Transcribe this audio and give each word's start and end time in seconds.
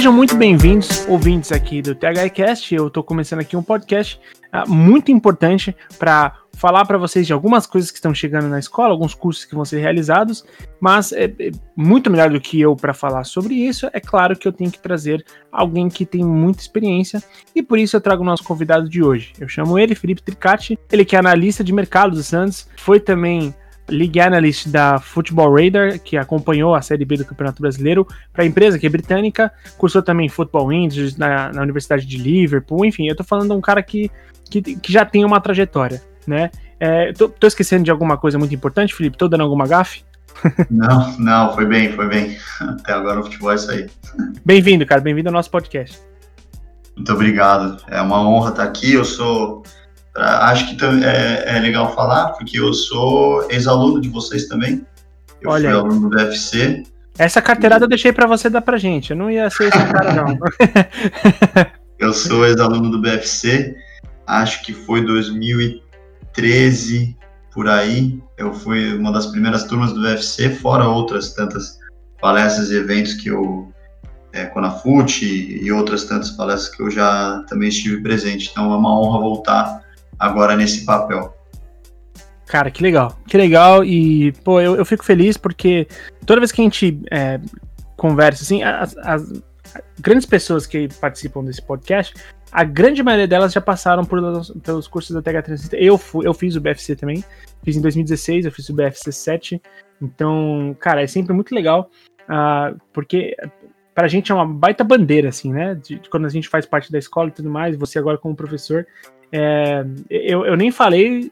Sejam 0.00 0.14
muito 0.14 0.34
bem-vindos, 0.34 1.06
ouvintes 1.06 1.52
aqui 1.52 1.82
do 1.82 1.94
THIcast. 1.94 2.74
Eu 2.74 2.86
estou 2.86 3.04
começando 3.04 3.40
aqui 3.40 3.54
um 3.54 3.62
podcast 3.62 4.18
uh, 4.46 4.66
muito 4.66 5.12
importante 5.12 5.76
para 5.98 6.38
falar 6.56 6.86
para 6.86 6.96
vocês 6.96 7.26
de 7.26 7.34
algumas 7.34 7.66
coisas 7.66 7.90
que 7.90 7.98
estão 7.98 8.14
chegando 8.14 8.48
na 8.48 8.58
escola, 8.58 8.92
alguns 8.92 9.14
cursos 9.14 9.44
que 9.44 9.54
vão 9.54 9.62
ser 9.62 9.78
realizados, 9.80 10.42
mas 10.80 11.12
é, 11.12 11.24
é 11.24 11.50
muito 11.76 12.10
melhor 12.10 12.30
do 12.30 12.40
que 12.40 12.58
eu 12.58 12.74
para 12.74 12.94
falar 12.94 13.24
sobre 13.24 13.52
isso. 13.54 13.90
É 13.92 14.00
claro 14.00 14.38
que 14.38 14.48
eu 14.48 14.52
tenho 14.52 14.70
que 14.70 14.78
trazer 14.78 15.22
alguém 15.52 15.90
que 15.90 16.06
tem 16.06 16.24
muita 16.24 16.62
experiência 16.62 17.22
e 17.54 17.62
por 17.62 17.78
isso 17.78 17.94
eu 17.94 18.00
trago 18.00 18.22
o 18.22 18.26
nosso 18.26 18.42
convidado 18.42 18.88
de 18.88 19.02
hoje. 19.02 19.34
Eu 19.38 19.48
chamo 19.48 19.78
ele, 19.78 19.94
Felipe 19.94 20.22
Tricati, 20.22 20.78
ele 20.90 21.04
que 21.04 21.14
é 21.14 21.18
analista 21.18 21.62
de 21.62 21.74
mercado 21.74 22.12
do 22.12 22.22
Santos, 22.22 22.66
foi 22.78 23.00
também 23.00 23.54
League 23.90 24.20
Analyst 24.20 24.68
da 24.68 24.98
Football 24.98 25.54
Radar, 25.54 25.98
que 26.00 26.16
acompanhou 26.16 26.74
a 26.74 26.82
Série 26.82 27.04
B 27.04 27.16
do 27.16 27.24
Campeonato 27.24 27.60
Brasileiro, 27.60 28.06
para 28.32 28.44
a 28.44 28.46
empresa 28.46 28.78
que 28.78 28.86
é 28.86 28.88
britânica, 28.88 29.52
cursou 29.76 30.02
também 30.02 30.28
Football 30.28 30.72
Indies 30.72 31.16
na, 31.16 31.52
na, 31.52 31.62
Universidade 31.62 32.06
de 32.06 32.16
Liverpool, 32.16 32.84
enfim, 32.84 33.08
eu 33.08 33.16
tô 33.16 33.24
falando 33.24 33.48
de 33.48 33.54
um 33.54 33.60
cara 33.60 33.82
que, 33.82 34.10
que, 34.48 34.62
que 34.62 34.92
já 34.92 35.04
tem 35.04 35.24
uma 35.24 35.40
trajetória, 35.40 36.02
né? 36.26 36.50
É, 36.78 37.12
tô, 37.12 37.28
tô, 37.28 37.46
esquecendo 37.46 37.84
de 37.84 37.90
alguma 37.90 38.16
coisa 38.16 38.38
muito 38.38 38.54
importante, 38.54 38.94
Felipe? 38.94 39.18
Tô 39.18 39.28
dando 39.28 39.42
alguma 39.42 39.66
gafe? 39.66 40.02
Não, 40.70 41.18
não, 41.18 41.54
foi 41.54 41.66
bem, 41.66 41.92
foi 41.92 42.08
bem. 42.08 42.38
Até 42.60 42.94
agora 42.94 43.20
o 43.20 43.24
futebol 43.24 43.52
é 43.52 43.56
isso 43.56 43.70
aí. 43.70 43.86
Bem-vindo, 44.44 44.86
cara, 44.86 45.00
bem-vindo 45.00 45.28
ao 45.28 45.32
nosso 45.32 45.50
podcast. 45.50 46.00
Muito 46.96 47.12
obrigado, 47.12 47.82
é 47.88 48.00
uma 48.00 48.26
honra 48.26 48.50
estar 48.50 48.64
aqui, 48.64 48.92
eu 48.92 49.04
sou 49.04 49.62
Acho 50.14 50.76
que 50.76 50.84
é, 51.04 51.56
é 51.56 51.60
legal 51.60 51.94
falar, 51.94 52.30
porque 52.30 52.58
eu 52.58 52.72
sou 52.72 53.48
ex-aluno 53.50 54.00
de 54.00 54.08
vocês 54.08 54.46
também. 54.46 54.84
Eu 55.40 55.50
Olha 55.50 55.70
fui 55.70 55.78
aí. 55.78 55.78
aluno 55.78 56.08
do 56.08 56.16
BFC. 56.16 56.82
Essa 57.18 57.40
carteirada 57.40 57.84
eu 57.84 57.88
deixei 57.88 58.12
para 58.12 58.26
você 58.26 58.50
dar 58.50 58.60
pra 58.60 58.78
gente. 58.78 59.10
Eu 59.10 59.16
não 59.16 59.30
ia 59.30 59.48
ser 59.50 59.68
esse 59.68 59.92
cara, 59.92 60.12
não. 60.12 60.38
eu 61.98 62.12
sou 62.12 62.46
ex-aluno 62.46 62.90
do 62.90 63.00
BFC. 63.00 63.76
Acho 64.26 64.62
que 64.62 64.72
foi 64.72 65.04
2013 65.04 67.16
por 67.52 67.68
aí. 67.68 68.20
Eu 68.36 68.52
fui 68.52 68.96
uma 68.96 69.12
das 69.12 69.26
primeiras 69.26 69.64
turmas 69.64 69.92
do 69.92 70.00
BFC, 70.00 70.50
fora 70.50 70.88
outras 70.88 71.34
tantas 71.34 71.78
palestras 72.20 72.70
e 72.70 72.76
eventos 72.76 73.14
que 73.14 73.28
eu 73.28 73.72
é, 74.32 74.46
Conafute 74.46 75.26
e 75.26 75.70
outras 75.72 76.04
tantas 76.04 76.30
palestras 76.30 76.74
que 76.74 76.82
eu 76.82 76.90
já 76.90 77.44
também 77.48 77.68
estive 77.68 78.02
presente. 78.02 78.48
Então 78.50 78.72
é 78.72 78.76
uma 78.76 78.98
honra 78.98 79.20
voltar 79.20 79.82
agora 80.20 80.54
nesse 80.54 80.84
papel. 80.84 81.34
Cara, 82.46 82.70
que 82.70 82.82
legal, 82.82 83.16
que 83.26 83.36
legal 83.36 83.84
e, 83.84 84.32
pô, 84.44 84.60
eu, 84.60 84.76
eu 84.76 84.84
fico 84.84 85.04
feliz 85.04 85.36
porque 85.36 85.86
toda 86.26 86.40
vez 86.40 86.50
que 86.52 86.60
a 86.60 86.64
gente 86.64 87.00
é, 87.10 87.40
conversa, 87.96 88.42
assim, 88.42 88.62
as, 88.62 88.96
as, 88.98 89.42
grandes 90.00 90.26
pessoas 90.26 90.66
que 90.66 90.88
participam 91.00 91.44
desse 91.44 91.62
podcast, 91.62 92.12
a 92.50 92.64
grande 92.64 93.02
maioria 93.02 93.28
delas 93.28 93.52
já 93.52 93.60
passaram 93.60 94.04
por, 94.04 94.20
pelos 94.64 94.88
cursos 94.88 95.14
da 95.14 95.22
TH360. 95.22 95.74
Eu, 95.74 95.96
fui, 95.96 96.26
eu 96.26 96.34
fiz 96.34 96.56
o 96.56 96.60
BFC 96.60 96.96
também, 96.96 97.24
fiz 97.62 97.76
em 97.76 97.80
2016, 97.80 98.46
eu 98.46 98.52
fiz 98.52 98.68
o 98.68 98.74
BFC 98.74 99.12
7, 99.12 99.62
então, 100.02 100.76
cara, 100.80 101.02
é 101.02 101.06
sempre 101.06 101.32
muito 101.32 101.54
legal, 101.54 101.88
uh, 102.22 102.76
porque 102.92 103.36
pra 103.94 104.08
gente 104.08 104.32
é 104.32 104.34
uma 104.34 104.46
baita 104.46 104.82
bandeira, 104.82 105.28
assim, 105.28 105.52
né, 105.52 105.76
de, 105.76 106.00
de, 106.00 106.10
quando 106.10 106.26
a 106.26 106.30
gente 106.30 106.48
faz 106.48 106.66
parte 106.66 106.90
da 106.90 106.98
escola 106.98 107.28
e 107.28 107.32
tudo 107.32 107.48
mais, 107.48 107.76
você 107.76 107.98
agora 107.98 108.18
como 108.18 108.34
professor, 108.34 108.86
é, 109.32 109.84
eu, 110.08 110.44
eu 110.44 110.56
nem 110.56 110.70
falei, 110.72 111.30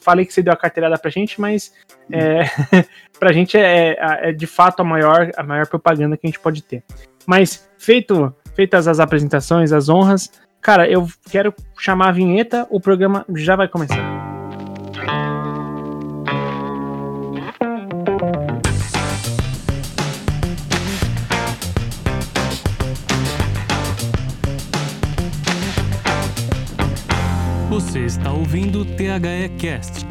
falei 0.00 0.26
que 0.26 0.32
você 0.32 0.42
deu 0.42 0.52
a 0.52 0.56
carteirada 0.56 0.98
pra 0.98 1.10
gente, 1.10 1.40
mas 1.40 1.72
é, 2.12 2.42
pra 3.18 3.32
gente 3.32 3.56
é, 3.56 3.92
é, 3.92 3.96
é, 4.28 4.32
de 4.32 4.46
fato 4.46 4.80
a 4.80 4.84
maior, 4.84 5.30
a 5.36 5.42
maior 5.42 5.66
propaganda 5.66 6.16
que 6.16 6.26
a 6.26 6.28
gente 6.28 6.40
pode 6.40 6.62
ter. 6.62 6.82
Mas 7.26 7.68
feito, 7.78 8.34
feitas 8.54 8.86
as 8.86 9.00
apresentações, 9.00 9.72
as 9.72 9.88
honras, 9.88 10.30
cara, 10.60 10.88
eu 10.88 11.06
quero 11.30 11.54
chamar 11.78 12.08
a 12.08 12.12
vinheta, 12.12 12.66
o 12.70 12.80
programa 12.80 13.24
já 13.34 13.56
vai 13.56 13.68
começar. 13.68 14.26
Você 27.86 28.04
está 28.04 28.32
ouvindo 28.32 28.80
o 28.80 28.84
THE 28.84 29.48
Cast. 29.60 30.04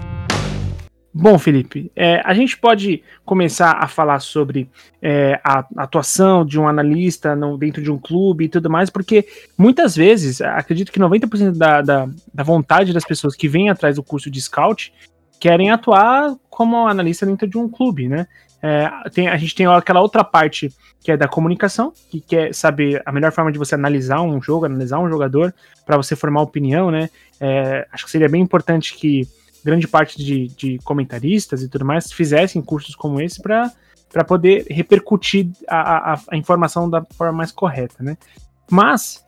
Bom, 1.13 1.38
Felipe, 1.38 1.91
é, 1.94 2.22
a 2.24 2.34
gente 2.34 2.58
pode 2.58 3.03
começar 3.25 3.74
a 3.74 3.86
falar 3.86 4.22
sobre 4.22 4.69
é, 5.02 5.41
a 5.44 5.66
atuação 5.75 6.46
de 6.46 6.58
um 6.58 6.69
analista 6.69 7.36
no, 7.36 7.58
dentro 7.58 7.84
de 7.84 7.91
um 7.91 7.97
clube 8.00 8.46
e 8.46 8.50
tudo 8.50 8.69
mais, 8.69 8.90
porque 8.90 9.28
muitas 9.58 9.94
vezes, 9.94 10.40
acredito 10.40 10.90
que 10.90 11.00
90% 11.00 11.58
da, 11.58 11.81
da, 11.81 12.09
da 12.34 12.44
vontade 12.44 12.94
das 12.94 13.03
pessoas 13.03 13.36
que 13.36 13.50
vêm 13.50 13.69
atrás 13.69 13.97
do 13.97 14.03
curso 14.03 14.31
de 14.31 14.42
scout 14.42 14.94
querem 15.38 15.69
atuar 15.69 16.34
como 16.50 16.88
analista 16.88 17.25
dentro 17.25 17.46
de 17.46 17.57
um 17.57 17.68
clube, 17.68 18.07
né? 18.07 18.25
É, 18.67 19.09
tem, 19.11 19.27
a 19.27 19.37
gente 19.37 19.53
tem 19.53 19.67
aquela 19.67 20.01
outra 20.01 20.23
parte 20.23 20.73
que 20.99 21.11
é 21.11 21.17
da 21.17 21.27
comunicação, 21.27 21.93
que 22.09 22.19
quer 22.19 22.51
saber 22.51 22.99
a 23.05 23.11
melhor 23.11 23.31
forma 23.31 23.51
de 23.51 23.59
você 23.59 23.75
analisar 23.75 24.21
um 24.21 24.41
jogo, 24.41 24.65
analisar 24.65 24.97
um 24.97 25.07
jogador, 25.07 25.53
para 25.85 25.95
você 25.97 26.15
formar 26.15 26.41
opinião, 26.41 26.89
né? 26.89 27.11
É, 27.39 27.87
acho 27.91 28.05
que 28.05 28.09
seria 28.09 28.27
bem 28.27 28.41
importante 28.41 28.95
que 28.95 29.27
grande 29.63 29.87
parte 29.87 30.17
de, 30.17 30.47
de 30.47 30.79
comentaristas 30.79 31.61
e 31.61 31.69
tudo 31.69 31.85
mais 31.85 32.11
fizessem 32.11 32.59
cursos 32.59 32.95
como 32.95 33.21
esse 33.21 33.39
para 33.39 33.71
poder 34.27 34.65
repercutir 34.67 35.47
a, 35.69 36.13
a, 36.13 36.19
a, 36.31 36.35
informação 36.35 36.89
da 36.89 37.05
forma 37.15 37.33
mais 37.33 37.51
correta, 37.51 38.03
né? 38.03 38.17
Mas 38.71 39.23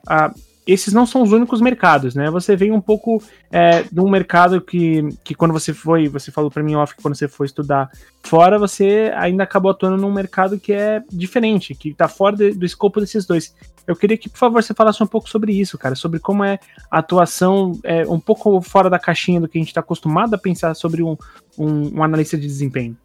esses 0.67 0.94
não 0.94 1.05
são 1.05 1.23
os 1.23 1.31
únicos 1.31 1.61
mercados, 1.61 2.13
né? 2.13 2.29
Você 2.29 2.55
vem 2.55 2.72
um 2.72 2.81
pouco 2.81 3.23
é, 3.50 3.83
de 3.83 4.00
um 4.01 4.09
mercado 4.09 4.59
que, 4.59 5.07
que 5.23 5.33
quando 5.33 5.53
você 5.53 5.73
foi, 5.73 6.09
você 6.09 6.29
falou 6.29 6.51
para 6.51 6.61
mim 6.61 6.75
off 6.75 6.95
que 6.95 7.01
quando 7.01 7.16
você 7.16 7.28
foi 7.28 7.45
estudar 7.45 7.89
fora, 8.22 8.59
você 8.59 9.11
ainda 9.16 9.44
acabou 9.44 9.72
atuando 9.72 9.95
num 9.95 10.11
mercado 10.11 10.59
que 10.59 10.73
é 10.73 11.01
diferente, 11.09 11.73
que 11.73 11.94
tá 11.94 12.09
fora 12.09 12.35
de, 12.35 12.51
do 12.51 12.66
escopo 12.66 13.00
desses 13.00 13.25
dois. 13.25 13.55
Eu 13.88 13.95
queria 13.95 14.17
que, 14.17 14.28
por 14.28 14.38
favor, 14.38 14.61
você 14.61 14.73
falasse 14.73 15.01
um 15.01 15.07
pouco 15.07 15.29
sobre 15.29 15.53
isso, 15.53 15.78
cara, 15.78 15.95
sobre 15.95 16.19
como 16.19 16.44
é 16.44 16.59
a 16.91 16.99
atuação 16.99 17.79
é, 17.85 18.05
um 18.05 18.19
pouco 18.19 18.61
fora 18.61 18.89
da 18.89 18.99
caixinha 18.99 19.39
do 19.39 19.47
que 19.47 19.57
a 19.57 19.61
gente 19.61 19.69
está 19.69 19.79
acostumado 19.79 20.34
a 20.34 20.38
pensar 20.38 20.73
sobre 20.73 21.01
um, 21.01 21.16
um, 21.57 21.97
um, 21.97 22.03
analista 22.03 22.38
de 22.38 22.45
desempenho. 22.45 22.97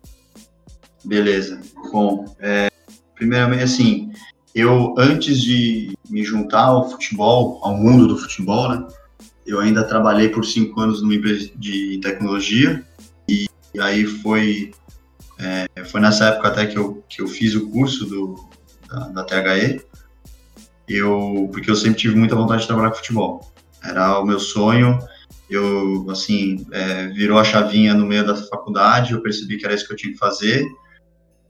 Beleza. 1.05 1.61
Bom, 1.93 2.25
é, 2.41 2.69
primeiramente, 3.15 3.62
assim, 3.62 4.12
eu, 4.55 4.95
antes 4.99 5.41
de 5.41 5.97
me 6.09 6.23
juntar 6.23 6.65
ao 6.65 6.91
futebol, 6.91 7.59
ao 7.63 7.77
mundo 7.77 8.07
do 8.07 8.19
futebol, 8.19 8.69
né, 8.69 8.87
eu 9.47 9.59
ainda 9.59 9.85
trabalhei 9.85 10.29
por 10.29 10.45
cinco 10.45 10.81
anos 10.81 11.03
numa 11.03 11.15
empresa 11.15 11.51
de 11.57 11.99
tecnologia. 12.03 12.85
E, 13.29 13.47
e 13.75 13.81
aí 13.81 14.05
foi 14.05 14.73
é, 15.39 15.85
foi 15.85 16.01
nessa 16.01 16.27
época 16.27 16.49
até 16.49 16.67
que 16.67 16.79
eu, 16.79 17.03
que 17.09 17.21
eu 17.21 17.27
fiz 17.27 17.55
o 17.57 17.69
curso 17.69 18.07
do, 18.07 18.49
da, 18.89 19.09
da 19.09 19.25
THE, 19.25 19.81
eu, 20.89 21.49
porque 21.53 21.71
eu 21.71 21.75
sempre 21.75 21.99
tive 21.99 22.15
muita 22.15 22.37
vontade 22.37 22.62
de 22.62 22.69
trabalhar 22.69 22.91
com 22.91 22.97
futebol. 22.97 23.53
Era 23.83 24.21
o 24.21 24.25
meu 24.25 24.39
sonho, 24.39 24.99
eu, 25.51 26.07
assim, 26.11 26.65
é, 26.71 27.09
virou 27.09 27.39
a 27.39 27.45
chavinha 27.45 27.93
no 27.95 28.07
meio 28.07 28.25
da 28.25 28.37
faculdade, 28.37 29.12
eu 29.12 29.21
percebi 29.21 29.57
que 29.57 29.65
era 29.65 29.75
isso 29.75 29.87
que 29.87 29.93
eu 29.93 29.97
tinha 29.97 30.12
que 30.12 30.19
fazer, 30.19 30.65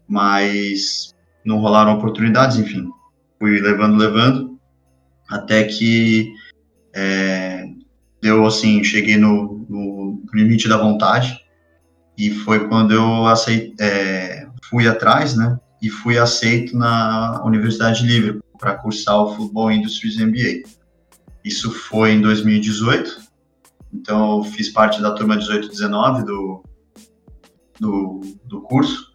mas 0.09 1.12
não 1.45 1.59
rolaram 1.59 1.95
oportunidades, 1.95 2.57
enfim. 2.59 2.89
Fui 3.39 3.61
levando, 3.61 3.97
levando, 3.97 4.59
até 5.29 5.65
que 5.65 6.33
é, 6.95 7.65
eu, 8.23 8.47
assim, 8.47 8.83
cheguei 8.85 9.17
no, 9.17 9.67
no, 9.69 10.23
limite 10.33 10.69
da 10.69 10.77
vontade, 10.77 11.39
e 12.17 12.31
foi 12.31 12.69
quando 12.69 12.93
eu 12.93 13.25
é, 13.81 14.47
fui 14.69 14.87
atrás, 14.87 15.35
né, 15.35 15.59
e 15.81 15.91
fui 15.91 16.19
aceito 16.19 16.77
na 16.77 17.43
Universidade 17.45 18.01
de 18.01 18.07
Liverpool 18.07 18.43
para 18.59 18.75
cursar 18.75 19.17
o 19.17 19.35
Football 19.35 19.73
Industries 19.73 20.17
MBA. 20.17 20.63
Isso 21.45 21.73
foi 21.73 22.13
em 22.13 22.21
2018, 22.21 23.21
então 23.93 24.39
eu 24.39 24.45
fiz 24.45 24.69
parte 24.69 25.03
da 25.03 25.11
turma 25.11 25.37
18-19 25.37 26.25
do, 26.25 26.63
do, 27.81 28.21
do 28.45 28.61
curso, 28.63 29.12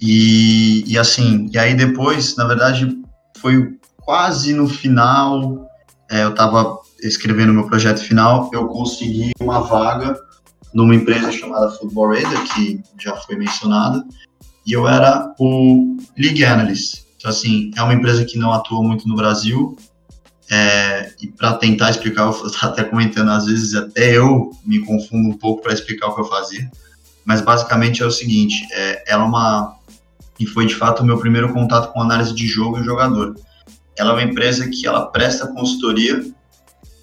e, 0.00 0.84
e 0.86 0.98
assim, 0.98 1.48
e 1.52 1.58
aí 1.58 1.74
depois, 1.74 2.34
na 2.36 2.46
verdade, 2.46 2.98
foi 3.38 3.78
quase 3.98 4.54
no 4.54 4.68
final, 4.68 5.68
é, 6.10 6.24
eu 6.24 6.30
estava 6.30 6.78
escrevendo 7.02 7.52
meu 7.52 7.66
projeto 7.66 8.00
final, 8.00 8.50
eu 8.52 8.66
consegui 8.66 9.32
uma 9.40 9.60
vaga 9.60 10.18
numa 10.72 10.94
empresa 10.94 11.30
chamada 11.32 11.70
Football 11.70 12.14
Radar, 12.14 12.44
que 12.54 12.80
já 12.98 13.14
foi 13.16 13.36
mencionada, 13.36 14.04
e 14.66 14.72
eu 14.72 14.88
era 14.88 15.34
o 15.38 15.96
League 16.16 16.44
Analyst. 16.44 17.02
Então, 17.16 17.30
assim, 17.30 17.70
é 17.76 17.82
uma 17.82 17.94
empresa 17.94 18.24
que 18.24 18.38
não 18.38 18.52
atua 18.52 18.82
muito 18.82 19.06
no 19.06 19.16
Brasil, 19.16 19.76
é, 20.50 21.12
e 21.22 21.28
para 21.28 21.54
tentar 21.54 21.90
explicar, 21.90 22.22
eu 22.22 22.30
estava 22.46 22.72
até 22.72 22.84
comentando, 22.84 23.30
às 23.30 23.46
vezes 23.46 23.74
até 23.74 24.16
eu 24.16 24.50
me 24.64 24.80
confundo 24.80 25.28
um 25.28 25.36
pouco 25.36 25.62
para 25.62 25.72
explicar 25.72 26.08
o 26.08 26.14
que 26.14 26.22
eu 26.22 26.26
fazia, 26.26 26.70
mas 27.24 27.40
basicamente 27.40 28.02
é 28.02 28.06
o 28.06 28.10
seguinte, 28.10 28.66
é, 28.72 29.04
ela 29.06 29.24
é 29.24 29.26
uma 29.26 29.76
e 30.40 30.46
foi 30.46 30.66
de 30.66 30.74
fato 30.74 31.02
o 31.02 31.06
meu 31.06 31.18
primeiro 31.18 31.52
contato 31.52 31.92
com 31.92 32.00
análise 32.00 32.34
de 32.34 32.46
jogo 32.46 32.80
e 32.80 32.82
jogador. 32.82 33.36
ela 33.98 34.10
é 34.10 34.12
uma 34.14 34.22
empresa 34.22 34.66
que 34.68 34.86
ela 34.86 35.06
presta 35.06 35.46
consultoria 35.46 36.24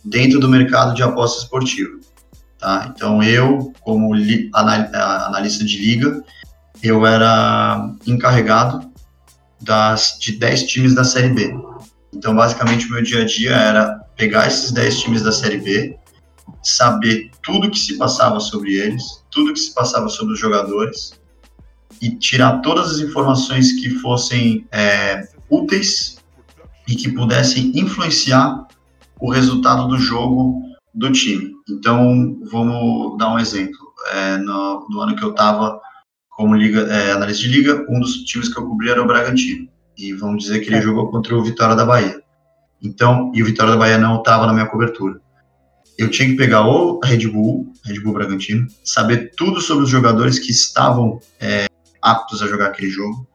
dentro 0.04 0.39
do 0.39 0.50
mercado 0.50 0.95
de 0.95 1.04
aposta 1.04 1.44
esportiva. 1.44 2.00
Tá? 2.57 2.92
Então, 2.95 3.22
eu, 3.22 3.72
como 3.81 4.16
analista 4.54 5.63
de 5.63 5.78
liga, 5.78 6.24
eu 6.81 7.06
era 7.06 7.94
encarregado 8.07 8.92
das, 9.62 10.18
de 10.19 10.31
10 10.33 10.63
times 10.63 10.95
da 10.95 11.04
Série 11.04 11.30
B. 11.30 11.56
Então, 12.12 12.36
basicamente, 12.36 12.88
o 12.88 12.94
meu 12.94 13.04
dia 13.04 13.22
a 13.22 13.25
dia 13.25 13.51
era 13.51 14.00
pegar 14.16 14.48
esses 14.48 14.72
10 14.72 15.00
times 15.01 15.22
da 15.22 15.31
Série 15.31 15.60
B, 15.60 15.95
saber 16.63 17.30
tudo 17.44 17.69
que 17.69 17.78
se 17.78 17.95
passava 17.98 18.40
sobre 18.40 18.75
eles, 18.75 19.04
tudo 19.30 19.54
que 19.54 19.60
se 19.60 19.74
passava 19.74 20.10
sobre 20.10 20.33
os 20.33 20.40
jogadores, 20.40 21.13
e 22.02 22.12
tirar 22.12 22.62
todas 22.62 22.92
as 22.92 23.00
informações 23.00 23.74
que 23.74 23.90
fossem 23.90 24.66
é, 24.72 25.28
úteis 25.50 26.18
e 26.88 26.96
que 26.96 27.12
pudessem 27.12 27.72
influenciar 27.76 28.68
o 29.20 29.32
resultado 29.32 29.88
do 29.88 29.98
jogo 29.98 30.62
do 30.94 31.12
time. 31.12 31.52
Então, 31.70 32.38
vamos 32.50 33.18
dar 33.18 33.34
um 33.34 33.40
exemplo. 33.40 33.78
É, 34.14 34.38
no, 34.38 34.88
no, 34.90 35.02
ano 35.02 35.16
que 35.16 35.24
eu 35.24 35.32
estava 35.32 35.80
como 36.30 36.56
liga, 36.56 36.82
é, 36.82 37.12
analista 37.12 37.44
de 37.44 37.50
liga, 37.50 37.86
um 37.90 38.00
dos 38.00 38.24
times 38.24 38.54
que 38.54 38.60
eu 38.60 38.68
cobri 38.68 38.90
era 38.90 39.02
o 39.02 39.08
Bragantino. 39.08 39.68
E 39.98 40.14
vamos 40.14 40.44
dizer 40.44 40.60
que 40.60 40.70
ele 40.70 40.78
é. 40.78 40.82
jogou 40.82 41.10
contra 41.10 41.36
o 41.36 41.44
Vitória 41.44 41.76
da 41.76 41.86
Bahia. 41.86 42.22
Então, 42.82 43.32
e 43.34 43.42
o 43.42 43.46
Vitória 43.46 43.74
da 43.74 43.80
Bahia 43.80 43.98
não 43.98 44.20
estava 44.20 44.46
na 44.46 44.54
minha 44.54 44.68
cobertura. 44.68 45.20
Eu 45.98 46.12
tinha 46.12 46.30
que 46.30 46.36
pegar 46.36 46.66
o 46.68 47.00
Red 47.04 47.28
Bull, 47.28 47.74
Red 47.84 48.00
Bull 48.02 48.14
Bragantino, 48.14 48.68
saber 48.84 49.32
tudo 49.36 49.60
sobre 49.60 49.84
os 49.84 49.90
jogadores 49.90 50.38
que 50.38 50.52
estavam 50.52 51.20
é, 51.40 51.66
aptos 52.02 52.42
a 52.42 52.48
jogar 52.48 52.68
aquele 52.68 52.90
jogo, 52.90 53.28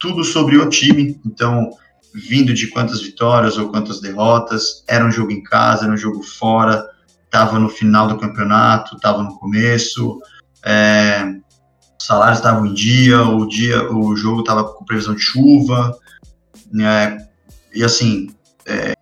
tudo 0.00 0.24
sobre 0.24 0.56
o 0.56 0.68
time. 0.68 1.20
Então, 1.24 1.70
vindo 2.14 2.54
de 2.54 2.68
quantas 2.68 3.00
vitórias 3.00 3.56
ou 3.56 3.68
quantas 3.68 4.00
derrotas, 4.00 4.84
era 4.88 5.04
um 5.04 5.10
jogo 5.10 5.32
em 5.32 5.42
casa, 5.42 5.84
era 5.84 5.92
um 5.92 5.96
jogo 5.96 6.22
fora, 6.22 6.88
estava 7.24 7.58
no 7.58 7.68
final 7.68 8.06
do 8.06 8.18
campeonato, 8.18 8.96
estava 8.96 9.22
no 9.22 9.36
começo, 9.38 10.20
é, 10.64 11.24
os 11.98 12.06
salários 12.06 12.38
estavam 12.38 12.66
em 12.66 12.74
dia, 12.74 13.22
o 13.22 13.46
dia, 13.46 13.90
o 13.92 14.14
jogo 14.14 14.40
estava 14.40 14.64
com 14.64 14.84
previsão 14.84 15.14
de 15.14 15.22
chuva, 15.22 15.96
né, 16.72 17.26
e 17.74 17.82
assim, 17.82 18.28
é, 18.66 18.94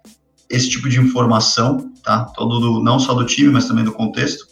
esse 0.48 0.68
tipo 0.68 0.88
de 0.88 1.00
informação, 1.00 1.92
tá? 2.02 2.24
Todo 2.26 2.60
do, 2.60 2.82
não 2.82 2.98
só 2.98 3.14
do 3.14 3.24
time, 3.24 3.50
mas 3.50 3.66
também 3.66 3.84
do 3.84 3.92
contexto. 3.92 4.46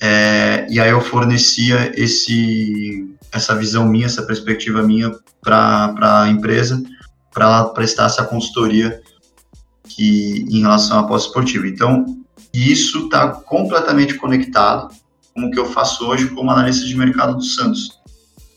É, 0.00 0.66
e 0.70 0.78
aí 0.78 0.90
eu 0.90 1.00
fornecia 1.00 1.92
esse, 1.96 3.15
essa 3.32 3.54
visão 3.54 3.86
minha, 3.86 4.06
essa 4.06 4.22
perspectiva 4.22 4.82
minha 4.82 5.12
para 5.42 6.22
a 6.22 6.28
empresa 6.28 6.82
para 7.36 7.44
ela 7.44 7.64
prestar 7.66 8.06
essa 8.06 8.24
consultoria 8.24 8.98
que, 9.86 10.46
em 10.48 10.62
relação 10.62 10.98
à 10.98 11.02
pós-esportiva. 11.06 11.68
Então, 11.68 12.06
isso 12.52 13.04
está 13.04 13.28
completamente 13.28 14.14
conectado 14.14 14.88
com 15.34 15.44
o 15.44 15.50
que 15.50 15.58
eu 15.58 15.66
faço 15.66 16.06
hoje 16.06 16.30
como 16.30 16.50
analista 16.50 16.86
de 16.86 16.96
mercado 16.96 17.34
do 17.34 17.42
Santos. 17.42 18.00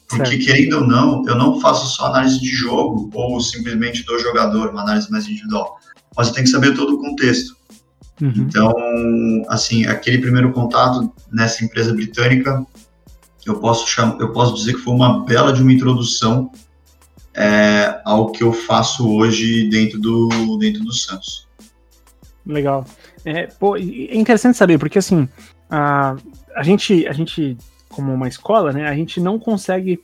Porque, 0.07 0.29
certo. 0.29 0.45
querendo 0.45 0.73
ou 0.77 0.87
não, 0.87 1.27
eu 1.27 1.35
não 1.35 1.59
faço 1.59 1.93
só 1.93 2.05
análise 2.05 2.39
de 2.39 2.47
jogo 2.47 3.09
ou 3.13 3.41
simplesmente 3.41 4.05
do 4.05 4.17
jogador, 4.17 4.69
uma 4.69 4.83
análise 4.83 5.11
mais 5.11 5.27
individual. 5.27 5.77
Mas 6.15 6.29
eu 6.29 6.33
tenho 6.35 6.45
que 6.45 6.51
saber 6.51 6.73
todo 6.73 6.95
o 6.95 6.99
contexto. 6.99 7.57
Uhum. 8.21 8.33
Então, 8.37 8.73
assim, 9.49 9.87
aquele 9.87 10.19
primeiro 10.19 10.53
contato 10.53 11.11
nessa 11.29 11.65
empresa 11.65 11.93
britânica, 11.93 12.65
eu 13.47 13.59
posso, 13.59 13.87
chamar, 13.87 14.19
eu 14.19 14.33
posso 14.33 14.55
dizer 14.55 14.73
que 14.73 14.79
foi 14.79 14.93
uma 14.93 15.23
bela 15.23 15.53
de 15.53 15.61
uma 15.61 15.71
introdução 15.71 16.51
é, 17.33 18.01
ao 18.03 18.31
que 18.31 18.43
eu 18.43 18.51
faço 18.51 19.09
hoje 19.09 19.69
dentro 19.69 19.99
do, 19.99 20.57
dentro 20.57 20.83
do 20.83 20.91
Santos. 20.91 21.47
Legal. 22.45 22.85
É, 23.23 23.47
pô, 23.47 23.75
é 23.77 24.15
interessante 24.15 24.57
saber, 24.57 24.77
porque 24.77 24.99
assim, 24.99 25.27
a, 25.69 26.15
a, 26.55 26.63
gente, 26.63 27.07
a 27.07 27.13
gente, 27.13 27.57
como 27.89 28.13
uma 28.13 28.27
escola, 28.27 28.73
né, 28.73 28.87
a 28.87 28.95
gente 28.95 29.19
não 29.19 29.37
consegue 29.37 30.01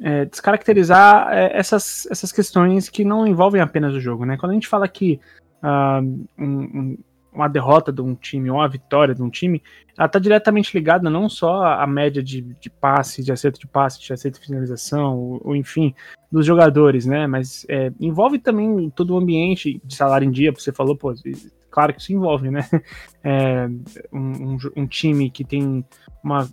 é, 0.00 0.24
descaracterizar 0.24 1.28
é, 1.32 1.56
essas, 1.56 2.06
essas 2.10 2.32
questões 2.32 2.88
que 2.88 3.04
não 3.04 3.26
envolvem 3.26 3.60
apenas 3.60 3.94
o 3.94 4.00
jogo, 4.00 4.24
né? 4.24 4.36
Quando 4.36 4.50
a 4.50 4.54
gente 4.54 4.66
fala 4.66 4.88
que 4.88 5.20
uh, 5.62 6.02
um, 6.38 6.46
um, 6.46 6.98
uma 7.32 7.48
derrota 7.48 7.90
de 7.90 8.02
um 8.02 8.14
time 8.14 8.50
ou 8.50 8.58
uma 8.58 8.68
vitória 8.68 9.14
de 9.14 9.22
um 9.22 9.30
time, 9.30 9.62
ela 9.96 10.06
está 10.06 10.18
diretamente 10.18 10.76
ligada 10.76 11.08
não 11.08 11.28
só 11.28 11.64
à 11.64 11.86
média 11.86 12.22
de, 12.22 12.42
de 12.42 12.68
passe, 12.68 13.22
de 13.22 13.32
acerto 13.32 13.58
de 13.58 13.66
passe, 13.66 14.00
de 14.00 14.12
acerto 14.12 14.38
de 14.38 14.46
finalização, 14.46 15.16
ou, 15.16 15.40
ou 15.44 15.56
enfim, 15.56 15.94
dos 16.30 16.44
jogadores, 16.44 17.06
né? 17.06 17.26
Mas 17.26 17.64
é, 17.68 17.90
envolve 17.98 18.38
também 18.38 18.90
todo 18.90 19.14
o 19.14 19.18
ambiente 19.18 19.80
de 19.84 19.94
salário 19.94 20.26
em 20.26 20.30
dia, 20.30 20.52
você 20.52 20.72
falou, 20.72 20.96
pô, 20.96 21.14
claro 21.70 21.94
que 21.94 22.00
isso 22.00 22.12
envolve, 22.12 22.50
né? 22.50 22.68
É, 23.24 23.68
um, 24.12 24.54
um, 24.54 24.58
um, 24.78 24.84
time 24.84 25.30
que 25.30 25.44
tem 25.44 25.84
uma, 26.24 26.48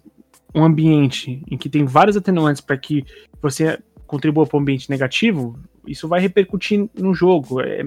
um 0.53 0.63
ambiente 0.63 1.43
em 1.49 1.57
que 1.57 1.67
tem 1.67 1.83
vários 1.83 2.15
atenuantes 2.15 2.61
para 2.61 2.77
que 2.77 3.03
você 3.41 3.79
contribua 4.05 4.45
para 4.45 4.55
um 4.55 4.61
ambiente 4.61 4.87
negativo, 4.87 5.57
isso 5.85 6.07
vai 6.07 6.19
repercutir 6.19 6.89
no 6.95 7.13
jogo. 7.13 7.61
É, 7.61 7.85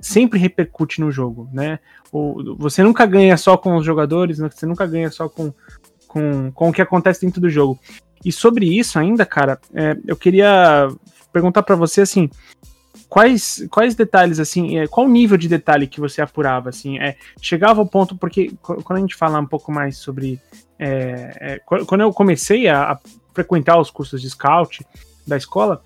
sempre 0.00 0.38
repercute 0.38 1.00
no 1.00 1.10
jogo, 1.10 1.48
né? 1.52 1.78
O, 2.12 2.56
você 2.56 2.82
nunca 2.82 3.06
ganha 3.06 3.36
só 3.36 3.56
com 3.56 3.76
os 3.76 3.84
jogadores, 3.84 4.38
né? 4.38 4.48
você 4.50 4.66
nunca 4.66 4.86
ganha 4.86 5.10
só 5.10 5.28
com, 5.28 5.52
com, 6.06 6.50
com 6.52 6.68
o 6.68 6.72
que 6.72 6.82
acontece 6.82 7.22
dentro 7.24 7.40
do 7.40 7.50
jogo. 7.50 7.78
E 8.24 8.30
sobre 8.30 8.66
isso 8.66 8.98
ainda, 8.98 9.24
cara, 9.24 9.58
é, 9.74 9.96
eu 10.06 10.16
queria 10.16 10.88
perguntar 11.32 11.62
para 11.62 11.76
você 11.76 12.02
assim, 12.02 12.28
quais 13.08 13.66
quais 13.70 13.94
detalhes 13.94 14.38
assim, 14.38 14.78
é, 14.78 14.86
qual 14.86 15.08
nível 15.08 15.36
de 15.36 15.48
detalhe 15.48 15.86
que 15.86 16.00
você 16.00 16.20
apurava 16.20 16.68
assim, 16.68 16.98
é, 16.98 17.16
chegava 17.40 17.80
ao 17.80 17.86
ponto 17.86 18.16
porque 18.16 18.52
quando 18.62 18.98
a 18.98 19.00
gente 19.00 19.16
fala 19.16 19.40
um 19.40 19.46
pouco 19.46 19.72
mais 19.72 19.96
sobre 19.96 20.40
é, 20.78 21.36
é, 21.40 21.58
quando 21.84 22.00
eu 22.00 22.12
comecei 22.12 22.68
a, 22.68 22.92
a, 22.92 22.98
frequentar 23.34 23.78
os 23.78 23.90
cursos 23.90 24.20
de 24.20 24.30
scout 24.30 24.84
da 25.26 25.36
escola, 25.36 25.82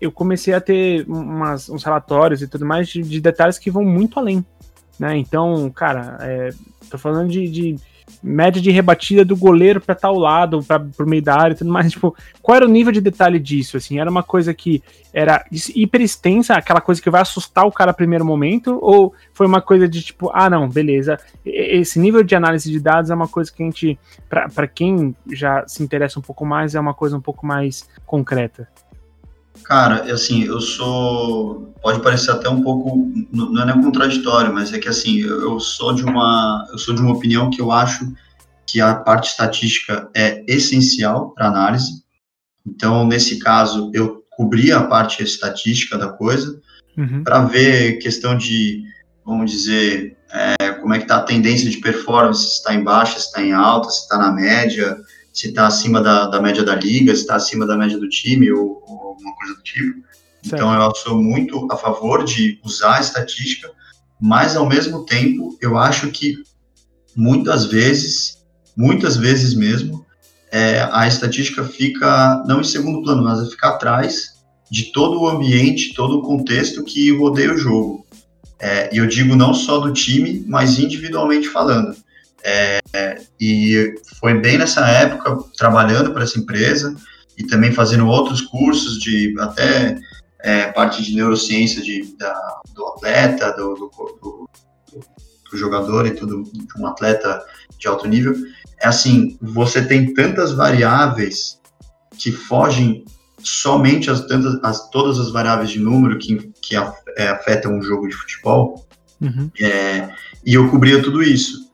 eu 0.00 0.10
comecei 0.10 0.54
a 0.54 0.60
ter 0.60 1.04
umas, 1.08 1.68
uns 1.68 1.84
relatórios 1.84 2.42
e 2.42 2.48
tudo 2.48 2.64
mais 2.64 2.88
de, 2.88 3.02
de 3.02 3.20
detalhes 3.20 3.58
que 3.58 3.70
vão 3.70 3.84
muito 3.84 4.18
além. 4.18 4.44
Né? 4.98 5.16
Então, 5.18 5.70
cara, 5.70 6.18
é, 6.20 6.50
tô 6.90 6.96
falando 6.96 7.30
de, 7.30 7.48
de, 7.48 7.76
média 8.22 8.60
de 8.60 8.70
rebatida 8.70 9.24
do 9.24 9.36
goleiro 9.36 9.80
para 9.80 9.94
tal 9.94 10.16
lado, 10.16 10.62
para 10.62 10.80
pro 10.80 11.08
meio 11.08 11.22
da 11.22 11.34
área 11.34 11.54
e 11.54 11.56
tudo 11.56 11.72
mais. 11.72 11.92
Tipo, 11.96 12.14
qual 12.42 12.56
era 12.56 12.64
o 12.64 12.70
nível 12.70 12.92
de 12.92 13.00
detalhe 13.00 13.38
disso? 13.38 13.76
Assim, 13.76 13.98
era 13.98 14.10
uma 14.10 14.22
coisa 14.22 14.52
que 14.54 14.82
era 15.12 15.44
hiper 15.50 16.00
extensa, 16.00 16.54
aquela 16.54 16.80
coisa 16.80 17.00
que 17.00 17.10
vai 17.10 17.20
assustar 17.20 17.66
o 17.66 17.72
cara 17.72 17.92
no 17.92 17.96
primeiro 17.96 18.24
momento, 18.24 18.78
ou 18.82 19.14
foi 19.32 19.46
uma 19.46 19.60
coisa 19.60 19.88
de 19.88 20.02
tipo, 20.02 20.30
ah, 20.32 20.50
não, 20.50 20.68
beleza, 20.68 21.18
esse 21.44 21.98
nível 21.98 22.22
de 22.22 22.34
análise 22.34 22.70
de 22.70 22.78
dados 22.78 23.10
é 23.10 23.14
uma 23.14 23.28
coisa 23.28 23.50
que 23.50 23.62
a 23.62 23.66
gente, 23.66 23.98
para 24.28 24.66
quem 24.66 25.14
já 25.32 25.66
se 25.66 25.82
interessa 25.82 26.18
um 26.18 26.22
pouco 26.22 26.44
mais, 26.44 26.74
é 26.74 26.80
uma 26.80 26.94
coisa 26.94 27.16
um 27.16 27.20
pouco 27.20 27.46
mais 27.46 27.88
concreta? 28.04 28.68
Cara, 29.64 30.12
assim, 30.12 30.44
eu 30.44 30.60
sou. 30.60 31.74
Pode 31.82 32.00
parecer 32.00 32.30
até 32.30 32.48
um 32.48 32.62
pouco. 32.62 33.10
Não 33.32 33.62
é 33.62 33.66
nem 33.66 33.82
contraditório, 33.82 34.52
mas 34.52 34.72
é 34.72 34.78
que 34.78 34.88
assim, 34.88 35.20
eu 35.20 35.60
sou 35.60 35.92
de 35.92 36.04
uma. 36.04 36.66
Eu 36.70 36.78
sou 36.78 36.94
de 36.94 37.00
uma 37.00 37.12
opinião 37.12 37.50
que 37.50 37.60
eu 37.60 37.70
acho 37.70 38.12
que 38.66 38.80
a 38.80 38.94
parte 38.94 39.30
estatística 39.30 40.08
é 40.14 40.44
essencial 40.48 41.30
para 41.30 41.46
análise. 41.46 42.04
Então, 42.66 43.06
nesse 43.06 43.38
caso, 43.38 43.90
eu 43.94 44.24
cobri 44.30 44.72
a 44.72 44.82
parte 44.82 45.22
estatística 45.22 45.96
da 45.96 46.08
coisa 46.08 46.60
uhum. 46.96 47.22
para 47.22 47.44
ver 47.44 47.98
questão 47.98 48.36
de, 48.36 48.82
vamos 49.24 49.50
dizer, 49.50 50.16
é, 50.30 50.72
como 50.72 50.92
é 50.92 50.98
que 50.98 51.04
está 51.04 51.16
a 51.18 51.22
tendência 51.22 51.70
de 51.70 51.78
performance, 51.78 52.42
se 52.42 52.54
está 52.56 52.74
em 52.74 52.82
baixa, 52.82 53.18
se 53.18 53.26
está 53.26 53.42
em 53.42 53.52
alta, 53.52 53.88
se 53.88 54.02
está 54.02 54.18
na 54.18 54.32
média, 54.32 54.98
se 55.36 55.48
está 55.48 55.66
acima 55.66 56.00
da, 56.00 56.26
da 56.26 56.40
média 56.40 56.64
da 56.64 56.74
liga, 56.74 57.14
se 57.14 57.20
está 57.20 57.36
acima 57.36 57.66
da 57.66 57.76
média 57.76 57.98
do 57.98 58.08
time 58.08 58.50
ou, 58.50 58.82
ou 58.88 59.08
alguma 59.08 59.36
coisa 59.36 59.54
do 59.54 59.62
tipo. 59.62 60.00
Certo. 60.42 60.54
Então 60.54 60.72
eu 60.72 60.94
sou 60.94 61.22
muito 61.22 61.68
a 61.70 61.76
favor 61.76 62.24
de 62.24 62.58
usar 62.64 62.96
a 62.96 63.00
estatística, 63.00 63.70
mas 64.18 64.56
ao 64.56 64.66
mesmo 64.66 65.04
tempo 65.04 65.54
eu 65.60 65.76
acho 65.76 66.10
que 66.10 66.36
muitas 67.14 67.66
vezes, 67.66 68.46
muitas 68.74 69.18
vezes 69.18 69.52
mesmo, 69.52 70.06
é, 70.50 70.88
a 70.90 71.06
estatística 71.06 71.62
fica 71.64 72.42
não 72.46 72.62
em 72.62 72.64
segundo 72.64 73.02
plano, 73.02 73.22
mas 73.22 73.50
fica 73.50 73.68
atrás 73.68 74.36
de 74.70 74.90
todo 74.90 75.20
o 75.20 75.28
ambiente, 75.28 75.92
todo 75.92 76.18
o 76.18 76.22
contexto 76.22 76.82
que 76.82 77.14
rodeia 77.14 77.52
o 77.52 77.58
jogo. 77.58 78.06
É, 78.58 78.88
e 78.94 78.96
eu 78.96 79.06
digo 79.06 79.36
não 79.36 79.52
só 79.52 79.80
do 79.80 79.92
time, 79.92 80.42
mas 80.46 80.78
individualmente 80.78 81.46
falando. 81.46 81.94
É, 82.42 82.80
e 83.40 83.94
foi 84.20 84.34
bem 84.34 84.58
nessa 84.58 84.86
época, 84.86 85.36
trabalhando 85.56 86.12
para 86.12 86.22
essa 86.22 86.38
empresa 86.38 86.94
e 87.36 87.44
também 87.44 87.72
fazendo 87.72 88.06
outros 88.06 88.40
cursos 88.40 88.98
de 88.98 89.34
até 89.38 89.98
é, 90.40 90.70
parte 90.72 91.02
de 91.02 91.14
neurociência 91.14 91.82
de, 91.82 92.16
da, 92.16 92.60
do 92.74 92.86
atleta, 92.86 93.52
do, 93.52 93.74
do, 93.74 93.90
do, 94.22 94.50
do, 95.50 95.58
jogador 95.58 96.06
e 96.06 96.12
tudo, 96.12 96.44
de 96.44 96.80
um 96.80 96.86
atleta 96.86 97.44
de 97.78 97.88
alto 97.88 98.06
nível. 98.06 98.34
É 98.80 98.88
assim, 98.88 99.36
você 99.40 99.84
tem 99.84 100.14
tantas 100.14 100.52
variáveis 100.52 101.60
que 102.16 102.30
fogem 102.30 103.04
somente 103.42 104.10
as, 104.10 104.22
tantas, 104.26 104.58
as, 104.62 104.88
todas 104.90 105.18
as 105.18 105.30
variáveis 105.30 105.70
de 105.70 105.78
número 105.78 106.18
que, 106.18 106.50
que 106.60 106.76
é, 106.76 107.28
afetam 107.28 107.76
um 107.76 107.82
jogo 107.82 108.08
de 108.08 108.14
futebol, 108.14 108.86
uhum. 109.20 109.50
é, 109.60 110.08
e 110.44 110.54
eu 110.54 110.68
cobria 110.70 111.02
tudo 111.02 111.22
isso. 111.22 111.65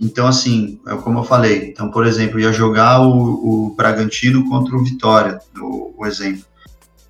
Então, 0.00 0.26
assim, 0.26 0.78
é 0.86 0.94
como 0.96 1.20
eu 1.20 1.24
falei, 1.24 1.70
então, 1.70 1.90
por 1.90 2.06
exemplo, 2.06 2.38
ia 2.38 2.52
jogar 2.52 3.00
o, 3.00 3.70
o 3.70 3.74
Bragantino 3.74 4.46
contra 4.48 4.76
o 4.76 4.84
Vitória, 4.84 5.40
o, 5.58 5.94
o 5.96 6.06
exemplo. 6.06 6.44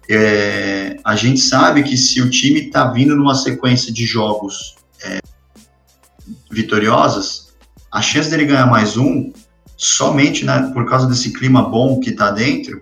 É, 0.09 0.97
a 1.05 1.17
gente 1.17 1.41
sabe 1.41 1.83
que 1.83 1.97
se 1.97 2.23
o 2.23 2.31
time 2.31 2.67
está 2.67 2.87
vindo 2.93 3.17
numa 3.17 3.35
sequência 3.35 3.93
de 3.93 4.07
jogos 4.07 4.77
é, 5.03 5.21
vitoriosas, 6.51 7.57
a 7.91 8.01
chance 8.01 8.31
dele 8.31 8.47
ganhar 8.47 8.67
mais 8.67 8.97
um, 8.97 9.33
somente 9.77 10.45
né, 10.45 10.71
por 10.73 10.89
causa 10.89 11.09
desse 11.09 11.33
clima 11.33 11.69
bom 11.69 11.99
que 11.99 12.11
está 12.11 12.31
dentro, 12.31 12.81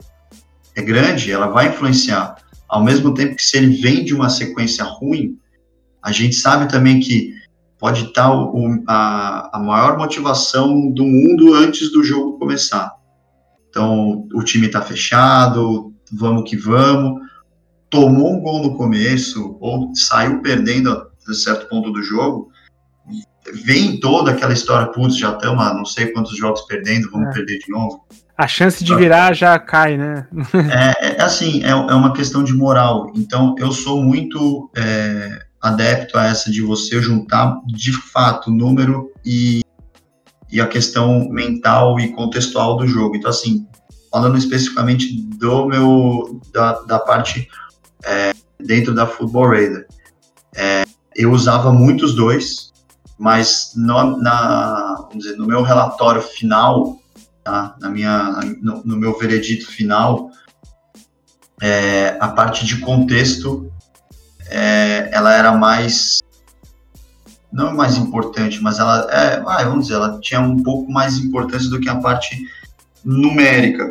é 0.77 0.83
grande, 0.83 1.33
ela 1.33 1.47
vai 1.47 1.69
influenciar. 1.69 2.37
Ao 2.69 2.85
mesmo 2.85 3.15
tempo 3.15 3.37
que 3.37 3.43
se 3.43 3.57
ele 3.57 3.81
vem 3.81 4.05
de 4.05 4.15
uma 4.15 4.29
sequência 4.29 4.85
ruim, 4.85 5.39
a 6.03 6.13
gente 6.13 6.35
sabe 6.35 6.69
também 6.69 7.01
que 7.01 7.33
pode 7.85 8.07
estar 8.07 8.33
o, 8.33 8.83
a, 8.89 9.59
a 9.59 9.59
maior 9.59 9.99
motivação 9.99 10.91
do 10.91 11.05
mundo 11.05 11.53
antes 11.53 11.93
do 11.93 12.03
jogo 12.03 12.39
começar. 12.39 12.91
Então, 13.69 14.27
o 14.33 14.43
time 14.43 14.69
está 14.69 14.81
fechado, 14.81 15.93
vamos 16.11 16.49
que 16.49 16.57
vamos. 16.57 17.21
Tomou 17.91 18.33
um 18.33 18.41
gol 18.41 18.63
no 18.63 18.75
começo, 18.75 19.59
ou 19.61 19.95
saiu 19.95 20.41
perdendo 20.41 20.91
a 21.29 21.35
certo 21.35 21.69
ponto 21.69 21.93
do 21.93 22.03
jogo, 22.03 22.49
vem 23.53 24.01
toda 24.01 24.31
aquela 24.31 24.55
história, 24.55 24.91
putz, 24.91 25.19
já 25.19 25.33
estamos 25.33 25.63
não 25.75 25.85
sei 25.85 26.07
quantos 26.07 26.35
jogos 26.39 26.63
perdendo, 26.63 27.11
vamos 27.11 27.29
é. 27.29 27.33
perder 27.33 27.59
de 27.59 27.71
novo. 27.71 28.03
A 28.35 28.49
chance 28.49 28.83
de 28.83 28.97
virar 28.97 29.35
já 29.35 29.59
cai, 29.59 29.99
né? 29.99 30.27
é, 30.73 31.17
é, 31.19 31.23
assim, 31.23 31.63
é, 31.63 31.69
é 31.69 31.75
uma 31.75 32.15
questão 32.15 32.43
de 32.43 32.55
moral. 32.55 33.13
Então, 33.15 33.55
eu 33.59 33.71
sou 33.73 34.03
muito 34.03 34.71
é, 34.75 35.45
adepto 35.65 36.19
a 36.19 36.27
essa 36.27 36.51
de 36.51 36.61
você 36.61 37.01
juntar 37.01 37.59
de 37.65 37.91
fato 37.91 38.51
número 38.51 39.11
e, 39.25 39.63
e 40.53 40.61
a 40.61 40.67
questão 40.67 41.27
mental 41.31 41.99
e 41.99 42.13
contextual 42.13 42.77
do 42.77 42.87
jogo. 42.87 43.17
Então, 43.17 43.31
assim, 43.31 43.67
falando 44.13 44.37
especificamente 44.37 45.11
do 45.39 45.67
meu 45.67 46.39
da, 46.53 46.83
da 46.83 46.99
parte 46.99 47.49
é, 48.05 48.35
dentro 48.61 48.95
da 48.95 49.07
Football 49.07 49.49
Raider, 49.49 49.87
é, 50.55 50.85
eu 51.17 51.33
usava 51.33 51.73
muito 51.73 52.05
os 52.05 52.15
dois, 52.15 52.71
mas 53.19 53.73
no, 53.75 54.19
na, 54.19 55.09
dizer, 55.15 55.39
no 55.39 55.47
meu 55.47 55.63
relatório 55.63 56.21
final, 56.21 56.99
tá, 57.43 57.75
na 57.81 57.89
minha, 57.89 58.39
no, 58.61 58.83
no 58.85 58.97
meu 58.99 59.19
veredito 59.19 59.67
final, 59.67 60.31
é, 61.63 62.19
a 62.21 62.29
parte 62.29 62.67
de 62.67 62.81
contexto, 62.81 63.73
é, 64.55 65.11
ela 65.13 65.35
era 65.35 65.53
mais 65.53 66.23
não 67.53 67.75
mais 67.75 67.97
importante, 67.97 68.61
mas 68.61 68.79
ela 68.79 69.07
é, 69.13 69.43
ah, 69.47 69.65
vamos 69.65 69.87
dizer, 69.87 69.95
ela 69.95 70.19
tinha 70.21 70.41
um 70.41 70.61
pouco 70.63 70.91
mais 70.91 71.19
importância 71.19 71.71
do 71.71 71.81
que 71.81 71.89
a 71.89 71.97
parte 71.97 72.37
numérica. 73.05 73.91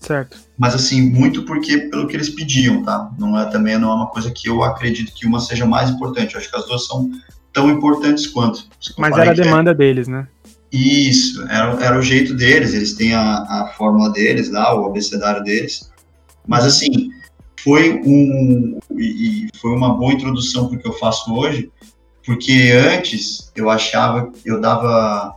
Certo. 0.00 0.38
Mas 0.58 0.74
assim, 0.74 1.10
muito 1.10 1.42
porque 1.44 1.78
pelo 1.78 2.06
que 2.06 2.16
eles 2.16 2.30
pediam, 2.30 2.82
tá? 2.82 3.10
Não 3.18 3.38
é 3.38 3.44
também 3.46 3.78
não 3.78 3.90
é 3.90 3.94
uma 3.94 4.06
coisa 4.06 4.30
que 4.30 4.48
eu 4.48 4.62
acredito 4.62 5.12
que 5.14 5.26
uma 5.26 5.40
seja 5.40 5.66
mais 5.66 5.90
importante. 5.90 6.34
Eu 6.34 6.40
acho 6.40 6.50
que 6.50 6.56
as 6.56 6.66
duas 6.66 6.86
são 6.86 7.10
tão 7.52 7.70
importantes 7.70 8.26
quanto. 8.26 8.66
Mas 8.96 9.16
era 9.16 9.30
a 9.30 9.34
demanda 9.34 9.72
é... 9.72 9.74
deles, 9.74 10.08
né? 10.08 10.26
Isso, 10.72 11.42
era, 11.48 11.84
era 11.84 11.98
o 11.98 12.02
jeito 12.02 12.34
deles, 12.34 12.74
eles 12.74 12.94
têm 12.94 13.14
a, 13.14 13.22
a 13.22 13.72
fórmula 13.76 14.10
deles 14.10 14.50
lá, 14.50 14.74
o 14.74 14.86
abecedário 14.86 15.42
deles. 15.44 15.90
Mas 16.46 16.64
assim, 16.64 17.10
foi 17.64 17.98
um 18.04 18.78
e, 18.98 19.48
foi 19.58 19.70
uma 19.72 19.94
boa 19.94 20.12
introdução 20.12 20.68
para 20.68 20.76
o 20.76 20.80
que 20.80 20.86
eu 20.86 20.92
faço 20.92 21.34
hoje, 21.34 21.72
porque 22.24 22.70
antes 22.72 23.50
eu 23.56 23.70
achava, 23.70 24.30
eu 24.44 24.60
dava, 24.60 25.34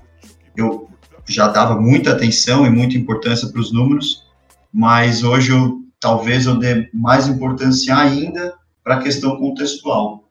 eu 0.56 0.90
já 1.26 1.48
dava 1.48 1.80
muita 1.80 2.12
atenção 2.12 2.66
e 2.66 2.70
muita 2.70 2.98
importância 2.98 3.48
para 3.48 3.62
os 3.62 3.72
números, 3.72 4.26
mas 4.74 5.24
hoje 5.24 5.54
eu 5.54 5.82
talvez 6.02 6.46
eu 6.46 6.60
dê 6.60 6.90
mais 6.94 7.28
importância 7.28 7.96
ainda 7.98 8.54
para 8.84 8.96
a 8.96 9.02
questão 9.02 9.38
contextual. 9.38 10.28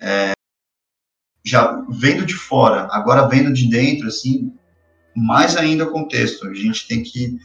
É, 0.00 0.32
já 1.44 1.84
vendo 1.88 2.24
de 2.24 2.34
fora, 2.34 2.88
agora 2.92 3.28
vendo 3.28 3.52
de 3.52 3.68
dentro, 3.68 4.06
assim, 4.06 4.52
mais 5.16 5.56
ainda 5.56 5.84
o 5.84 5.90
contexto. 5.90 6.46
A 6.46 6.54
gente 6.54 6.86
tem 6.86 7.02
que 7.02 7.38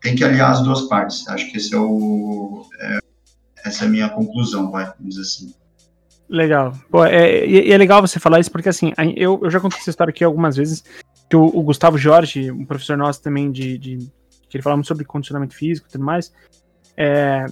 tem 0.00 0.14
que 0.14 0.22
aliar 0.22 0.52
as 0.52 0.62
duas 0.62 0.82
partes. 0.82 1.26
Acho 1.26 1.50
que 1.50 1.56
esse 1.56 1.74
é 1.74 1.78
o 1.78 2.64
é, 2.78 2.98
essa 3.66 3.84
é 3.84 3.88
a 3.88 3.90
minha 3.90 4.08
conclusão, 4.08 4.70
vai, 4.70 4.84
vamos 4.84 5.16
dizer 5.16 5.22
assim. 5.22 5.54
Legal. 6.28 6.72
Pô, 6.90 7.04
é, 7.04 7.46
e 7.46 7.70
é 7.70 7.78
legal 7.78 8.00
você 8.00 8.18
falar 8.18 8.40
isso 8.40 8.50
porque 8.50 8.68
assim, 8.68 8.92
eu, 9.16 9.40
eu 9.42 9.50
já 9.50 9.60
contei 9.60 9.78
essa 9.78 9.90
história 9.90 10.10
aqui 10.10 10.24
algumas 10.24 10.56
vezes 10.56 10.82
que 11.28 11.36
o, 11.36 11.44
o 11.44 11.62
Gustavo 11.62 11.96
Jorge, 11.96 12.50
um 12.50 12.64
professor 12.64 12.96
nosso 12.96 13.22
também 13.22 13.50
de, 13.50 13.78
de 13.78 13.98
que 14.48 14.56
ele 14.56 14.62
fala 14.62 14.76
muito 14.76 14.88
sobre 14.88 15.04
condicionamento 15.04 15.54
físico 15.54 15.88
e 15.88 15.92
tudo 15.92 16.04
mais, 16.04 16.32
é, 16.96 17.46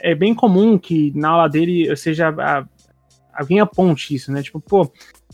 é 0.00 0.14
bem 0.14 0.34
comum 0.34 0.78
que 0.78 1.12
na 1.14 1.30
aula 1.30 1.48
dele 1.48 1.94
seja 1.96 2.30
a, 2.30 2.64
alguém 3.32 3.60
aponte 3.60 4.14
isso, 4.14 4.32
né? 4.32 4.42
Tipo, 4.42 4.60
pô, 4.60 4.90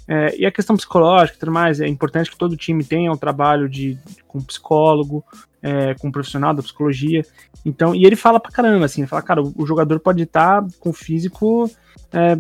é, 0.09 0.37
e 0.39 0.47
a 0.47 0.53
questão 0.53 0.77
psicológica 0.77 1.37
e 1.37 1.41
tudo 1.41 1.53
mais, 1.53 1.81
é 1.81 1.89
importante 1.89 2.31
que 2.31 2.37
todo 2.37 2.57
time 2.57 2.85
tenha 2.85 3.11
um 3.11 3.17
trabalho 3.17 3.69
de, 3.69 3.99
com 4.27 4.41
psicólogo, 4.41 5.25
é, 5.67 5.95
com 5.95 6.07
um 6.07 6.13
profissional 6.13 6.55
da 6.55 6.63
psicologia. 6.63 7.25
Então, 7.65 7.93
e 7.93 8.07
ele 8.07 8.15
fala 8.15 8.39
pra 8.39 8.53
caramba, 8.53 8.85
assim, 8.85 9.01
ele 9.01 9.09
fala, 9.09 9.23
cara, 9.23 9.43
o, 9.43 9.67
jogador 9.67 9.99
pode 9.99 10.23
estar 10.23 10.63
tá 10.63 10.69
com 10.79 10.91
o 10.91 10.93
físico, 10.93 11.69
é, 12.13 12.39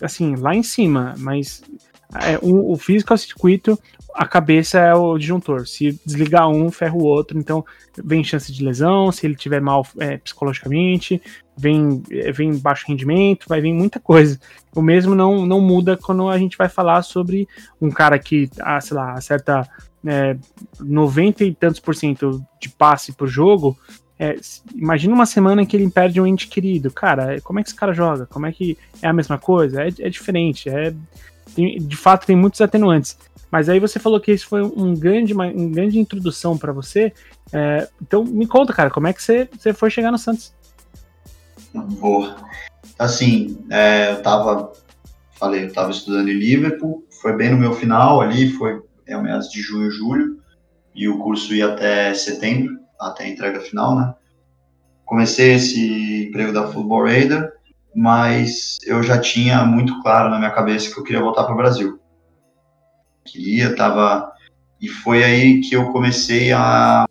assim, 0.00 0.34
lá 0.36 0.54
em 0.54 0.62
cima, 0.62 1.14
mas 1.18 1.62
é, 2.14 2.38
o, 2.40 2.72
o 2.72 2.76
físico 2.78 3.12
é 3.12 3.16
o 3.16 3.18
circuito, 3.18 3.78
a 4.14 4.26
cabeça 4.26 4.78
é 4.78 4.94
o 4.94 5.18
disjuntor. 5.18 5.66
Se 5.66 6.00
desligar 6.06 6.48
um, 6.48 6.70
ferra 6.70 6.94
o 6.94 7.02
outro. 7.02 7.38
Então, 7.38 7.64
vem 8.02 8.24
chance 8.24 8.50
de 8.50 8.64
lesão, 8.64 9.12
se 9.12 9.26
ele 9.26 9.34
tiver 9.34 9.60
mal 9.60 9.86
é, 9.98 10.16
psicologicamente, 10.16 11.20
vem, 11.56 12.02
é, 12.10 12.32
vem 12.32 12.56
baixo 12.56 12.86
rendimento, 12.88 13.46
vai 13.46 13.60
vir 13.60 13.74
muita 13.74 14.00
coisa. 14.00 14.40
O 14.74 14.80
mesmo 14.80 15.14
não, 15.14 15.44
não 15.44 15.60
muda 15.60 15.98
quando 15.98 16.30
a 16.30 16.38
gente 16.38 16.56
vai 16.56 16.68
falar 16.68 17.02
sobre 17.02 17.46
um 17.78 17.90
cara 17.90 18.18
que, 18.18 18.48
ah, 18.60 18.80
sei 18.80 18.96
lá, 18.96 19.12
acerta 19.12 19.68
é, 20.06 20.36
90 20.80 21.44
e 21.44 21.54
tantos 21.54 21.80
por 21.80 21.94
cento 21.94 22.44
de 22.60 22.68
passe 22.68 23.12
por 23.12 23.28
jogo. 23.28 23.76
É, 24.18 24.36
imagina 24.74 25.14
uma 25.14 25.26
semana 25.26 25.62
em 25.62 25.66
que 25.66 25.76
ele 25.76 25.90
perde 25.90 26.20
um 26.20 26.26
ente 26.26 26.46
querido. 26.46 26.90
Cara, 26.90 27.40
como 27.40 27.58
é 27.58 27.62
que 27.62 27.68
esse 27.68 27.76
cara 27.76 27.92
joga? 27.92 28.26
Como 28.26 28.46
é 28.46 28.52
que 28.52 28.78
é 29.02 29.08
a 29.08 29.12
mesma 29.12 29.38
coisa? 29.38 29.82
É, 29.82 29.88
é 29.88 30.08
diferente. 30.08 30.68
É, 30.68 30.94
tem, 31.54 31.78
de 31.78 31.96
fato, 31.96 32.26
tem 32.26 32.36
muitos 32.36 32.60
atenuantes. 32.60 33.18
Mas 33.50 33.68
aí 33.68 33.78
você 33.78 33.98
falou 33.98 34.20
que 34.20 34.32
isso 34.32 34.48
foi 34.48 34.62
um 34.62 34.94
grande, 34.94 35.32
uma, 35.32 35.46
uma 35.46 35.70
grande 35.70 35.98
introdução 35.98 36.58
para 36.58 36.72
você. 36.72 37.12
É, 37.52 37.88
então 38.02 38.24
me 38.24 38.46
conta, 38.46 38.72
cara, 38.72 38.90
como 38.90 39.06
é 39.06 39.12
que 39.12 39.22
você, 39.22 39.48
você 39.56 39.72
foi 39.72 39.90
chegar 39.90 40.10
no 40.10 40.18
Santos? 40.18 40.52
Boa. 41.72 42.36
Assim, 42.98 43.58
é, 43.70 44.12
eu 44.12 44.22
tava, 44.22 44.72
falei, 45.38 45.64
eu 45.64 45.72
tava 45.72 45.90
estudando 45.90 46.28
em 46.28 46.38
Liverpool, 46.38 47.04
foi 47.20 47.36
bem 47.36 47.50
no 47.50 47.58
meu 47.58 47.72
final 47.72 48.20
ali, 48.20 48.50
foi 48.50 48.80
é, 49.06 49.16
meados 49.20 49.50
de 49.50 49.60
junho, 49.60 49.90
julho, 49.90 50.38
e 50.94 51.08
o 51.08 51.18
curso 51.18 51.54
ia 51.54 51.68
até 51.68 52.14
setembro, 52.14 52.78
até 53.00 53.24
a 53.24 53.28
entrega 53.28 53.60
final, 53.60 53.96
né? 53.96 54.14
Comecei 55.04 55.54
esse 55.54 56.26
emprego 56.28 56.52
da 56.52 56.68
Football 56.68 57.04
Raider, 57.04 57.52
mas 57.94 58.78
eu 58.86 59.02
já 59.02 59.18
tinha 59.18 59.64
muito 59.64 60.00
claro 60.02 60.30
na 60.30 60.38
minha 60.38 60.50
cabeça 60.50 60.92
que 60.92 60.98
eu 60.98 61.04
queria 61.04 61.20
voltar 61.20 61.44
para 61.44 61.54
o 61.54 61.56
Brasil 61.56 62.00
queria, 63.24 63.74
tava 63.74 64.32
e 64.80 64.88
foi 64.88 65.24
aí 65.24 65.60
que 65.60 65.74
eu 65.74 65.90
comecei 65.90 66.52
a 66.52 67.06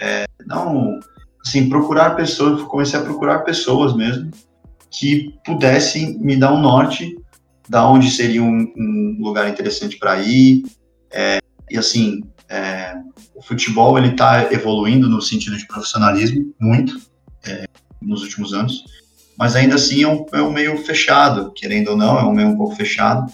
é, 0.00 0.24
não 0.46 0.98
assim 1.44 1.68
procurar 1.68 2.16
pessoas, 2.16 2.62
comecei 2.62 2.98
a 2.98 3.02
procurar 3.02 3.40
pessoas 3.40 3.94
mesmo 3.94 4.30
que 4.90 5.34
pudessem 5.44 6.18
me 6.18 6.36
dar 6.36 6.52
um 6.52 6.60
norte 6.60 7.16
da 7.68 7.88
onde 7.88 8.10
seria 8.10 8.42
um, 8.42 8.72
um 8.76 9.18
lugar 9.20 9.48
interessante 9.48 9.98
para 9.98 10.20
ir 10.22 10.64
é, 11.12 11.38
e 11.70 11.78
assim 11.78 12.22
é, 12.48 12.94
o 13.34 13.42
futebol 13.42 13.98
ele 13.98 14.08
está 14.08 14.52
evoluindo 14.52 15.08
no 15.08 15.20
sentido 15.20 15.56
de 15.56 15.66
profissionalismo 15.66 16.54
muito 16.60 17.00
é, 17.44 17.66
nos 18.00 18.22
últimos 18.22 18.52
anos 18.52 18.84
mas 19.38 19.54
ainda 19.54 19.76
assim 19.76 20.02
é 20.02 20.08
um, 20.08 20.26
é 20.32 20.42
um 20.42 20.50
meio 20.50 20.76
fechado 20.78 21.52
querendo 21.52 21.92
ou 21.92 21.96
não 21.96 22.18
é 22.18 22.24
um 22.24 22.32
meio 22.32 22.48
um 22.48 22.56
pouco 22.56 22.74
fechado. 22.74 23.32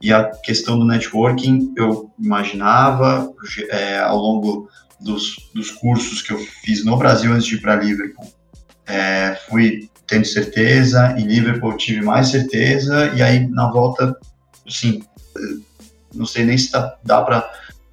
E 0.00 0.12
a 0.12 0.24
questão 0.24 0.78
do 0.78 0.84
networking, 0.84 1.72
eu 1.76 2.12
imaginava, 2.20 3.32
é, 3.70 3.98
ao 3.98 4.16
longo 4.16 4.68
dos, 5.00 5.50
dos 5.54 5.70
cursos 5.70 6.22
que 6.22 6.32
eu 6.32 6.38
fiz 6.62 6.84
no 6.84 6.96
Brasil 6.96 7.32
antes 7.32 7.46
de 7.46 7.56
ir 7.56 7.60
para 7.60 7.76
Liverpool, 7.76 8.26
é, 8.86 9.36
fui 9.48 9.88
tendo 10.06 10.24
certeza, 10.24 11.14
em 11.18 11.26
Liverpool 11.26 11.76
tive 11.76 12.02
mais 12.02 12.28
certeza, 12.28 13.12
e 13.16 13.22
aí 13.22 13.48
na 13.48 13.70
volta, 13.70 14.16
assim, 14.66 15.02
não 16.14 16.26
sei 16.26 16.44
nem 16.44 16.56
se 16.56 16.70
dá, 16.72 17.22
para 17.22 17.50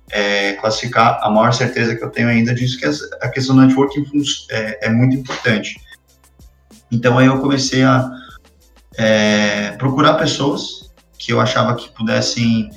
é, 0.10 0.54
classificar 0.54 1.20
a 1.22 1.30
maior 1.30 1.52
certeza 1.54 1.96
que 1.96 2.04
eu 2.04 2.10
tenho 2.10 2.30
ainda 2.30 2.54
disso, 2.54 2.78
que 2.78 2.86
a 3.22 3.30
questão 3.30 3.56
do 3.56 3.62
networking 3.62 4.06
é, 4.50 4.88
é 4.88 4.90
muito 4.90 5.16
importante. 5.16 5.80
Então 6.92 7.18
aí 7.18 7.28
eu 7.28 7.40
comecei 7.40 7.84
a 7.84 8.10
é, 8.98 9.72
procurar 9.72 10.16
pessoas 10.16 10.92
que 11.18 11.34
eu 11.34 11.42
achava 11.42 11.76
que 11.76 11.90
pudessem, 11.90 12.70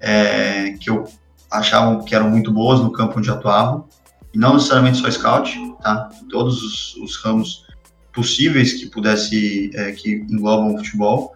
é, 0.00 0.72
que 0.72 0.90
eu 0.90 1.04
achava 1.50 2.02
que 2.04 2.14
eram 2.14 2.30
muito 2.30 2.52
boas 2.52 2.80
no 2.80 2.92
campo 2.92 3.18
onde 3.18 3.30
atuavam, 3.30 3.88
e 4.34 4.38
não 4.38 4.54
necessariamente 4.54 4.98
só 4.98 5.10
scout, 5.10 5.58
tá? 5.82 6.08
Todos 6.30 6.62
os, 6.62 6.96
os 6.96 7.16
ramos 7.16 7.66
possíveis 8.14 8.72
que 8.72 8.86
pudesse, 8.86 9.70
é, 9.74 9.92
que 9.92 10.26
englobam 10.28 10.74
o 10.74 10.78
futebol, 10.78 11.34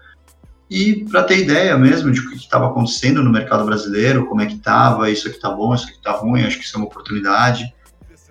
e 0.68 1.04
para 1.04 1.23
ter 1.23 1.38
ideia 1.38 1.76
mesmo 1.78 2.11
de 2.11 2.20
o 2.20 2.30
que 2.30 2.37
estava 2.37 2.66
acontecendo 2.66 3.23
no 3.23 3.30
mercado 3.30 3.64
brasileiro, 3.64 4.26
como 4.26 4.40
é 4.40 4.46
que 4.46 4.54
estava, 4.54 5.11
isso 5.11 5.28
aqui 5.28 5.37
está 5.37 5.50
bom, 5.50 5.75
isso 5.75 5.87
aqui 5.87 5.96
está 5.96 6.12
ruim, 6.12 6.42
acho 6.42 6.58
que 6.58 6.64
isso 6.64 6.76
é 6.76 6.78
uma 6.78 6.88
oportunidade 6.88 7.73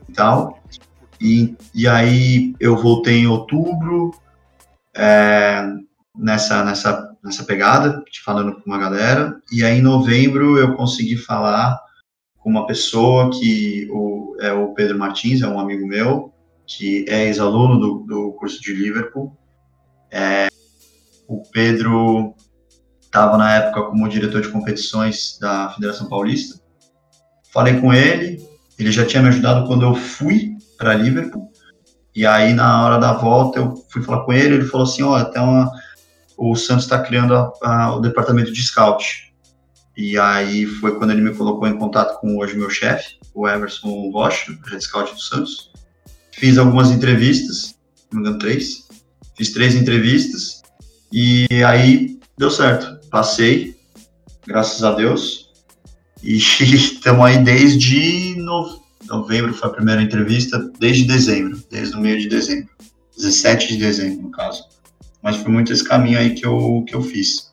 e 0.07 0.13
tal. 0.13 0.59
E, 1.19 1.55
e 1.73 1.87
aí 1.87 2.53
eu 2.59 2.75
voltei 2.75 3.19
em 3.19 3.27
outubro, 3.27 4.11
é, 4.93 5.65
nessa, 6.17 6.63
nessa, 6.63 7.17
nessa 7.23 7.43
pegada, 7.45 8.03
falando 8.23 8.55
com 8.55 8.63
uma 8.65 8.77
galera, 8.77 9.41
e 9.51 9.63
aí 9.63 9.79
em 9.79 9.81
novembro 9.81 10.57
eu 10.57 10.75
consegui 10.75 11.15
falar 11.15 11.79
com 12.37 12.49
uma 12.49 12.67
pessoa 12.67 13.31
que 13.31 13.87
o, 13.91 14.35
é 14.41 14.51
o 14.51 14.73
Pedro 14.73 14.99
Martins, 14.99 15.41
é 15.41 15.47
um 15.47 15.59
amigo 15.59 15.87
meu, 15.87 16.33
que 16.67 17.05
é 17.07 17.25
ex-aluno 17.27 17.79
do, 17.79 17.93
do 17.99 18.31
curso 18.33 18.61
de 18.61 18.73
Liverpool. 18.73 19.35
É, 20.11 20.47
o 21.27 21.41
Pedro 21.51 22.35
estava 23.01 23.37
na 23.37 23.55
época 23.55 23.83
como 23.83 24.09
diretor 24.09 24.41
de 24.41 24.49
competições 24.49 25.37
da 25.39 25.69
Federação 25.69 26.09
Paulista. 26.09 26.59
Falei 27.53 27.79
com 27.79 27.93
ele, 27.93 28.45
ele 28.77 28.91
já 28.91 29.05
tinha 29.05 29.23
me 29.23 29.29
ajudado 29.29 29.67
quando 29.67 29.85
eu 29.85 29.95
fui 29.95 30.57
para 30.77 30.93
Liverpool. 30.93 31.49
E 32.13 32.25
aí, 32.25 32.53
na 32.53 32.85
hora 32.85 32.97
da 32.97 33.13
volta, 33.13 33.59
eu 33.59 33.75
fui 33.89 34.01
falar 34.01 34.25
com 34.25 34.33
ele. 34.33 34.55
Ele 34.55 34.65
falou 34.65 34.85
assim: 34.85 35.03
Ó, 35.03 35.15
até 35.15 35.39
uma, 35.39 35.71
o 36.37 36.55
Santos 36.55 36.85
está 36.85 36.99
criando 37.01 37.35
a, 37.35 37.51
a, 37.61 37.95
o 37.95 38.01
departamento 38.01 38.51
de 38.51 38.61
scout. 38.61 39.33
E 39.97 40.17
aí 40.19 40.65
foi 40.65 40.97
quando 40.97 41.11
ele 41.11 41.21
me 41.21 41.33
colocou 41.33 41.67
em 41.67 41.77
contato 41.77 42.19
com 42.19 42.37
hoje 42.37 42.57
meu 42.57 42.69
chefe, 42.69 43.17
o 43.33 43.47
Everson 43.47 44.11
Bosch, 44.11 44.47
head 44.67 44.83
scout 44.83 45.13
do 45.13 45.21
Santos. 45.21 45.71
Fiz 46.33 46.57
algumas 46.57 46.91
entrevistas, 46.91 47.77
não 48.11 48.21
me 48.21 48.27
engano, 48.27 48.39
três. 48.39 48.85
Fiz 49.37 49.53
três 49.53 49.75
entrevistas 49.75 50.64
e 51.17 51.63
aí 51.63 52.19
deu 52.37 52.51
certo. 52.51 52.99
Passei, 53.09 53.73
graças 54.45 54.83
a 54.83 54.93
Deus. 54.93 55.49
E 56.21 56.35
estamos 56.37 57.25
aí 57.25 57.37
desde 57.37 58.35
no, 58.35 58.81
novembro, 59.07 59.53
foi 59.53 59.69
a 59.69 59.73
primeira 59.73 60.01
entrevista, 60.01 60.59
desde 60.77 61.05
dezembro, 61.05 61.57
desde 61.71 61.95
o 61.95 62.01
meio 62.01 62.19
de 62.19 62.27
dezembro. 62.27 62.69
17 63.15 63.69
de 63.69 63.77
dezembro, 63.77 64.23
no 64.23 64.31
caso. 64.31 64.65
Mas 65.23 65.37
foi 65.37 65.49
muito 65.53 65.71
esse 65.71 65.85
caminho 65.85 66.19
aí 66.19 66.33
que 66.33 66.45
eu, 66.45 66.83
que 66.85 66.93
eu 66.93 67.01
fiz. 67.01 67.49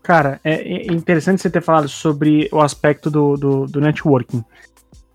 Cara, 0.00 0.40
é, 0.44 0.86
é 0.86 0.92
interessante 0.92 1.42
você 1.42 1.50
ter 1.50 1.60
falado 1.60 1.88
sobre 1.88 2.48
o 2.52 2.60
aspecto 2.60 3.10
do, 3.10 3.36
do, 3.36 3.66
do 3.66 3.80
networking. 3.80 4.44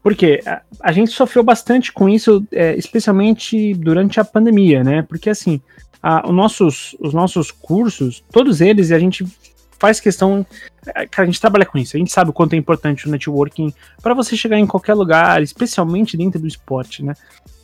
Porque 0.03 0.41
a, 0.45 0.61
a, 0.81 0.91
gente 0.91 1.11
sofreu 1.11 1.41
bastante 1.41 1.93
com 1.93 2.09
isso, 2.09 2.45
é, 2.51 2.75
especialmente 2.75 3.73
durante 3.75 4.19
a 4.19 4.25
pandemia, 4.25 4.83
né? 4.83 5.03
Porque 5.03 5.29
assim, 5.29 5.61
a, 6.01 6.27
os, 6.27 6.35
nossos, 6.35 6.95
os 6.99 7.13
nossos 7.13 7.51
cursos, 7.51 8.23
todos 8.31 8.61
eles, 8.61 8.91
a 8.91 8.99
gente 8.99 9.25
faz 9.79 9.99
questão. 9.99 10.45
É, 10.95 11.07
a 11.17 11.25
gente 11.25 11.39
trabalha 11.39 11.65
com 11.65 11.77
isso, 11.77 11.95
a 11.95 11.99
gente 11.99 12.11
sabe 12.11 12.29
o 12.29 12.33
quanto 12.33 12.53
é 12.53 12.57
importante 12.57 13.07
o 13.07 13.11
networking 13.11 13.73
para 14.01 14.13
você 14.13 14.35
chegar 14.35 14.59
em 14.59 14.67
qualquer 14.67 14.93
lugar, 14.93 15.41
especialmente 15.41 16.17
dentro 16.17 16.39
do 16.39 16.47
esporte, 16.47 17.03
né? 17.03 17.13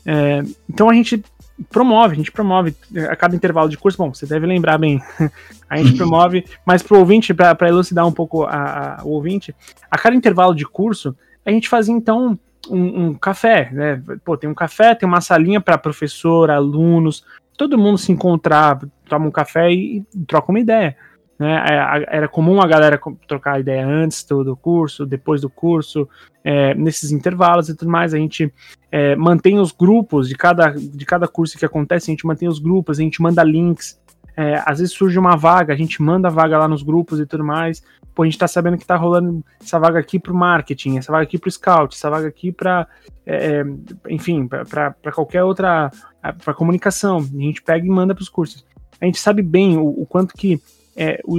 É, 0.06 0.44
então 0.70 0.90
a 0.90 0.94
gente 0.94 1.24
promove, 1.70 2.14
a 2.14 2.18
gente 2.18 2.32
promove 2.32 2.76
é, 2.94 3.06
a 3.06 3.16
cada 3.16 3.36
intervalo 3.36 3.70
de 3.70 3.78
curso. 3.78 3.98
Bom, 3.98 4.14
você 4.14 4.26
deve 4.26 4.46
lembrar 4.46 4.78
bem, 4.78 5.02
a 5.70 5.78
gente 5.78 5.98
promove, 5.98 6.46
mas 6.66 6.82
para 6.82 6.96
o 6.96 7.00
ouvinte, 7.00 7.34
para 7.34 7.68
elucidar 7.68 8.08
um 8.08 8.12
pouco 8.12 8.44
a, 8.44 9.00
a, 9.00 9.04
o 9.04 9.10
ouvinte, 9.10 9.54
a 9.90 9.98
cada 9.98 10.16
intervalo 10.16 10.56
de 10.56 10.66
curso, 10.66 11.16
a 11.46 11.52
gente 11.52 11.70
fazia 11.70 11.94
então 11.94 12.40
um, 12.70 13.08
um, 13.08 13.14
café, 13.14 13.70
né? 13.72 14.02
Pô, 14.24 14.36
tem 14.36 14.50
um 14.50 14.56
café, 14.56 14.96
tem 14.96 15.08
uma 15.08 15.22
salinha 15.22 15.62
para 15.62 15.78
professor, 15.78 16.50
alunos, 16.50 17.24
todo 17.58 17.78
mundo 17.78 17.98
se 17.98 18.12
encontrar, 18.12 18.80
toma 19.08 19.28
um 19.28 19.32
café 19.32 19.72
e, 19.72 19.98
e 20.14 20.26
troca 20.26 20.52
uma 20.52 20.60
ideia. 20.60 20.96
Né? 21.38 21.66
É, 21.70 22.18
era 22.18 22.28
comum 22.28 22.62
a 22.62 22.68
galera 22.68 23.00
trocar 23.28 23.60
ideia 23.60 23.86
antes 23.86 24.24
do, 24.24 24.56
curso, 24.56 25.06
depois 25.06 25.42
do 25.42 25.50
curso, 25.50 26.08
é, 26.44 26.74
nesses 26.74 27.12
intervalos 27.12 27.70
e 27.70 27.76
tudo 27.76 27.92
mais. 27.92 28.14
A 28.14 28.18
gente 28.18 28.54
é, 28.92 29.16
mantém 29.16 29.60
os 29.60 29.72
grupos 29.72 30.30
de 30.30 30.36
cada, 30.36 30.70
de 30.72 31.06
cada 31.06 31.28
curso 31.28 31.58
que 31.58 31.66
acontece, 31.66 32.10
a 32.10 32.14
gente 32.14 32.26
mantém 32.26 32.48
os 32.48 32.60
grupos, 32.60 33.00
a 33.00 33.04
gente 33.04 33.22
manda 33.22 33.44
links. 33.44 34.00
É, 34.38 34.62
às 34.66 34.80
vezes 34.80 34.94
surge 34.94 35.18
uma 35.18 35.38
vaga, 35.38 35.74
a 35.74 35.78
gente 35.78 36.02
manda 36.02 36.28
a 36.28 36.32
vaga 36.32 36.58
lá 36.58 36.68
nos 36.68 36.84
grupos 36.84 37.20
e 37.20 37.26
tudo 37.26 37.44
mais. 37.44 37.82
Pô, 38.14 38.24
a 38.24 38.26
gente 38.26 38.38
tá 38.38 38.48
sabendo 38.48 38.78
que 38.78 38.86
tá 38.86 38.96
rolando 38.96 39.44
essa 39.62 39.80
vaga 39.80 40.00
aqui 40.00 40.20
pro 40.20 40.34
marketing, 40.34 40.98
essa 40.98 41.12
vaga 41.12 41.24
aqui 41.24 41.38
pro 41.38 41.52
scout, 41.52 41.96
essa 41.96 42.10
vaga 42.10 42.28
aqui 42.28 42.52
para 42.52 42.88
é, 43.26 43.62
é, 43.62 43.66
enfim, 44.10 44.48
para 44.48 45.12
qualquer 45.14 45.44
outra, 45.44 45.90
para 46.34 46.54
comunicação. 46.54 47.18
A 47.18 47.42
gente 47.42 47.62
pega 47.62 47.86
e 47.86 47.90
manda 47.90 48.16
pros 48.16 48.30
cursos. 48.30 48.66
A 49.00 49.06
gente 49.06 49.20
sabe 49.20 49.42
bem 49.42 49.78
o, 49.78 49.88
o 49.88 50.06
quanto 50.06 50.34
que 50.34 50.62
é, 50.96 51.22
o, 51.26 51.38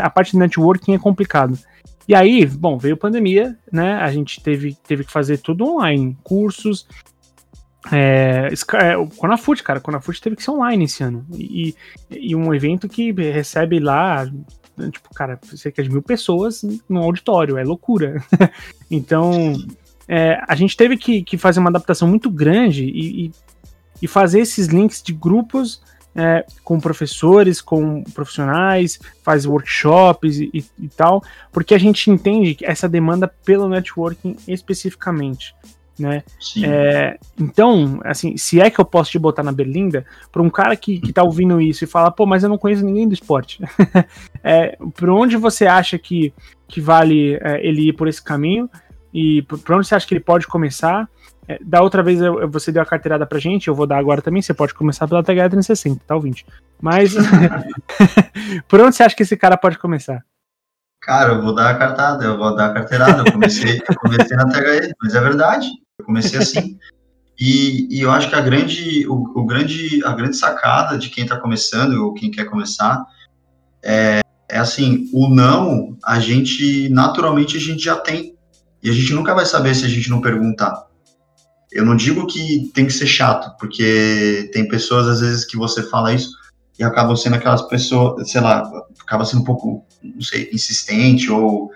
a 0.00 0.10
parte 0.10 0.32
de 0.32 0.38
networking 0.38 0.94
é 0.94 0.98
complicado. 0.98 1.58
E 2.06 2.14
aí, 2.14 2.46
bom, 2.46 2.78
veio 2.78 2.94
a 2.94 2.98
pandemia, 2.98 3.56
né? 3.70 3.94
A 3.96 4.10
gente 4.10 4.42
teve, 4.42 4.74
teve 4.86 5.04
que 5.04 5.12
fazer 5.12 5.38
tudo 5.38 5.66
online, 5.66 6.16
cursos. 6.24 6.88
É, 7.92 8.48
é, 8.80 8.96
o 8.96 9.06
Conafut, 9.08 9.62
cara, 9.62 9.78
o 9.78 9.82
Conafut 9.82 10.20
teve 10.20 10.34
que 10.34 10.42
ser 10.42 10.50
online 10.50 10.84
esse 10.84 11.02
ano. 11.02 11.26
E, 11.34 11.74
e 12.10 12.34
um 12.34 12.52
evento 12.54 12.88
que 12.88 13.12
recebe 13.12 13.78
lá, 13.78 14.26
tipo, 14.90 15.12
cara, 15.14 15.38
cerca 15.54 15.82
de 15.82 15.90
mil 15.90 16.02
pessoas 16.02 16.62
no 16.88 17.02
auditório, 17.02 17.58
é 17.58 17.62
loucura. 17.62 18.22
então, 18.90 19.54
é, 20.08 20.42
a 20.48 20.54
gente 20.54 20.76
teve 20.76 20.96
que, 20.96 21.22
que, 21.22 21.36
fazer 21.36 21.60
uma 21.60 21.68
adaptação 21.68 22.08
muito 22.08 22.30
grande 22.30 22.84
e, 22.84 23.26
e, 23.26 23.32
e 24.00 24.06
fazer 24.06 24.40
esses 24.40 24.66
links 24.66 25.02
de 25.02 25.12
grupos 25.12 25.80
é, 26.14 26.44
com 26.64 26.80
professores, 26.80 27.60
com 27.60 28.02
profissionais, 28.02 28.98
faz 29.22 29.46
workshops 29.46 30.38
e, 30.38 30.64
e, 30.78 30.88
tal, 30.88 31.22
porque 31.52 31.74
a 31.74 31.78
gente 31.78 32.10
entende 32.10 32.56
essa 32.62 32.88
demanda 32.88 33.28
pelo 33.44 33.68
networking 33.68 34.36
especificamente. 34.46 35.54
Né? 35.98 36.22
É, 36.64 37.18
então, 37.38 38.00
assim, 38.04 38.36
se 38.36 38.60
é 38.60 38.70
que 38.70 38.80
eu 38.80 38.84
posso 38.84 39.10
te 39.10 39.18
botar 39.18 39.42
na 39.42 39.50
berlinda, 39.50 40.06
para 40.30 40.42
um 40.42 40.50
cara 40.50 40.76
que, 40.76 41.00
que 41.00 41.12
tá 41.12 41.24
ouvindo 41.24 41.60
isso 41.60 41.82
e 41.82 41.88
fala, 41.88 42.10
pô, 42.10 42.24
mas 42.24 42.42
eu 42.42 42.48
não 42.48 42.58
conheço 42.58 42.84
ninguém 42.84 43.08
do 43.08 43.14
esporte, 43.14 43.60
é, 44.42 44.76
por 44.94 45.10
onde 45.10 45.36
você 45.36 45.66
acha 45.66 45.98
que, 45.98 46.32
que 46.68 46.80
vale 46.80 47.34
é, 47.40 47.66
ele 47.66 47.88
ir 47.88 47.92
por 47.94 48.06
esse 48.06 48.22
caminho 48.22 48.70
e 49.12 49.42
por 49.42 49.76
onde 49.76 49.88
você 49.88 49.94
acha 49.94 50.06
que 50.06 50.14
ele 50.14 50.20
pode 50.20 50.46
começar? 50.46 51.08
É, 51.48 51.58
da 51.64 51.80
outra 51.80 52.02
vez 52.02 52.20
eu, 52.20 52.48
você 52.50 52.70
deu 52.70 52.82
a 52.82 52.86
carteirada 52.86 53.26
pra 53.26 53.38
gente, 53.38 53.68
eu 53.68 53.74
vou 53.74 53.86
dar 53.86 53.98
agora 53.98 54.20
também. 54.20 54.42
Você 54.42 54.52
pode 54.52 54.74
começar 54.74 55.08
pela 55.08 55.22
TH 55.22 55.48
360, 55.48 56.02
tá 56.06 56.14
ouvinte? 56.14 56.44
Mas 56.80 57.14
por 58.68 58.80
onde 58.80 58.94
você 58.94 59.02
acha 59.02 59.16
que 59.16 59.22
esse 59.22 59.36
cara 59.36 59.56
pode 59.56 59.78
começar? 59.78 60.22
Cara, 61.00 61.32
eu 61.32 61.42
vou 61.42 61.54
dar 61.54 61.70
a 61.70 61.74
cartada, 61.74 62.24
eu 62.24 62.36
vou 62.36 62.54
dar 62.54 62.66
a 62.66 62.74
carteirada. 62.74 63.22
Eu 63.24 63.32
comecei, 63.32 63.80
eu 63.88 63.96
comecei 63.96 64.36
na 64.36 64.46
THE, 64.46 64.92
mas 65.02 65.14
é 65.14 65.20
verdade. 65.20 65.66
Eu 65.98 66.04
comecei 66.04 66.38
assim. 66.38 66.78
E, 67.40 67.96
e 67.96 68.00
eu 68.00 68.10
acho 68.10 68.28
que 68.28 68.34
a 68.34 68.40
grande, 68.40 69.06
o, 69.08 69.14
o, 69.14 69.46
grande, 69.46 70.04
a 70.04 70.12
grande 70.12 70.36
sacada 70.36 70.98
de 70.98 71.08
quem 71.08 71.22
está 71.22 71.38
começando 71.38 71.94
ou 71.94 72.12
quem 72.12 72.30
quer 72.30 72.44
começar 72.46 73.06
é, 73.82 74.20
é 74.48 74.58
assim, 74.58 75.08
o 75.12 75.28
não, 75.28 75.96
a 76.04 76.18
gente 76.18 76.88
naturalmente 76.88 77.56
a 77.56 77.60
gente 77.60 77.82
já 77.82 77.96
tem. 77.96 78.36
E 78.82 78.90
a 78.90 78.92
gente 78.92 79.14
nunca 79.14 79.34
vai 79.34 79.46
saber 79.46 79.74
se 79.74 79.84
a 79.84 79.88
gente 79.88 80.10
não 80.10 80.20
perguntar. 80.20 80.87
Eu 81.72 81.84
não 81.84 81.96
digo 81.96 82.26
que 82.26 82.70
tem 82.74 82.86
que 82.86 82.92
ser 82.92 83.06
chato, 83.06 83.56
porque 83.58 84.50
tem 84.52 84.68
pessoas 84.68 85.06
às 85.06 85.20
vezes 85.20 85.44
que 85.44 85.56
você 85.56 85.82
fala 85.82 86.12
isso 86.12 86.30
e 86.78 86.84
acabam 86.84 87.16
sendo 87.16 87.36
aquelas 87.36 87.62
pessoas, 87.62 88.30
sei 88.30 88.40
lá, 88.40 88.62
acaba 89.00 89.24
sendo 89.24 89.42
um 89.42 89.44
pouco, 89.44 89.84
não 90.02 90.22
sei, 90.22 90.48
insistente 90.52 91.30
ou 91.30 91.70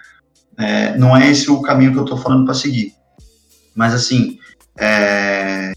é, 0.57 0.97
não 0.97 1.17
é 1.17 1.31
esse 1.31 1.51
o 1.51 1.61
caminho 1.61 1.93
que 1.93 1.99
eu 1.99 2.05
estou 2.05 2.19
falando 2.19 2.45
para 2.45 2.55
seguir. 2.55 2.95
Mas 3.75 3.93
assim, 3.93 4.39
é, 4.79 5.73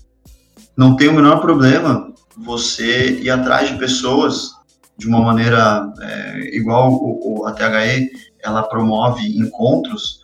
não 0.78 0.95
tem 0.95 1.08
o 1.08 1.13
menor 1.13 1.41
problema 1.41 2.13
você 2.38 3.19
ir 3.19 3.30
atrás 3.30 3.69
de 3.69 3.78
pessoas 3.78 4.51
de 4.97 5.08
uma 5.08 5.21
maneira 5.21 5.91
é, 6.01 6.56
igual 6.56 6.93
o, 6.93 7.41
o, 7.41 7.47
a 7.47 7.51
THE, 7.51 8.12
ela 8.41 8.63
promove 8.63 9.38
encontros 9.38 10.21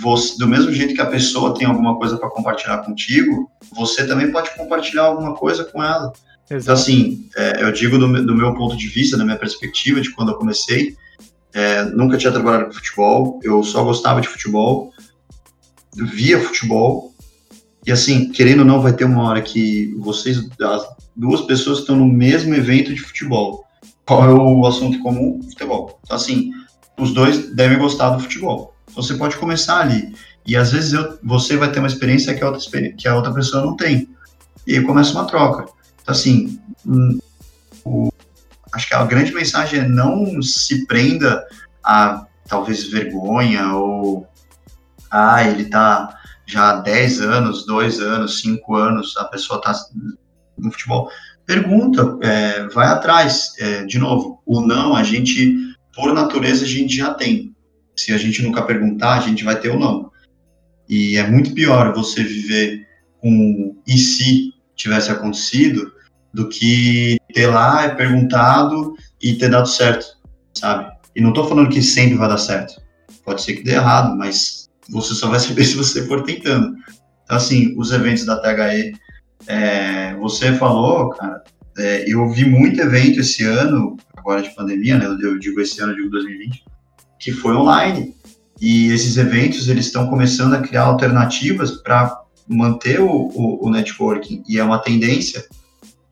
você, 0.00 0.36
do 0.38 0.46
mesmo 0.46 0.72
jeito 0.72 0.94
que 0.94 1.00
a 1.00 1.06
pessoa 1.06 1.54
tem 1.54 1.66
alguma 1.66 1.96
coisa 1.96 2.16
para 2.16 2.30
compartilhar 2.30 2.78
contigo, 2.78 3.50
você 3.74 4.06
também 4.06 4.30
pode 4.30 4.54
compartilhar 4.56 5.04
alguma 5.04 5.34
coisa 5.34 5.64
com 5.64 5.82
ela. 5.82 6.12
Então, 6.44 6.56
Exato. 6.56 6.62
Então, 6.62 6.74
assim, 6.74 7.28
é, 7.36 7.62
eu 7.62 7.72
digo 7.72 7.98
do, 7.98 8.26
do, 8.26 8.34
meu 8.34 8.54
ponto 8.54 8.76
de 8.76 8.88
vista, 8.88 9.16
da 9.16 9.24
minha 9.24 9.38
perspectiva, 9.38 10.00
de 10.00 10.10
quando 10.10 10.32
eu 10.32 10.38
comecei, 10.38 10.96
é, 11.52 11.84
nunca 11.84 12.16
tinha 12.16 12.32
trabalhado 12.32 12.66
com 12.66 12.72
futebol, 12.72 13.40
eu 13.42 13.62
só 13.62 13.82
gostava 13.84 14.20
de 14.20 14.28
futebol, 14.28 14.92
via 15.94 16.40
futebol, 16.40 17.12
E 17.84 17.90
assim, 17.90 18.30
querendo 18.30 18.60
ou 18.60 18.64
não, 18.64 18.80
vai 18.80 18.92
ter 18.92 19.04
uma 19.04 19.24
hora 19.24 19.42
que 19.42 19.94
vocês, 19.98 20.38
as 20.60 20.82
duas 21.16 21.40
pessoas 21.42 21.80
estão 21.80 21.96
no 21.96 22.06
mesmo 22.06 22.54
evento 22.54 22.94
de 22.94 23.00
futebol. 23.00 23.64
Qual 24.04 24.24
é 24.24 24.32
o 24.32 24.66
assunto 24.66 24.98
comum? 25.00 25.40
Futebol. 25.42 25.98
Então, 26.04 26.16
assim, 26.16 26.50
os 26.98 27.12
dois 27.12 27.54
devem 27.54 27.78
gostar 27.78 28.10
do 28.10 28.20
futebol. 28.20 28.74
Você 28.94 29.14
pode 29.14 29.36
começar 29.36 29.80
ali. 29.80 30.14
E 30.46 30.56
às 30.56 30.72
vezes 30.72 30.92
eu, 30.92 31.18
você 31.22 31.56
vai 31.56 31.70
ter 31.70 31.78
uma 31.78 31.88
experiência 31.88 32.34
que 32.34 32.42
a, 32.42 32.50
outra, 32.50 32.92
que 32.92 33.08
a 33.08 33.14
outra 33.14 33.32
pessoa 33.32 33.64
não 33.64 33.76
tem. 33.76 34.08
E 34.66 34.76
aí 34.76 34.84
começa 34.84 35.12
uma 35.12 35.26
troca. 35.26 35.66
Então, 36.02 36.12
assim, 36.12 36.60
hum, 36.86 37.18
o, 37.84 38.12
acho 38.72 38.88
que 38.88 38.94
a 38.94 39.04
grande 39.04 39.32
mensagem 39.32 39.80
é 39.80 39.88
não 39.88 40.40
se 40.42 40.86
prenda 40.86 41.44
a 41.84 42.26
talvez 42.48 42.84
vergonha 42.84 43.74
ou 43.74 44.26
ah, 45.10 45.42
ele 45.44 45.66
tá 45.66 46.16
já 46.46 46.70
há 46.70 46.76
10 46.80 47.20
anos, 47.20 47.64
2 47.64 48.00
anos, 48.00 48.40
5 48.40 48.74
anos, 48.74 49.16
a 49.16 49.24
pessoa 49.24 49.60
tá 49.60 49.72
no 50.58 50.70
futebol. 50.72 51.08
Pergunta, 51.46 52.18
é, 52.22 52.68
vai 52.68 52.88
atrás. 52.88 53.54
É, 53.58 53.84
de 53.84 53.98
novo, 53.98 54.42
o 54.44 54.60
não, 54.60 54.94
a 54.94 55.02
gente, 55.02 55.56
por 55.94 56.12
natureza, 56.12 56.64
a 56.64 56.68
gente 56.68 56.96
já 56.96 57.14
tem. 57.14 57.49
Se 58.00 58.12
a 58.14 58.16
gente 58.16 58.42
nunca 58.42 58.62
perguntar, 58.62 59.18
a 59.18 59.20
gente 59.20 59.44
vai 59.44 59.60
ter 59.60 59.68
o 59.68 59.78
não. 59.78 60.10
E 60.88 61.18
é 61.18 61.28
muito 61.28 61.52
pior 61.52 61.94
você 61.94 62.24
viver 62.24 62.88
com 63.20 63.76
e 63.86 63.98
se 63.98 64.54
tivesse 64.74 65.10
acontecido 65.10 65.92
do 66.32 66.48
que 66.48 67.18
ter 67.34 67.46
lá, 67.48 67.84
é 67.84 67.94
perguntado 67.94 68.94
e 69.20 69.34
ter 69.34 69.50
dado 69.50 69.68
certo, 69.68 70.06
sabe? 70.54 70.90
E 71.14 71.20
não 71.20 71.28
estou 71.28 71.46
falando 71.46 71.68
que 71.68 71.82
sempre 71.82 72.16
vai 72.16 72.28
dar 72.28 72.38
certo. 72.38 72.80
Pode 73.22 73.42
ser 73.42 73.54
que 73.54 73.64
dê 73.64 73.72
errado, 73.72 74.16
mas 74.16 74.70
você 74.88 75.14
só 75.14 75.28
vai 75.28 75.38
saber 75.40 75.64
se 75.64 75.76
você 75.76 76.06
for 76.06 76.22
tentando. 76.22 76.74
Então, 77.24 77.36
assim, 77.36 77.74
os 77.76 77.92
eventos 77.92 78.24
da 78.24 78.40
THE, 78.40 78.94
é, 79.46 80.14
você 80.14 80.54
falou, 80.54 81.10
cara, 81.10 81.44
é, 81.76 82.10
eu 82.10 82.26
vi 82.30 82.46
muito 82.46 82.80
evento 82.80 83.20
esse 83.20 83.44
ano, 83.44 83.98
agora 84.16 84.40
de 84.40 84.54
pandemia, 84.54 84.96
né? 84.96 85.04
Eu 85.04 85.38
digo 85.38 85.60
esse 85.60 85.82
ano, 85.82 85.92
eu 85.92 85.96
digo 85.96 86.10
2020, 86.10 86.64
que 87.20 87.30
foi 87.30 87.54
online. 87.54 88.16
E 88.60 88.90
esses 88.90 89.16
eventos, 89.16 89.68
eles 89.68 89.86
estão 89.86 90.08
começando 90.08 90.54
a 90.54 90.60
criar 90.60 90.84
alternativas 90.84 91.72
para 91.72 92.20
manter 92.48 93.00
o, 93.00 93.08
o, 93.08 93.66
o, 93.66 93.70
networking. 93.70 94.42
E 94.48 94.58
é 94.58 94.64
uma 94.64 94.78
tendência. 94.78 95.46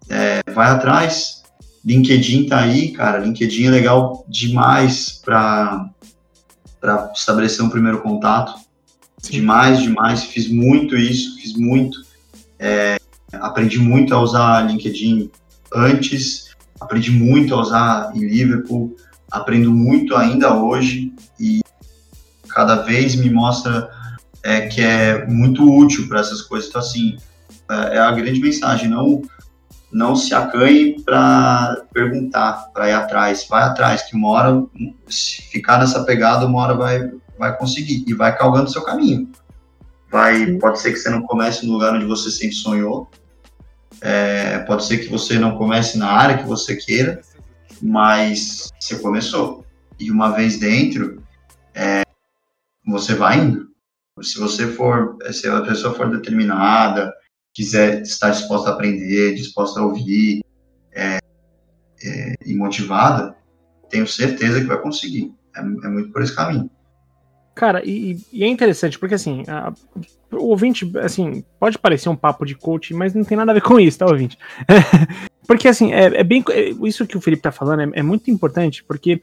É, 0.09 0.41
vai 0.53 0.69
atrás. 0.69 1.43
LinkedIn 1.85 2.47
tá 2.47 2.61
aí, 2.61 2.93
cara. 2.93 3.19
LinkedIn 3.19 3.67
é 3.67 3.71
legal 3.71 4.25
demais 4.29 5.21
para 5.25 5.91
estabelecer 7.15 7.65
um 7.65 7.71
primeiro 7.71 8.01
contato. 8.01 8.55
Sim. 9.19 9.33
Demais, 9.33 9.83
demais. 9.83 10.25
Fiz 10.25 10.49
muito 10.49 10.97
isso, 10.97 11.37
fiz 11.41 11.55
muito. 11.55 11.99
É, 12.59 12.99
aprendi 13.33 13.79
muito 13.79 14.15
a 14.15 14.21
usar 14.21 14.67
LinkedIn 14.67 15.31
antes, 15.75 16.49
aprendi 16.81 17.11
muito 17.11 17.55
a 17.55 17.61
usar 17.61 18.13
em 18.15 18.21
Liverpool, 18.21 18.97
aprendo 19.31 19.73
muito 19.73 20.17
ainda 20.17 20.55
hoje 20.55 21.13
e 21.39 21.61
cada 22.49 22.77
vez 22.77 23.15
me 23.15 23.31
mostra 23.31 23.91
é, 24.43 24.63
que 24.63 24.81
é 24.81 25.27
muito 25.27 25.65
útil 25.65 26.09
para 26.09 26.21
essas 26.21 26.43
coisas. 26.43 26.69
Então, 26.69 26.81
assim, 26.81 27.17
é, 27.71 27.97
é 27.97 27.99
a 27.99 28.11
grande 28.13 28.41
mensagem, 28.41 28.89
não 28.89 29.23
não 29.91 30.15
se 30.15 30.35
acanhe 30.35 31.03
para 31.03 31.83
perguntar, 31.93 32.71
para 32.75 32.91
ir 32.91 32.93
atrás, 32.93 33.47
vai 33.49 33.63
atrás, 33.63 34.03
que 34.03 34.15
uma 34.15 34.29
hora, 34.29 34.63
se 35.09 35.43
ficar 35.43 35.79
nessa 35.79 36.05
pegada, 36.05 36.47
uma 36.47 36.61
hora 36.61 36.75
vai, 36.75 37.11
vai 37.39 37.57
conseguir 37.57 38.05
e 38.07 38.13
vai 38.13 38.37
calgando 38.37 38.71
seu 38.71 38.83
caminho. 38.83 39.31
Vai, 40.11 40.53
pode 40.59 40.79
ser 40.79 40.93
que 40.93 40.99
você 40.99 41.09
não 41.11 41.23
comece 41.23 41.67
no 41.67 41.73
lugar 41.73 41.95
onde 41.95 42.05
você 42.05 42.31
sempre 42.31 42.55
sonhou, 42.55 43.11
é, 44.01 44.59
pode 44.61 44.85
ser 44.85 44.99
que 44.99 45.09
você 45.09 45.39
não 45.39 45.57
comece 45.57 45.99
na 45.99 46.11
área 46.11 46.39
que 46.39 46.47
você 46.47 46.77
queira, 46.77 47.21
mas 47.83 48.71
você 48.79 48.99
começou. 48.99 49.65
E 49.99 50.11
uma 50.11 50.31
vez 50.31 50.59
dentro, 50.59 51.23
é, 51.75 52.03
você 52.87 53.15
vai 53.15 53.39
indo. 53.39 53.69
Se 54.23 54.39
você 54.39 54.67
for, 54.67 55.17
se 55.33 55.49
a 55.49 55.61
pessoa 55.63 55.95
for 55.95 56.11
determinada, 56.11 57.13
quiser 57.55 58.03
estar 58.03 58.31
disposta 58.31 58.71
a 58.71 58.73
aprender, 58.75 59.35
disposta 59.35 59.81
a 59.81 59.85
ouvir 59.85 60.43
é, 60.93 61.19
é, 62.03 62.35
e 62.45 62.55
motivada, 62.55 63.37
tenho 63.89 64.07
certeza 64.07 64.61
que 64.61 64.67
vai 64.67 64.81
conseguir. 64.81 65.33
É, 65.57 65.61
é 65.61 65.63
muito 65.63 66.13
por 66.13 66.23
esse 66.23 66.35
caminho. 66.35 66.71
Cara, 67.59 67.83
e, 67.85 68.17
e, 68.33 68.45
é 68.45 68.47
interessante, 68.47 68.97
porque 69.01 69.17
assim, 69.17 69.43
a, 69.49 69.75
o 70.31 70.51
ouvinte, 70.51 70.89
assim, 70.99 71.43
pode 71.59 71.77
parecer 71.77 72.09
um 72.09 72.15
papo 72.15 72.47
de 72.47 72.55
coach, 72.55 72.95
mas 72.95 73.13
não 73.15 73.25
tem 73.25 73.37
nada 73.37 73.51
a 73.51 73.55
ver 73.55 73.63
com 73.63 73.81
isso, 73.81 73.99
tá, 73.99 74.07
ouvinte? 74.07 74.39
porque 75.45 75.67
assim, 75.67 75.93
é, 75.93 76.21
é 76.21 76.23
bem. 76.23 76.45
É, 76.51 76.69
isso 76.87 77.05
que 77.05 77.17
o 77.17 77.21
Felipe 77.21 77.43
tá 77.43 77.51
falando 77.51 77.83
é, 77.83 77.99
é 77.99 78.03
muito 78.03 78.31
importante, 78.31 78.85
porque 78.85 79.21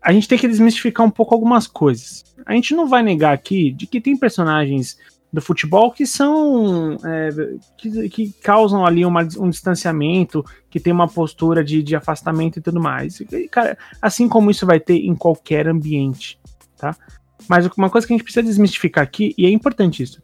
a 0.00 0.10
gente 0.10 0.26
tem 0.26 0.38
que 0.38 0.48
desmistificar 0.48 1.04
um 1.04 1.10
pouco 1.10 1.34
algumas 1.34 1.66
coisas. 1.66 2.24
A 2.46 2.54
gente 2.54 2.74
não 2.74 2.88
vai 2.88 3.02
negar 3.02 3.34
aqui 3.34 3.70
de 3.70 3.86
que 3.86 4.00
tem 4.00 4.16
personagens 4.16 4.96
do 5.30 5.42
futebol 5.42 5.92
que 5.92 6.06
são 6.06 6.96
é, 7.04 7.28
que, 7.76 8.08
que, 8.08 8.32
causam 8.42 8.86
ali 8.86 9.04
uma, 9.04 9.20
um 9.38 9.50
distanciamento, 9.50 10.42
que 10.70 10.80
tem 10.80 10.94
uma 10.94 11.08
postura 11.08 11.62
de, 11.62 11.82
de 11.82 11.94
afastamento 11.94 12.58
e 12.58 12.62
tudo 12.62 12.80
mais. 12.80 13.20
E, 13.20 13.48
cara, 13.48 13.76
assim 14.00 14.30
como 14.30 14.50
isso 14.50 14.64
vai 14.64 14.80
ter 14.80 14.96
em 14.96 15.14
qualquer 15.14 15.68
ambiente, 15.68 16.40
tá? 16.78 16.96
Mas 17.48 17.66
uma 17.76 17.90
coisa 17.90 18.06
que 18.06 18.12
a 18.12 18.16
gente 18.16 18.24
precisa 18.24 18.42
desmistificar 18.42 19.04
aqui, 19.04 19.34
e 19.36 19.46
é 19.46 19.50
importante 19.50 20.02
isso. 20.02 20.22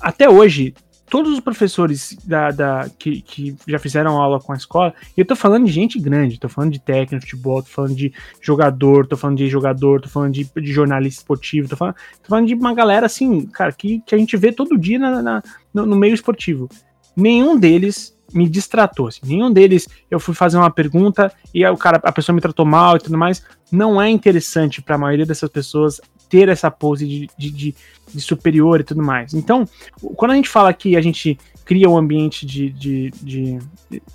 Até 0.00 0.28
hoje, 0.28 0.74
todos 1.08 1.32
os 1.32 1.40
professores 1.40 2.16
da, 2.24 2.50
da 2.50 2.90
que, 2.98 3.20
que, 3.22 3.56
já 3.68 3.78
fizeram 3.78 4.20
aula 4.20 4.40
com 4.40 4.52
a 4.52 4.56
escola, 4.56 4.94
e 5.16 5.20
eu 5.20 5.24
tô 5.24 5.36
falando 5.36 5.66
de 5.66 5.72
gente 5.72 5.98
grande, 5.98 6.40
tô 6.40 6.48
falando 6.48 6.72
de 6.72 6.80
técnico 6.80 7.24
de 7.24 7.30
futebol, 7.30 7.62
tô 7.62 7.68
falando 7.68 7.94
de 7.94 8.12
jogador, 8.40 9.06
tô 9.06 9.16
falando 9.16 9.38
de 9.38 9.48
jogador, 9.48 10.00
tô 10.00 10.08
falando 10.08 10.32
de, 10.32 10.44
de 10.44 10.72
jornalista 10.72 11.20
esportivo, 11.20 11.68
tô 11.68 11.76
falando, 11.76 11.94
tô 11.94 12.28
falando 12.28 12.46
de 12.46 12.54
uma 12.54 12.74
galera 12.74 13.06
assim, 13.06 13.46
cara, 13.46 13.72
que, 13.72 14.00
que 14.00 14.14
a 14.14 14.18
gente 14.18 14.36
vê 14.36 14.52
todo 14.52 14.78
dia 14.78 14.98
na, 14.98 15.22
na 15.22 15.42
no, 15.72 15.86
no, 15.86 15.96
meio 15.96 16.14
esportivo. 16.14 16.68
Nenhum 17.16 17.56
deles 17.56 18.12
me 18.32 18.48
distratou, 18.48 19.06
assim, 19.06 19.20
nenhum 19.22 19.52
deles 19.52 19.86
eu 20.10 20.18
fui 20.18 20.34
fazer 20.34 20.56
uma 20.56 20.70
pergunta 20.70 21.32
e 21.52 21.64
o 21.64 21.76
cara, 21.76 22.00
a 22.02 22.10
pessoa 22.10 22.34
me 22.34 22.40
tratou 22.40 22.66
mal 22.66 22.96
e 22.96 23.00
tudo 23.00 23.16
mais. 23.16 23.44
Não 23.70 24.00
é 24.02 24.08
interessante 24.10 24.82
para 24.82 24.96
a 24.96 24.98
maioria 24.98 25.26
dessas 25.26 25.48
pessoas 25.48 26.00
ter 26.28 26.48
essa 26.48 26.70
pose 26.70 27.06
de, 27.06 27.28
de, 27.36 27.50
de, 27.50 27.74
de, 28.12 28.20
superior 28.20 28.80
e 28.80 28.84
tudo 28.84 29.02
mais. 29.02 29.34
Então, 29.34 29.68
quando 30.16 30.32
a 30.32 30.34
gente 30.34 30.48
fala 30.48 30.72
que 30.72 30.96
a 30.96 31.00
gente 31.00 31.38
cria 31.64 31.88
um 31.88 31.96
ambiente 31.96 32.44
de, 32.44 32.70
de, 32.70 33.10
de, 33.22 33.58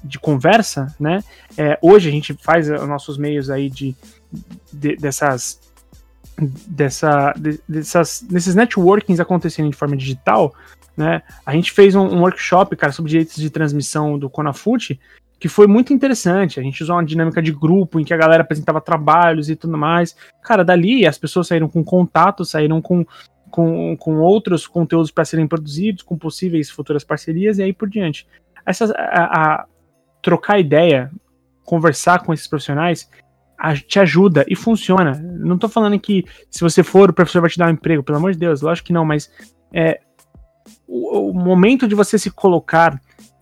de 0.03 0.19
conversa, 0.19 0.95
né? 0.99 1.23
É, 1.57 1.77
hoje 1.81 2.07
a 2.07 2.11
gente 2.11 2.33
faz 2.35 2.69
os 2.69 2.87
nossos 2.87 3.17
meios 3.17 3.49
aí 3.49 3.69
de, 3.69 3.95
de 4.71 4.95
dessas 4.95 5.59
dessa, 6.67 7.33
dessas, 7.67 8.21
desses 8.21 8.55
networkings 8.55 9.19
acontecendo 9.19 9.69
de 9.69 9.75
forma 9.75 9.97
digital, 9.97 10.53
né? 10.95 11.21
A 11.45 11.53
gente 11.53 11.71
fez 11.71 11.95
um, 11.95 12.01
um 12.01 12.21
workshop, 12.21 12.75
cara, 12.75 12.93
sobre 12.93 13.11
direitos 13.11 13.35
de 13.35 13.49
transmissão 13.49 14.17
do 14.17 14.29
Conafute, 14.29 14.99
que 15.39 15.47
foi 15.47 15.67
muito 15.67 15.93
interessante. 15.93 16.59
A 16.59 16.63
gente 16.63 16.83
usou 16.83 16.95
uma 16.95 17.05
dinâmica 17.05 17.41
de 17.41 17.51
grupo 17.51 17.99
em 17.99 18.03
que 18.03 18.13
a 18.13 18.17
galera 18.17 18.43
apresentava 18.43 18.81
trabalhos 18.81 19.49
e 19.49 19.55
tudo 19.55 19.77
mais. 19.77 20.15
Cara, 20.43 20.65
dali 20.65 21.05
as 21.05 21.17
pessoas 21.17 21.47
saíram 21.47 21.69
com 21.69 21.83
contato, 21.83 22.43
saíram 22.43 22.81
com, 22.81 23.05
com, 23.49 23.95
com 23.97 24.17
outros 24.17 24.67
conteúdos 24.67 25.11
para 25.11 25.23
serem 25.23 25.47
produzidos, 25.47 26.03
com 26.03 26.17
possíveis 26.17 26.69
futuras 26.69 27.03
parcerias 27.03 27.57
e 27.57 27.63
aí 27.63 27.71
por 27.71 27.89
diante. 27.89 28.27
Essa, 28.65 28.93
a, 28.93 29.23
a 29.61 29.65
trocar 30.21 30.59
ideia, 30.59 31.09
conversar 31.63 32.23
com 32.23 32.33
esses 32.33 32.47
profissionais, 32.47 33.09
a, 33.57 33.73
te 33.75 33.97
ajuda 33.97 34.45
e 34.47 34.57
funciona. 34.57 35.13
Não 35.23 35.57
tô 35.57 35.69
falando 35.69 35.97
que 35.97 36.25
se 36.51 36.59
você 36.59 36.83
for, 36.83 37.09
o 37.09 37.13
professor 37.13 37.39
vai 37.39 37.49
te 37.49 37.57
dar 37.57 37.67
um 37.67 37.73
emprego, 37.73 38.03
pelo 38.03 38.17
amor 38.17 38.33
de 38.33 38.39
Deus, 38.39 38.61
lógico 38.61 38.87
que 38.87 38.93
não, 38.93 39.05
mas 39.05 39.31
é, 39.73 40.01
o, 40.85 41.29
o 41.29 41.33
momento 41.33 41.87
de 41.87 41.95
você 41.95 42.19
se 42.19 42.29
colocar 42.29 42.99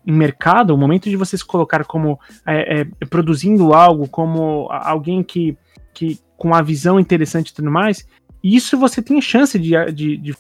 em 0.08 0.14
mercado, 0.14 0.74
o 0.74 0.78
momento 0.78 1.10
de 1.10 1.18
você 1.18 1.38
se 1.38 1.46
colocar 1.46 1.84
como 1.84 2.18
é, 2.46 2.80
é, 2.80 3.06
produzindo 3.08 3.74
algo, 3.74 4.08
como 4.08 4.70
alguém 4.72 5.22
que, 5.22 5.58
que 5.94 6.18
com 6.38 6.48
uma 6.48 6.64
visão 6.64 6.98
interessante 6.98 7.50
e 7.50 7.54
tudo 7.54 7.70
mais, 7.70 8.08
isso 8.42 8.78
você 8.78 9.02
tem 9.02 9.20
chance 9.20 9.60
de, 9.60 9.74
de, 9.92 10.16
de 10.16 10.36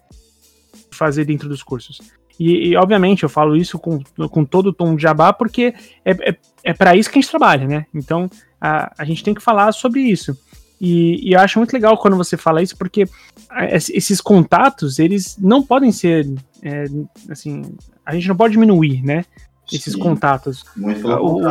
fazer 0.89 1.25
dentro 1.25 1.49
dos 1.49 1.61
cursos. 1.61 1.99
E, 2.39 2.69
e, 2.69 2.77
obviamente 2.77 3.23
eu 3.23 3.29
falo 3.29 3.57
isso 3.57 3.77
com, 3.77 3.99
com 4.29 4.45
todo 4.45 4.67
o 4.67 4.73
tom 4.73 4.95
de 4.95 5.01
jabá, 5.01 5.33
porque 5.33 5.73
é, 6.05 6.11
é, 6.29 6.37
é 6.63 6.73
para 6.73 6.95
isso 6.95 7.09
que 7.09 7.17
a 7.17 7.21
gente 7.21 7.29
trabalha, 7.29 7.67
né? 7.67 7.85
Então 7.93 8.29
a, 8.61 8.93
a 8.97 9.03
gente 9.03 9.21
tem 9.21 9.33
que 9.33 9.41
falar 9.41 9.73
sobre 9.73 9.99
isso. 9.99 10.37
E, 10.79 11.27
e, 11.27 11.33
eu 11.33 11.39
acho 11.41 11.59
muito 11.59 11.73
legal 11.73 11.97
quando 11.97 12.15
você 12.15 12.37
fala 12.37 12.61
isso, 12.61 12.77
porque 12.77 13.05
esses 13.71 14.21
contatos, 14.21 14.99
eles 14.99 15.37
não 15.37 15.61
podem 15.61 15.91
ser, 15.91 16.25
é, 16.61 16.85
assim, 17.29 17.75
a 18.05 18.13
gente 18.13 18.27
não 18.27 18.37
pode 18.37 18.53
diminuir, 18.53 19.03
né? 19.03 19.25
Esses 19.71 19.93
Sim, 19.93 19.99
contatos. 19.99 20.63
Muito 20.75 21.01
pelo. 21.01 21.41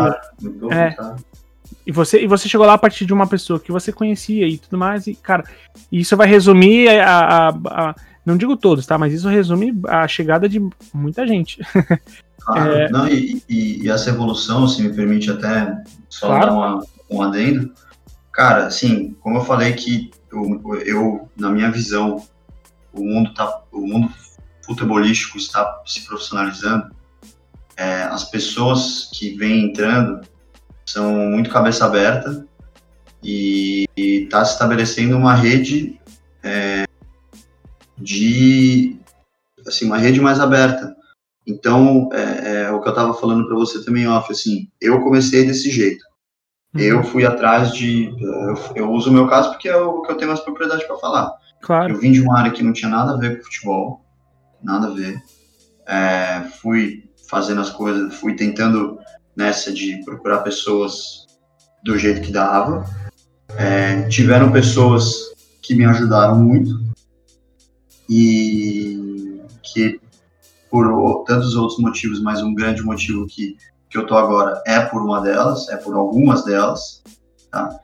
Muito 0.40 0.72
é, 0.72 0.96
E 1.86 1.92
você, 1.92 2.22
e 2.22 2.26
você 2.26 2.48
chegou 2.48 2.66
lá 2.66 2.74
a 2.74 2.78
partir 2.78 3.04
de 3.04 3.12
uma 3.12 3.26
pessoa 3.26 3.60
que 3.60 3.72
você 3.72 3.92
conhecia 3.92 4.46
e 4.46 4.58
tudo 4.58 4.78
mais, 4.78 5.06
e, 5.06 5.14
cara, 5.14 5.44
isso 5.90 6.16
vai 6.16 6.26
resumir 6.26 6.88
a, 6.88 7.48
a, 7.48 7.48
a 7.48 7.94
não 8.24 8.36
digo 8.36 8.56
todos, 8.56 8.84
tá? 8.84 8.98
Mas 8.98 9.12
isso 9.12 9.28
resume 9.28 9.72
a 9.86 10.08
chegada 10.08 10.48
de 10.48 10.60
muita 10.92 11.26
gente. 11.26 11.60
Claro, 12.46 12.72
é... 12.74 12.88
não, 12.90 13.08
e, 13.08 13.42
e, 13.48 13.82
e, 13.82 13.90
essa 13.90 14.10
evolução, 14.10 14.68
se 14.68 14.80
me 14.80 14.94
permite 14.94 15.28
até 15.28 15.82
só 16.08 16.28
claro. 16.28 16.46
dar 16.46 16.52
uma, 16.52 16.86
um 17.10 17.20
adendo, 17.20 17.72
cara, 18.32 18.66
assim, 18.66 19.16
como 19.20 19.38
eu 19.38 19.44
falei 19.44 19.72
que 19.72 20.12
eu, 20.30 20.80
eu, 20.84 21.28
na 21.36 21.50
minha 21.50 21.72
visão, 21.72 22.24
o 22.92 23.04
mundo, 23.04 23.34
tá, 23.34 23.62
o 23.72 23.80
mundo 23.80 24.12
futebolístico 24.64 25.38
está 25.38 25.82
se 25.84 26.06
profissionalizando, 26.06 26.94
é, 27.76 28.02
as 28.04 28.24
pessoas 28.30 29.10
que 29.12 29.36
vêm 29.36 29.66
entrando 29.66 30.26
são 30.84 31.12
muito 31.12 31.50
cabeça 31.50 31.84
aberta 31.84 32.46
e 33.22 33.86
está 33.96 34.44
se 34.44 34.52
estabelecendo 34.52 35.16
uma 35.16 35.34
rede 35.34 36.00
é, 36.42 36.84
de 37.98 38.98
assim 39.66 39.86
uma 39.86 39.98
rede 39.98 40.20
mais 40.20 40.38
aberta 40.38 40.96
então, 41.46 42.08
é, 42.12 42.62
é 42.62 42.70
o 42.72 42.80
que 42.80 42.88
eu 42.88 42.92
estava 42.92 43.14
falando 43.14 43.46
para 43.46 43.54
você 43.54 43.84
também, 43.84 44.08
off, 44.08 44.32
assim, 44.32 44.68
eu 44.80 45.00
comecei 45.00 45.46
desse 45.46 45.70
jeito. 45.70 46.04
Uhum. 46.74 46.80
Eu 46.80 47.04
fui 47.04 47.24
atrás 47.24 47.72
de. 47.72 48.12
Eu, 48.20 48.54
eu, 48.74 48.90
uso 48.90 49.10
o 49.10 49.12
meu 49.12 49.28
caso 49.28 49.50
porque 49.50 49.68
é 49.68 49.76
o 49.76 50.02
que 50.02 50.10
eu 50.10 50.16
tenho 50.16 50.28
mais 50.28 50.40
propriedade 50.40 50.84
para 50.86 50.98
falar. 50.98 51.32
Claro. 51.62 51.92
Eu 51.92 52.00
vim 52.00 52.10
de 52.10 52.20
uma 52.20 52.38
área 52.38 52.50
que 52.50 52.64
não 52.64 52.72
tinha 52.72 52.90
nada 52.90 53.12
a 53.12 53.16
ver 53.16 53.38
com 53.38 53.44
futebol, 53.44 54.04
nada 54.60 54.88
a 54.88 54.90
ver. 54.90 55.22
É, 55.86 56.40
fui 56.60 57.05
fazendo 57.28 57.60
as 57.60 57.70
coisas, 57.70 58.14
fui 58.14 58.34
tentando 58.34 58.98
nessa 59.34 59.72
de 59.72 60.02
procurar 60.04 60.38
pessoas 60.38 61.26
do 61.84 61.98
jeito 61.98 62.22
que 62.22 62.32
dava. 62.32 62.84
É, 63.56 64.02
tiveram 64.08 64.50
pessoas 64.50 65.14
que 65.62 65.74
me 65.74 65.84
ajudaram 65.84 66.36
muito 66.36 66.84
e 68.08 69.40
que 69.62 70.00
por 70.70 71.24
tantos 71.24 71.54
outros 71.56 71.78
motivos, 71.78 72.20
mas 72.20 72.42
um 72.42 72.54
grande 72.54 72.82
motivo 72.82 73.26
que, 73.26 73.56
que 73.88 73.96
eu 73.96 74.06
tô 74.06 74.16
agora 74.16 74.62
é 74.66 74.80
por 74.80 75.02
uma 75.02 75.20
delas, 75.20 75.68
é 75.68 75.76
por 75.76 75.94
algumas 75.94 76.44
delas, 76.44 77.02
tá? 77.50 77.80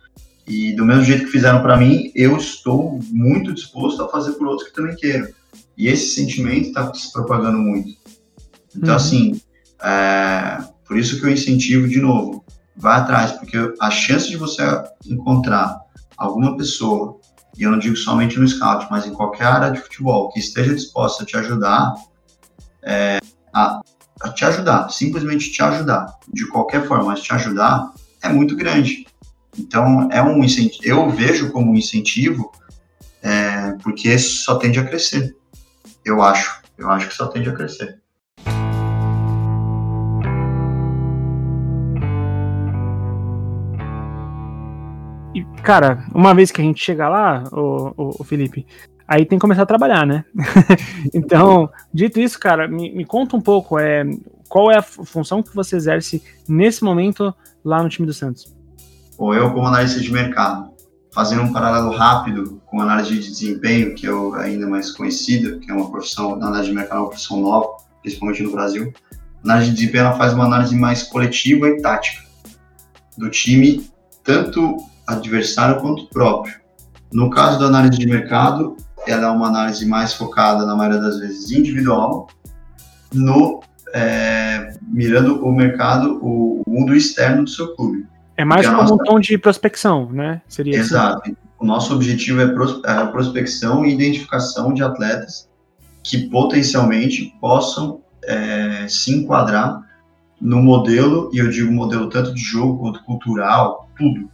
E 0.46 0.74
do 0.74 0.84
mesmo 0.84 1.04
jeito 1.04 1.24
que 1.24 1.30
fizeram 1.30 1.62
para 1.62 1.76
mim, 1.76 2.10
eu 2.14 2.36
estou 2.36 2.98
muito 3.10 3.54
disposto 3.54 4.02
a 4.02 4.08
fazer 4.08 4.32
por 4.32 4.48
outros 4.48 4.68
que 4.68 4.74
também 4.74 4.96
queiram. 4.96 5.28
E 5.76 5.88
esse 5.88 6.14
sentimento 6.14 6.68
está 6.68 6.92
se 6.92 7.12
propagando 7.12 7.58
muito. 7.58 7.96
Então, 8.76 8.90
uhum. 8.90 8.96
assim, 8.96 9.40
é, 9.82 10.58
por 10.86 10.98
isso 10.98 11.18
que 11.18 11.26
eu 11.26 11.30
incentivo 11.30 11.88
de 11.88 12.00
novo, 12.00 12.44
vai 12.76 13.00
atrás, 13.00 13.32
porque 13.32 13.56
a 13.80 13.90
chance 13.90 14.28
de 14.28 14.36
você 14.36 14.62
encontrar 15.06 15.80
alguma 16.16 16.56
pessoa, 16.56 17.18
e 17.56 17.62
eu 17.62 17.70
não 17.70 17.78
digo 17.78 17.96
somente 17.96 18.38
no 18.38 18.48
scout, 18.48 18.86
mas 18.90 19.06
em 19.06 19.12
qualquer 19.12 19.44
área 19.46 19.70
de 19.70 19.80
futebol, 19.80 20.30
que 20.30 20.38
esteja 20.38 20.74
disposta 20.74 21.22
a 21.22 21.26
te 21.26 21.36
ajudar, 21.36 21.94
é, 22.82 23.18
a, 23.52 23.80
a, 24.22 24.28
te 24.30 24.44
ajudar, 24.44 24.88
simplesmente 24.90 25.50
te 25.50 25.62
ajudar, 25.62 26.06
de 26.32 26.46
qualquer 26.48 26.86
forma, 26.86 27.04
mas 27.04 27.22
te 27.22 27.32
ajudar 27.32 27.92
é 28.22 28.28
muito 28.28 28.56
grande. 28.56 29.06
Então, 29.58 30.08
é 30.10 30.22
um 30.22 30.42
incentivo, 30.42 30.82
eu 30.84 31.10
vejo 31.10 31.52
como 31.52 31.72
um 31.72 31.76
incentivo, 31.76 32.50
é, 33.22 33.72
porque 33.82 34.18
só 34.18 34.56
tende 34.56 34.78
a 34.78 34.84
crescer. 34.84 35.36
Eu 36.04 36.22
acho, 36.22 36.62
eu 36.78 36.90
acho 36.90 37.08
que 37.08 37.14
só 37.14 37.26
tende 37.26 37.48
a 37.48 37.54
crescer. 37.54 38.01
Cara, 45.62 46.04
uma 46.14 46.34
vez 46.34 46.50
que 46.50 46.60
a 46.60 46.64
gente 46.64 46.82
chega 46.82 47.08
lá, 47.08 47.44
o, 47.52 47.94
o, 47.96 48.16
o 48.20 48.24
Felipe, 48.24 48.66
aí 49.06 49.24
tem 49.24 49.38
que 49.38 49.42
começar 49.42 49.62
a 49.62 49.66
trabalhar, 49.66 50.06
né? 50.06 50.24
então, 51.14 51.70
dito 51.92 52.20
isso, 52.20 52.38
cara, 52.38 52.68
me, 52.68 52.92
me, 52.92 53.04
conta 53.04 53.36
um 53.36 53.40
pouco, 53.40 53.78
é, 53.78 54.04
qual 54.48 54.70
é 54.70 54.78
a 54.78 54.82
função 54.82 55.42
que 55.42 55.54
você 55.54 55.76
exerce 55.76 56.22
nesse 56.48 56.82
momento 56.82 57.34
lá 57.64 57.82
no 57.82 57.88
time 57.88 58.06
do 58.06 58.12
Santos? 58.12 58.54
Bom, 59.18 59.34
eu 59.34 59.52
como 59.52 59.66
analista 59.66 60.00
de 60.00 60.10
mercado, 60.12 60.70
fazendo 61.14 61.42
um 61.42 61.52
paralelo 61.52 61.90
rápido 61.90 62.60
com 62.66 62.80
análise 62.80 63.18
de 63.18 63.28
desempenho, 63.28 63.94
que 63.94 64.06
é 64.06 64.10
ainda 64.40 64.66
mais 64.66 64.90
conhecida, 64.90 65.58
que 65.58 65.70
é 65.70 65.74
uma 65.74 65.90
profissão, 65.90 66.34
a 66.34 66.36
análise 66.36 66.70
de 66.70 66.74
mercado 66.74 66.98
é 66.98 67.00
uma 67.00 67.08
profissão 67.08 67.40
nova, 67.40 67.76
principalmente 68.00 68.42
no 68.42 68.52
Brasil. 68.52 68.92
A 69.12 69.16
análise 69.44 69.70
de 69.70 69.76
desempenho 69.76 70.06
ela 70.06 70.16
faz 70.16 70.32
uma 70.32 70.44
análise 70.44 70.74
mais 70.74 71.02
coletiva 71.02 71.68
e 71.68 71.80
tática 71.82 72.22
do 73.16 73.28
time, 73.28 73.90
tanto 74.24 74.76
adversário 75.06 75.80
quanto 75.80 76.06
próprio. 76.06 76.54
No 77.12 77.30
caso 77.30 77.58
da 77.58 77.66
análise 77.66 77.98
de 77.98 78.06
mercado, 78.06 78.76
ela 79.06 79.26
é 79.26 79.30
uma 79.30 79.48
análise 79.48 79.86
mais 79.86 80.14
focada, 80.14 80.64
na 80.64 80.74
maioria 80.74 81.00
das 81.00 81.18
vezes, 81.18 81.50
individual, 81.50 82.28
no 83.12 83.60
é, 83.94 84.74
mirando 84.80 85.44
o 85.44 85.52
mercado, 85.52 86.18
o, 86.22 86.62
mundo 86.66 86.94
externo 86.94 87.44
do 87.44 87.50
seu 87.50 87.74
clube. 87.74 88.06
É 88.36 88.44
mais 88.44 88.66
como 88.66 88.78
nossa... 88.78 88.94
um 88.94 88.98
tom 88.98 89.20
de 89.20 89.36
prospecção, 89.36 90.10
né? 90.10 90.40
Seria 90.48 90.76
Exato. 90.76 91.20
Assim. 91.22 91.36
O 91.58 91.66
nosso 91.66 91.94
objetivo 91.94 92.40
é, 92.40 92.44
é 92.44 92.92
a 92.92 93.06
prospecção 93.06 93.84
e 93.84 93.92
identificação 93.92 94.72
de 94.72 94.82
atletas 94.82 95.48
que 96.02 96.28
potencialmente 96.28 97.32
possam 97.40 98.00
é, 98.24 98.86
se 98.88 99.12
enquadrar 99.14 99.82
no 100.40 100.60
modelo, 100.60 101.30
e 101.32 101.38
eu 101.38 101.48
digo 101.50 101.70
modelo 101.70 102.08
tanto 102.08 102.34
de 102.34 102.40
jogo 102.40 102.78
quanto 102.78 103.04
cultural, 103.04 103.88
tudo, 103.96 104.28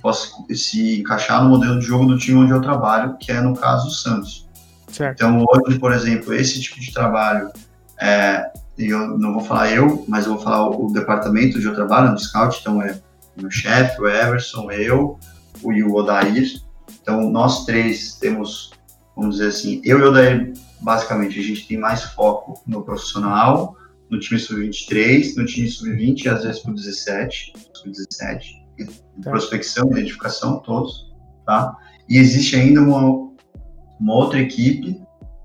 possa 0.00 0.28
se 0.54 1.00
encaixar 1.00 1.42
no 1.42 1.50
modelo 1.50 1.78
de 1.78 1.86
jogo 1.86 2.06
do 2.06 2.18
time 2.18 2.38
onde 2.38 2.52
eu 2.52 2.60
trabalho, 2.60 3.16
que 3.18 3.30
é 3.30 3.40
no 3.40 3.54
caso 3.54 3.88
o 3.88 3.90
Santos. 3.90 4.48
Certo. 4.88 5.14
Então 5.14 5.44
hoje, 5.48 5.78
por 5.78 5.92
exemplo, 5.92 6.34
esse 6.34 6.60
tipo 6.60 6.80
de 6.80 6.92
trabalho, 6.92 7.50
é, 8.00 8.50
eu 8.76 9.18
não 9.18 9.32
vou 9.34 9.42
falar 9.42 9.70
eu, 9.70 10.04
mas 10.08 10.26
eu 10.26 10.34
vou 10.34 10.42
falar 10.42 10.68
o, 10.68 10.86
o 10.86 10.92
departamento 10.92 11.56
onde 11.56 11.66
eu 11.66 11.74
trabalho, 11.74 12.10
no 12.10 12.18
Scout, 12.18 12.58
então 12.60 12.82
é 12.82 13.00
meu 13.36 13.50
chefe, 13.50 14.00
o 14.00 14.08
Everson, 14.08 14.70
eu 14.70 15.18
o, 15.62 15.72
e 15.72 15.82
o 15.82 15.94
Odair. 15.94 16.60
Então 17.00 17.30
nós 17.30 17.64
três 17.64 18.14
temos, 18.16 18.72
vamos 19.16 19.36
dizer 19.36 19.48
assim, 19.48 19.80
eu 19.84 19.98
e 19.98 20.02
o 20.02 20.08
Odair, 20.08 20.52
basicamente, 20.80 21.38
a 21.38 21.42
gente 21.42 21.66
tem 21.66 21.78
mais 21.78 22.02
foco 22.02 22.60
no 22.66 22.82
profissional, 22.82 23.76
no 24.10 24.18
time 24.18 24.38
sub-23, 24.38 25.36
no 25.36 25.46
time 25.46 25.70
sub-20 25.70 26.24
e 26.24 26.28
às 26.28 26.42
vezes 26.42 26.60
pro 26.60 26.74
17, 26.74 27.52
sub-17 27.72 28.61
tá. 29.22 29.30
prospecção, 29.30 29.90
identificação, 29.90 30.58
todos, 30.60 31.12
tá? 31.44 31.76
E 32.08 32.18
existe 32.18 32.56
ainda 32.56 32.80
uma, 32.80 33.00
uma 34.00 34.14
outra 34.14 34.38
equipe 34.38 35.00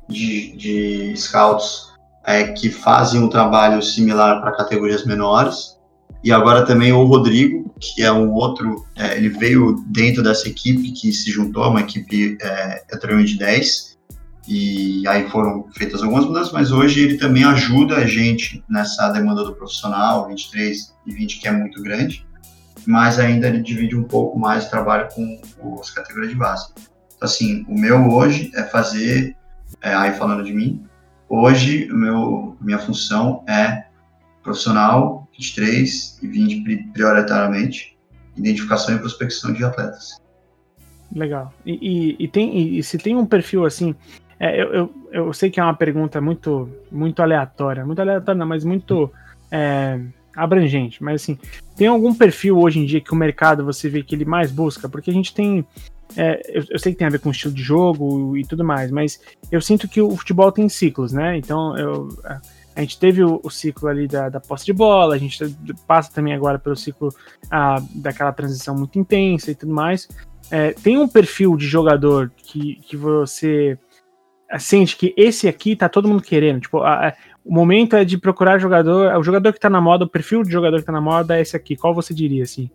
de, 0.08 0.56
de 0.56 1.14
scouts 1.16 1.94
é, 2.26 2.44
que 2.52 2.70
fazem 2.70 3.22
um 3.22 3.30
trabalho 3.30 3.82
similar 3.82 4.42
para 4.42 4.52
categorias 4.52 5.06
menores. 5.06 5.78
E 6.24 6.32
agora 6.32 6.66
também 6.66 6.92
o 6.92 7.06
Rodrigo, 7.06 7.74
que 7.80 8.04
é 8.04 8.12
um 8.12 8.34
outro, 8.34 8.86
é, 8.96 9.16
ele 9.18 9.30
veio 9.30 9.84
dentro 9.88 10.24
dessa 10.24 10.48
equipe 10.48 10.92
que 10.92 11.14
se 11.14 11.32
juntou, 11.32 11.70
uma 11.70 11.82
equipe 11.82 12.38
é, 12.42 12.84
de 13.24 13.38
10, 13.38 13.98
e 14.48 15.08
aí 15.08 15.30
foram 15.30 15.68
feitas 15.78 16.02
algumas 16.02 16.26
mudanças, 16.26 16.52
mas 16.52 16.72
hoje 16.72 17.02
ele 17.02 17.18
também 17.18 17.44
ajuda 17.44 17.98
a 17.98 18.08
gente 18.08 18.64
nessa 18.70 19.10
demanda 19.10 19.44
do 19.44 19.54
profissional, 19.54 20.28
23 20.28 20.94
e 21.06 21.14
20, 21.14 21.40
que 21.40 21.48
é 21.48 21.52
muito 21.52 21.82
grande 21.82 22.27
mas 22.88 23.20
ainda 23.20 23.50
ele 23.50 23.60
divide 23.60 23.98
um 23.98 24.04
pouco 24.04 24.40
mais 24.40 24.64
de 24.64 24.70
trabalho 24.70 25.10
com 25.14 25.78
as 25.80 25.90
categorias 25.90 26.32
de 26.32 26.38
base. 26.38 26.70
Então, 27.18 27.28
assim, 27.28 27.66
o 27.68 27.78
meu 27.78 28.10
hoje 28.10 28.50
é 28.56 28.64
fazer, 28.64 29.36
é, 29.82 29.94
aí 29.94 30.14
falando 30.14 30.42
de 30.42 30.54
mim, 30.54 30.88
hoje 31.28 31.92
o 31.92 31.96
meu, 31.96 32.58
minha 32.62 32.80
função 32.80 33.44
é 33.46 33.84
profissional, 34.42 35.28
23 35.34 36.20
e 36.24 36.28
20 36.28 36.78
prioritariamente, 36.94 37.98
identificação 38.38 38.96
e 38.96 39.00
prospecção 39.00 39.52
de 39.52 39.66
atletas. 39.66 40.22
Legal. 41.14 41.54
E, 41.66 41.74
e, 41.74 42.16
e 42.24 42.28
tem, 42.30 42.78
e, 42.78 42.82
se 42.84 42.98
tem 42.98 43.18
um 43.18 43.26
perfil 43.26 43.66
assim, 43.66 43.94
é, 44.40 44.62
eu, 44.62 44.74
eu, 44.74 44.96
eu, 45.12 45.34
sei 45.34 45.50
que 45.50 45.60
é 45.60 45.64
uma 45.64 45.76
pergunta 45.76 46.22
muito, 46.22 46.70
muito 46.90 47.22
aleatória, 47.22 47.86
muito 47.86 48.00
aleatória, 48.00 48.40
não, 48.40 48.48
mas 48.48 48.64
muito 48.64 49.12
é, 49.52 50.00
abrangente, 50.38 51.04
mas 51.04 51.22
assim, 51.22 51.38
tem 51.76 51.88
algum 51.88 52.14
perfil 52.14 52.60
hoje 52.60 52.80
em 52.80 52.86
dia 52.86 53.02
que 53.02 53.12
o 53.12 53.16
mercado 53.16 53.66
você 53.66 53.90
vê 53.90 54.04
que 54.04 54.16
ele 54.16 54.26
mais 54.26 54.52
busca? 54.52 54.88
Porque 54.88 55.10
a 55.10 55.14
gente 55.14 55.34
tem. 55.34 55.66
É, 56.16 56.42
eu, 56.48 56.64
eu, 56.70 56.80
sei 56.80 56.94
que 56.94 56.98
tem 57.00 57.08
a 57.08 57.10
ver 57.10 57.20
com 57.20 57.30
o 57.30 57.32
estilo 57.32 57.54
de 57.54 57.62
jogo 57.62 58.38
e 58.38 58.46
tudo 58.46 58.64
mais, 58.64 58.92
mas 58.92 59.20
eu 59.52 59.60
sinto 59.60 59.88
que 59.88 60.02
o 60.02 60.16
futebol 60.16 60.52
tem 60.52 60.70
ciclos, 60.70 61.12
né? 61.12 61.38
Então 61.38 61.78
eu, 61.78 62.08
a 62.76 62.82
gente 62.82 63.00
teve 63.00 63.24
o, 63.24 63.42
o 63.44 63.50
ciclo 63.50 63.90
ali 63.90 64.08
da, 64.08 64.30
da, 64.30 64.40
posse 64.40 64.66
de 64.66 64.72
bola, 64.72 65.16
a 65.16 65.18
gente 65.18 65.38
passa 65.88 66.14
também 66.14 66.34
agora 66.34 66.60
pelo 66.60 66.76
ciclo 66.76 67.14
a, 67.50 67.82
daquela 67.96 68.32
transição 68.32 68.76
muito 68.76 69.00
intensa 69.00 69.52
e 69.52 69.56
tudo 69.56 69.74
mais. 69.74 70.08
É, 70.52 70.72
tem 70.72 70.98
um 70.98 71.08
perfil 71.08 71.58
de 71.58 71.68
jogador 71.68 72.32
que, 72.38 72.76
que 72.76 72.96
você 72.96 73.78
sente 74.60 74.96
que 74.96 75.14
esse 75.18 75.48
aqui 75.48 75.76
tá 75.76 75.90
todo 75.90 76.08
mundo 76.08 76.22
querendo. 76.22 76.62
Tipo, 76.62 76.84
a, 76.84 77.14
o 77.48 77.54
momento 77.54 77.96
é 77.96 78.04
de 78.04 78.18
procurar 78.18 78.60
jogador, 78.60 79.18
o 79.18 79.24
jogador 79.24 79.54
que 79.54 79.60
tá 79.60 79.70
na 79.70 79.80
moda, 79.80 80.04
o 80.04 80.10
perfil 80.10 80.44
de 80.44 80.52
jogador 80.52 80.80
que 80.80 80.86
tá 80.86 80.92
na 80.92 81.00
moda 81.00 81.38
é 81.38 81.42
esse 81.42 81.56
aqui. 81.56 81.78
Qual 81.78 81.96
você 81.96 82.14
diria, 82.14 82.44
assim? 82.44 82.70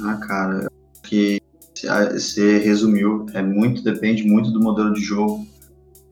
Ah, 0.00 0.16
cara, 0.16 0.70
que 1.02 1.40
você 1.74 2.58
resumiu, 2.58 3.26
é 3.32 3.42
muito, 3.42 3.82
depende 3.82 4.22
muito 4.22 4.50
do 4.50 4.60
modelo 4.60 4.92
de 4.92 5.00
jogo, 5.00 5.46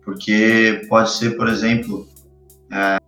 porque 0.02 0.86
pode 0.88 1.10
ser, 1.10 1.36
por 1.36 1.46
exemplo, 1.46 2.08
é, 2.70 2.98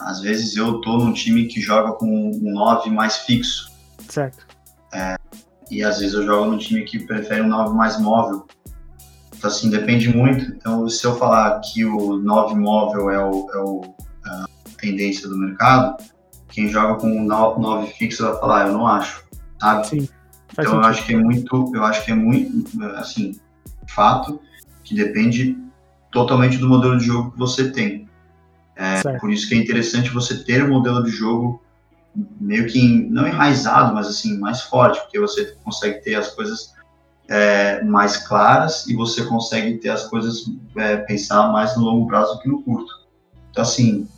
às 0.00 0.20
vezes 0.20 0.56
eu 0.56 0.80
tô 0.80 0.98
num 0.98 1.12
time 1.12 1.46
que 1.46 1.60
joga 1.60 1.92
com 1.92 2.06
um 2.06 2.52
9 2.52 2.90
mais 2.90 3.18
fixo. 3.18 3.70
Certo. 4.08 4.46
É, 4.92 5.16
e 5.70 5.82
às 5.84 6.00
vezes 6.00 6.14
eu 6.14 6.26
jogo 6.26 6.50
num 6.50 6.58
time 6.58 6.82
que 6.82 6.98
prefere 6.98 7.42
um 7.42 7.48
9 7.48 7.74
mais 7.74 8.00
móvel. 8.00 8.46
Então, 9.42 9.50
assim, 9.50 9.70
depende 9.70 10.08
muito. 10.08 10.44
Então, 10.52 10.88
se 10.88 11.04
eu 11.04 11.16
falar 11.16 11.58
que 11.58 11.84
o 11.84 12.16
9 12.16 12.54
móvel 12.54 13.10
é, 13.10 13.18
o, 13.18 13.50
é 13.52 13.58
o, 13.58 13.82
a 14.24 14.44
tendência 14.80 15.28
do 15.28 15.36
mercado, 15.36 15.96
quem 16.48 16.68
joga 16.68 17.00
com 17.00 17.08
um 17.08 17.24
9 17.24 17.88
fixo 17.94 18.22
vai 18.22 18.38
falar, 18.38 18.62
ah, 18.62 18.68
eu 18.68 18.72
não 18.72 18.86
acho, 18.86 19.24
sabe? 19.60 19.88
Sim. 19.88 20.08
Então, 20.52 20.64
sentido. 20.64 20.74
eu 20.74 20.84
acho 20.84 21.04
que 21.04 21.12
é 21.12 21.16
muito, 21.16 21.72
eu 21.74 21.84
acho 21.84 22.04
que 22.04 22.12
é 22.12 22.14
muito, 22.14 22.84
assim, 22.94 23.32
fato 23.88 24.40
que 24.84 24.94
depende 24.94 25.58
totalmente 26.12 26.58
do 26.58 26.68
modelo 26.68 26.96
de 26.96 27.06
jogo 27.06 27.32
que 27.32 27.38
você 27.38 27.72
tem. 27.72 28.08
É, 28.76 29.18
por 29.18 29.32
isso 29.32 29.48
que 29.48 29.56
é 29.56 29.58
interessante 29.58 30.10
você 30.10 30.44
ter 30.44 30.62
um 30.62 30.68
modelo 30.68 31.02
de 31.02 31.10
jogo 31.10 31.60
meio 32.40 32.68
que 32.68 33.10
não 33.10 33.26
enraizado, 33.26 33.92
mas 33.92 34.06
assim 34.06 34.38
mais 34.38 34.60
forte, 34.60 35.00
porque 35.00 35.18
você 35.18 35.56
consegue 35.64 36.00
ter 36.00 36.14
as 36.14 36.28
coisas 36.28 36.74
é, 37.28 37.82
mais 37.82 38.16
claras 38.16 38.86
e 38.86 38.94
você 38.94 39.24
consegue 39.24 39.78
ter 39.78 39.90
as 39.90 40.04
coisas 40.04 40.44
é, 40.76 40.96
pensar 40.96 41.50
mais 41.52 41.76
no 41.76 41.84
longo 41.84 42.06
prazo 42.06 42.40
que 42.40 42.48
no 42.48 42.62
curto. 42.62 42.92
Então 43.50 43.62
assim, 43.62 44.08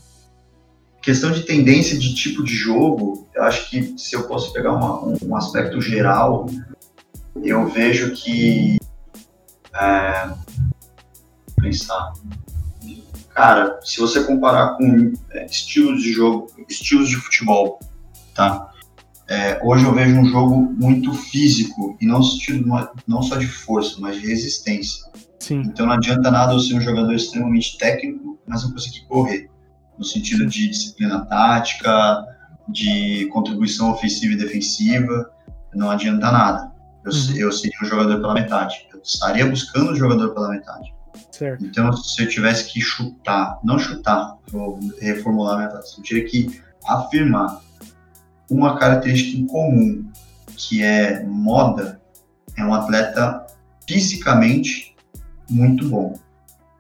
questão 1.03 1.31
de 1.31 1.43
tendência 1.43 1.99
de 1.99 2.15
tipo 2.15 2.43
de 2.43 2.55
jogo, 2.55 3.27
eu 3.35 3.43
acho 3.45 3.71
que 3.71 3.99
se 3.99 4.15
eu 4.15 4.27
posso 4.27 4.53
pegar 4.53 4.73
uma, 4.73 5.05
um, 5.05 5.17
um, 5.23 5.37
aspecto 5.37 5.81
geral, 5.81 6.47
eu 7.43 7.69
vejo 7.69 8.13
que 8.13 8.79
é, 9.75 10.31
pensar 11.61 12.13
Cara, 13.35 13.81
se 13.83 13.99
você 14.01 14.23
comparar 14.23 14.77
com 14.77 15.13
é, 15.33 15.47
estilos 15.47 16.01
de 16.01 16.13
jogo, 16.13 16.47
estilos 16.69 17.09
de 17.09 17.17
futebol, 17.17 17.81
tá? 18.33 18.71
É, 19.29 19.59
hoje 19.63 19.85
eu 19.85 19.95
vejo 19.95 20.17
um 20.17 20.27
jogo 20.27 20.57
muito 20.57 21.13
físico 21.15 21.97
e 22.01 22.07
não, 22.07 22.21
não 23.07 23.23
só 23.23 23.37
de 23.37 23.47
força, 23.47 23.97
mas 23.99 24.21
de 24.21 24.27
resistência. 24.27 25.05
Sim. 25.39 25.63
Então 25.67 25.87
não 25.87 25.95
adianta 25.95 26.31
nada 26.31 26.53
eu 26.53 26.61
ser 26.61 26.75
um 26.75 26.81
jogador 26.81 27.15
extremamente 27.15 27.79
técnico, 27.79 28.39
mas 28.47 28.63
não 28.63 28.73
conseguir 28.73 29.07
correr. 29.07 29.51
No 29.99 30.05
sentido 30.05 30.47
de 30.47 30.69
disciplina 30.69 31.25
tática, 31.27 32.25
de 32.69 33.29
contribuição 33.33 33.91
ofensiva 33.93 34.35
e 34.35 34.37
defensiva, 34.37 35.31
não 35.75 35.91
adianta 35.91 36.31
nada. 36.31 36.73
Eu, 37.05 37.13
uhum. 37.13 37.37
eu 37.37 37.53
seria 37.53 37.77
um 37.83 37.87
jogador 37.87 38.21
pela 38.21 38.35
metade. 38.35 38.87
Eu 38.93 39.01
estaria 39.03 39.47
buscando 39.47 39.93
um 39.93 39.97
jogador 39.97 40.31
pela 40.31 40.49
metade. 40.51 40.93
Certo. 41.31 41.65
Então, 41.65 41.93
se 41.93 42.23
eu 42.23 42.29
tivesse 42.29 42.73
que 42.73 42.81
chutar, 42.81 43.59
não 43.63 43.79
chutar, 43.79 44.37
vou 44.51 44.79
reformular 45.01 45.57
minha 45.57 45.71
frase, 45.71 45.93
se 45.93 45.99
eu 45.99 46.05
tiver 46.05 46.23
que 46.23 46.61
afirmar 46.87 47.61
uma 48.51 48.79
característica 48.79 49.39
em 49.39 49.47
comum, 49.47 50.05
que 50.57 50.83
é 50.83 51.25
moda, 51.25 52.01
é 52.57 52.65
um 52.65 52.75
atleta 52.75 53.47
fisicamente 53.89 54.95
muito 55.49 55.89
bom. 55.89 56.19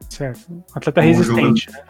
Certo. 0.09 0.53
Um 0.53 0.62
atleta 0.74 1.00
como 1.00 1.14
resistente, 1.14 1.66
jogo... 1.66 1.79
né? 1.79 1.85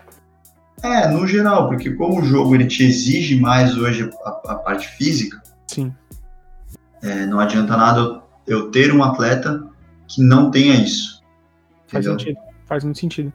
É, 0.82 1.08
no 1.08 1.26
geral, 1.26 1.68
porque 1.68 1.92
como 1.94 2.20
o 2.20 2.24
jogo 2.24 2.54
ele 2.54 2.66
te 2.66 2.84
exige 2.84 3.40
mais 3.40 3.76
hoje 3.76 4.10
a, 4.24 4.52
a 4.52 4.54
parte 4.56 4.86
física, 4.96 5.42
Sim. 5.66 5.94
É, 7.02 7.26
não 7.26 7.40
adianta 7.40 7.76
nada 7.76 8.22
eu 8.46 8.70
ter 8.70 8.92
um 8.92 9.02
atleta 9.02 9.66
que 10.06 10.22
não 10.22 10.50
tenha 10.50 10.74
isso. 10.74 11.22
Faz 11.86 12.06
entendeu? 12.06 12.18
sentido 12.18 12.54
faz 12.66 12.84
muito 12.84 12.98
sentido. 12.98 13.32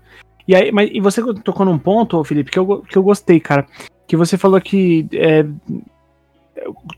E 0.47 0.55
aí, 0.55 0.71
mas 0.71 0.89
e 0.91 0.99
você 0.99 1.21
tocou 1.43 1.65
num 1.65 1.77
ponto, 1.77 2.23
Felipe, 2.23 2.51
que 2.51 2.59
eu, 2.59 2.81
que 2.81 2.97
eu 2.97 3.03
gostei, 3.03 3.39
cara. 3.39 3.65
Que 4.07 4.17
você 4.17 4.37
falou 4.37 4.59
que 4.59 5.07
é, 5.13 5.45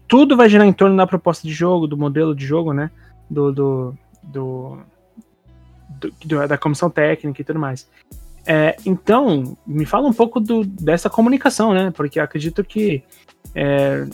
tudo 0.07 0.35
vai 0.35 0.49
girar 0.49 0.67
em 0.67 0.73
torno 0.73 0.95
da 0.97 1.07
proposta 1.07 1.47
de 1.47 1.53
jogo, 1.53 1.87
do 1.87 1.97
modelo 1.97 2.35
de 2.35 2.45
jogo, 2.45 2.73
né? 2.73 2.89
Do, 3.29 3.51
do, 3.51 3.97
do, 4.23 4.79
do 6.25 6.47
da 6.47 6.57
comissão 6.57 6.89
técnica 6.89 7.41
e 7.41 7.45
tudo 7.45 7.59
mais. 7.59 7.87
É, 8.45 8.75
então, 8.85 9.55
me 9.65 9.85
fala 9.85 10.07
um 10.07 10.13
pouco 10.13 10.39
do, 10.39 10.65
dessa 10.65 11.09
comunicação, 11.09 11.73
né? 11.73 11.91
Porque 11.91 12.19
acredito 12.19 12.63
que 12.63 13.03
é, 13.53 14.07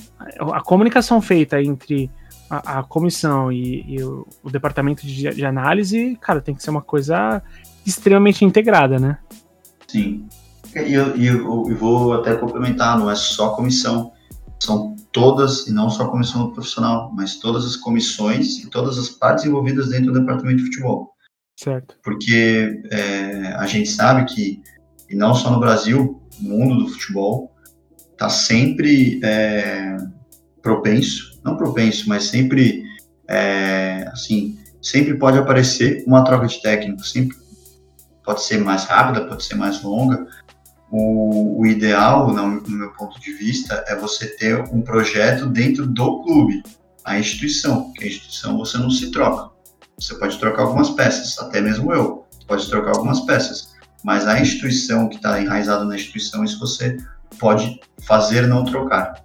a 0.53 0.61
comunicação 0.61 1.21
feita 1.21 1.61
entre 1.61 2.09
a, 2.49 2.79
a 2.79 2.83
comissão 2.83 3.51
e, 3.51 3.83
e 3.87 4.03
o, 4.03 4.27
o, 4.43 4.49
departamento 4.49 5.05
de, 5.05 5.29
de, 5.29 5.45
análise, 5.45 6.17
cara, 6.21 6.41
tem 6.41 6.55
que 6.55 6.63
ser 6.63 6.69
uma 6.69 6.81
coisa 6.81 7.41
extremamente 7.85 8.43
integrada, 8.43 8.99
né? 8.99 9.17
Sim. 9.87 10.27
E 10.75 10.93
eu, 10.93 11.15
eu, 11.15 11.69
eu, 11.69 11.77
vou 11.77 12.13
até 12.13 12.35
complementar, 12.35 12.99
não 12.99 13.09
é 13.09 13.15
só 13.15 13.49
comissão, 13.49 14.11
são 14.59 14.95
todas, 15.11 15.67
e 15.67 15.71
não 15.71 15.89
só 15.89 16.03
a 16.03 16.09
comissão 16.09 16.51
profissional, 16.51 17.11
mas 17.13 17.37
todas 17.37 17.65
as 17.65 17.75
comissões 17.75 18.59
e 18.63 18.69
todas 18.69 18.97
as 18.97 19.09
partes 19.09 19.45
envolvidas 19.45 19.89
dentro 19.89 20.11
do 20.11 20.19
departamento 20.19 20.57
de 20.57 20.65
futebol. 20.65 21.13
Certo. 21.57 21.95
Porque 22.03 22.81
é, 22.91 23.53
a 23.57 23.65
gente 23.65 23.89
sabe 23.89 24.25
que, 24.25 24.61
e 25.09 25.15
não 25.15 25.33
só 25.33 25.49
no 25.49 25.59
Brasil, 25.59 26.21
o 26.39 26.43
mundo 26.43 26.83
do 26.83 26.89
futebol 26.89 27.51
está 28.11 28.29
sempre 28.29 29.19
é, 29.23 29.97
propenso, 30.61 31.39
não 31.43 31.57
propenso, 31.57 32.07
mas 32.07 32.25
sempre, 32.25 32.83
é, 33.27 34.07
assim, 34.11 34.59
sempre 34.81 35.15
pode 35.15 35.37
aparecer 35.37 36.03
uma 36.05 36.23
troca 36.23 36.47
de 36.47 36.61
técnico, 36.61 37.05
sempre 37.05 37.35
pode 38.23 38.43
ser 38.43 38.57
mais 38.57 38.83
rápida, 38.83 39.25
pode 39.25 39.43
ser 39.43 39.55
mais 39.55 39.81
longa. 39.81 40.27
O, 40.89 41.61
o 41.61 41.65
ideal, 41.65 42.33
no, 42.33 42.61
meu 42.69 42.91
ponto 42.93 43.19
de 43.19 43.33
vista, 43.33 43.83
é 43.87 43.95
você 43.95 44.27
ter 44.37 44.61
um 44.73 44.81
projeto 44.81 45.45
dentro 45.45 45.85
do 45.85 46.23
clube, 46.23 46.63
a 47.03 47.19
instituição, 47.19 47.85
porque 47.85 48.05
a 48.05 48.07
instituição 48.07 48.57
você 48.57 48.77
não 48.77 48.89
se 48.89 49.11
troca. 49.11 49.51
Você 49.99 50.15
pode 50.15 50.37
trocar 50.37 50.63
algumas 50.63 50.89
peças, 50.91 51.37
até 51.39 51.59
mesmo 51.59 51.93
eu, 51.93 52.25
pode 52.47 52.69
trocar 52.69 52.91
algumas 52.91 53.21
peças, 53.21 53.75
mas 54.03 54.27
a 54.27 54.39
instituição 54.39 55.09
que 55.09 55.15
está 55.15 55.41
enraizada 55.41 55.83
na 55.83 55.95
instituição, 55.95 56.43
isso 56.43 56.59
você 56.59 56.97
pode 57.39 57.79
fazer 58.03 58.47
não 58.47 58.63
trocar. 58.63 59.23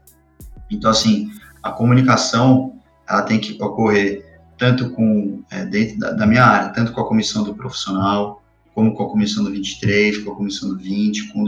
Então, 0.71 0.91
assim, 0.91 1.31
a 1.63 1.71
comunicação 1.71 2.81
ela 3.09 3.23
tem 3.23 3.39
que 3.39 3.63
ocorrer 3.63 4.41
tanto 4.59 4.91
com 4.91 5.43
é, 5.51 5.65
dentro 5.65 5.99
da, 5.99 6.13
da, 6.13 6.27
minha 6.27 6.45
área, 6.45 6.71
tanto 6.71 6.93
com 6.93 7.01
a 7.01 7.09
comissão 7.09 7.43
do 7.43 7.55
profissional, 7.55 8.42
como 8.75 8.95
com 8.95 9.05
a 9.05 9.11
comissão 9.11 9.45
do 9.45 9.51
23, 9.51 10.19
com 10.19 10.33
a 10.33 10.37
comissão 10.37 10.71
do 10.71 10.79
20, 10.79 11.33
com, 11.33 11.45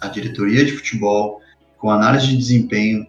a 0.00 0.08
diretoria 0.08 0.64
de 0.64 0.72
futebol, 0.72 1.40
com 1.78 1.90
análise 1.90 2.26
de 2.28 2.36
desempenho. 2.36 3.06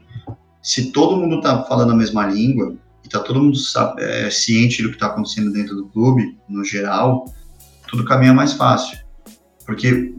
Se 0.61 0.91
todo 0.91 1.17
mundo 1.17 1.37
está 1.37 1.63
falando 1.63 1.91
a 1.91 1.95
mesma 1.95 2.25
língua 2.27 2.75
e 3.03 3.07
está 3.07 3.19
todo 3.19 3.41
mundo 3.41 3.57
sabe, 3.57 4.01
é, 4.03 4.29
ciente 4.29 4.81
do 4.81 4.89
que 4.89 4.95
está 4.95 5.07
acontecendo 5.07 5.51
dentro 5.51 5.75
do 5.75 5.87
clube, 5.87 6.37
no 6.47 6.63
geral, 6.63 7.25
tudo 7.87 8.05
caminha 8.05 8.33
mais 8.33 8.53
fácil. 8.53 8.97
Porque, 9.65 10.13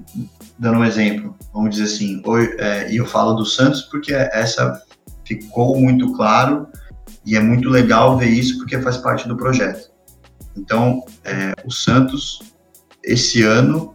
dando 0.58 0.78
um 0.78 0.84
exemplo, 0.84 1.36
vamos 1.52 1.70
dizer 1.70 1.84
assim, 1.84 2.22
é, 2.58 2.92
e 2.92 2.96
eu 2.96 3.06
falo 3.06 3.34
do 3.34 3.44
Santos 3.44 3.82
porque 3.82 4.12
essa 4.12 4.82
ficou 5.24 5.78
muito 5.78 6.12
claro 6.12 6.66
e 7.24 7.36
é 7.36 7.40
muito 7.40 7.68
legal 7.68 8.16
ver 8.16 8.28
isso 8.28 8.58
porque 8.58 8.80
faz 8.80 8.96
parte 8.96 9.28
do 9.28 9.36
projeto. 9.36 9.90
Então, 10.56 11.04
é, 11.24 11.52
o 11.64 11.70
Santos 11.70 12.40
esse 13.06 13.42
ano 13.42 13.94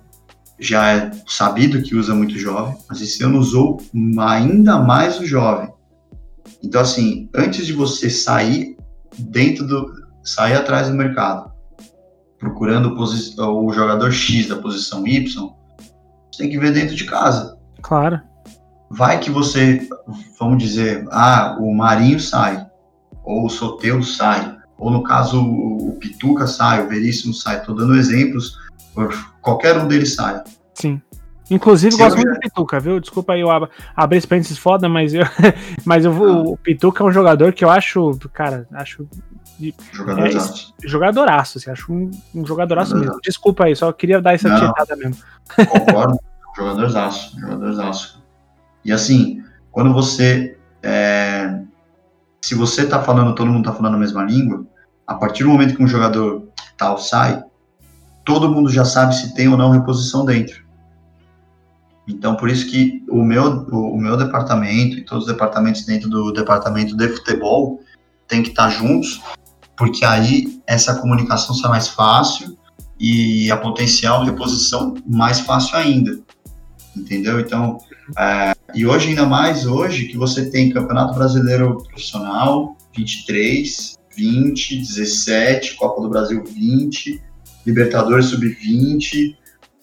já 0.58 0.92
é 0.92 1.12
sabido 1.28 1.82
que 1.82 1.96
usa 1.96 2.16
muito 2.16 2.38
jovem, 2.38 2.78
mas 2.88 3.02
esse 3.02 3.24
ano 3.24 3.40
usou 3.40 3.82
ainda 4.20 4.80
mais 4.80 5.20
o 5.20 5.26
jovem. 5.26 5.70
Então, 6.64 6.80
assim, 6.80 7.30
antes 7.36 7.66
de 7.66 7.74
você 7.74 8.10
sair 8.10 8.78
dentro 9.18 9.68
do. 9.68 9.92
sair 10.24 10.54
atrás 10.54 10.88
do 10.88 10.96
mercado, 10.96 11.52
procurando 12.40 12.96
o 12.96 13.74
jogador 13.74 14.12
X 14.12 14.48
da 14.48 14.56
posição 14.56 15.06
Y, 15.06 15.28
você 16.32 16.44
tem 16.44 16.50
que 16.50 16.60
ver 16.60 16.72
dentro 16.72 16.96
de 16.96 17.06
casa. 17.06 17.58
Claro. 17.82 18.22
Vai 18.90 19.20
que 19.20 19.32
você, 19.32 19.88
vamos 20.40 20.62
dizer, 20.62 21.08
ah, 21.12 21.58
o 21.60 21.74
Marinho 21.74 22.20
sai, 22.20 22.66
ou 23.24 23.46
o 23.46 23.50
Soteudo 23.50 24.04
sai, 24.04 24.58
ou 24.78 24.92
no 24.92 25.04
caso 25.04 25.42
o 25.42 25.98
Pituca 26.00 26.46
sai, 26.46 26.86
o 26.86 26.90
Veríssimo 26.90 27.34
sai. 27.34 27.58
Estou 27.58 27.76
dando 27.76 27.96
exemplos 27.96 28.58
Qualquer 29.42 29.78
um 29.78 29.88
deles 29.88 30.16
sai. 30.16 30.44
Sim. 30.74 31.02
Inclusive, 31.50 31.98
gosto 31.98 32.16
muito 32.16 32.34
do 32.34 32.40
Pituca, 32.40 32.80
viu? 32.80 33.00
Desculpa 33.00 33.34
aí 33.34 33.42
eu 33.42 33.52
ab 33.52 33.68
abrir 33.94 34.18
esse 34.18 34.28
parênteses 34.28 34.58
foda, 34.58 34.88
mas 34.88 35.14
eu, 35.14 35.24
mas 35.84 36.06
eu 36.06 36.14
vou, 36.14 36.28
ah. 36.28 36.50
o 36.52 36.58
Pituca 36.58 37.04
é 37.04 37.08
um 37.08 37.12
jogador 37.12 37.52
que 37.52 37.66
eu 37.66 37.70
acho, 37.70 38.18
cara, 38.34 38.66
acho. 38.74 39.06
Jogadoraço. 39.92 40.74
É, 40.82 40.88
jogadoraço, 40.88 41.58
assim, 41.58 41.70
acho 41.70 41.92
um, 41.94 42.10
um 42.34 42.46
jogadoraço 42.46 42.96
mesmo. 42.96 43.20
Desculpa 43.22 43.66
aí, 43.66 43.76
só 43.76 43.92
queria 43.92 44.22
dar 44.22 44.34
essa 44.34 44.50
tietada 44.56 44.96
mesmo. 44.96 45.18
Concordo, 45.68 46.18
jogadorzaço, 46.58 47.40
jogadorzaço. 47.40 48.24
E 48.84 48.92
assim, 48.92 49.44
quando 49.72 49.94
você 49.94 50.58
é, 50.82 51.62
se 52.42 52.56
você 52.56 52.88
tá 52.88 53.02
falando, 53.02 53.36
todo 53.36 53.52
mundo 53.52 53.66
tá 53.66 53.74
falando 53.74 53.96
a 53.96 54.00
mesma 54.00 54.24
língua, 54.24 54.66
a 55.06 55.14
partir 55.14 55.44
do 55.44 55.50
momento 55.50 55.76
que 55.76 55.84
um 55.84 55.88
jogador 55.88 56.48
tal 56.78 56.98
sai, 56.98 57.44
todo 58.24 58.50
mundo 58.50 58.70
já 58.70 58.86
sabe 58.86 59.16
se 59.16 59.34
tem 59.34 59.48
ou 59.48 59.58
não 59.58 59.72
reposição 59.72 60.26
dentro. 60.26 60.64
Então, 62.08 62.36
por 62.36 62.50
isso 62.50 62.70
que 62.70 63.04
o 63.10 63.24
meu, 63.24 63.66
o, 63.72 63.98
meu 63.98 64.18
departamento 64.18 64.98
e 64.98 65.06
todos 65.06 65.26
os 65.26 65.32
departamentos 65.32 65.86
dentro 65.86 66.10
do 66.10 66.32
departamento 66.32 66.96
de 66.96 67.08
futebol 67.10 67.80
tem 68.28 68.42
que 68.42 68.50
estar 68.50 68.70
juntos, 68.70 69.22
porque 69.78 70.04
aí 70.04 70.62
essa 70.68 70.96
comunicação 70.96 71.56
sai 71.56 71.70
mais 71.70 71.88
fácil 71.90 72.58
e 73.00 73.52
a 73.52 73.58
potencial 73.58 74.24
reposição 74.24 74.96
mais 75.08 75.40
fácil 75.40 75.78
ainda. 75.78 76.20
Entendeu? 76.96 77.40
Então, 77.40 77.78
é, 78.18 78.54
e 78.74 78.86
hoje, 78.86 79.10
ainda 79.10 79.26
mais 79.26 79.66
hoje, 79.66 80.06
que 80.06 80.18
você 80.18 80.50
tem 80.50 80.70
Campeonato 80.70 81.14
Brasileiro 81.14 81.78
Profissional 81.84 82.76
23, 82.96 83.98
20, 84.16 84.78
17, 84.78 85.76
Copa 85.76 86.02
do 86.02 86.10
Brasil 86.10 86.44
20, 86.44 87.22
Libertadores 87.66 88.28
Sub-20, 88.28 89.36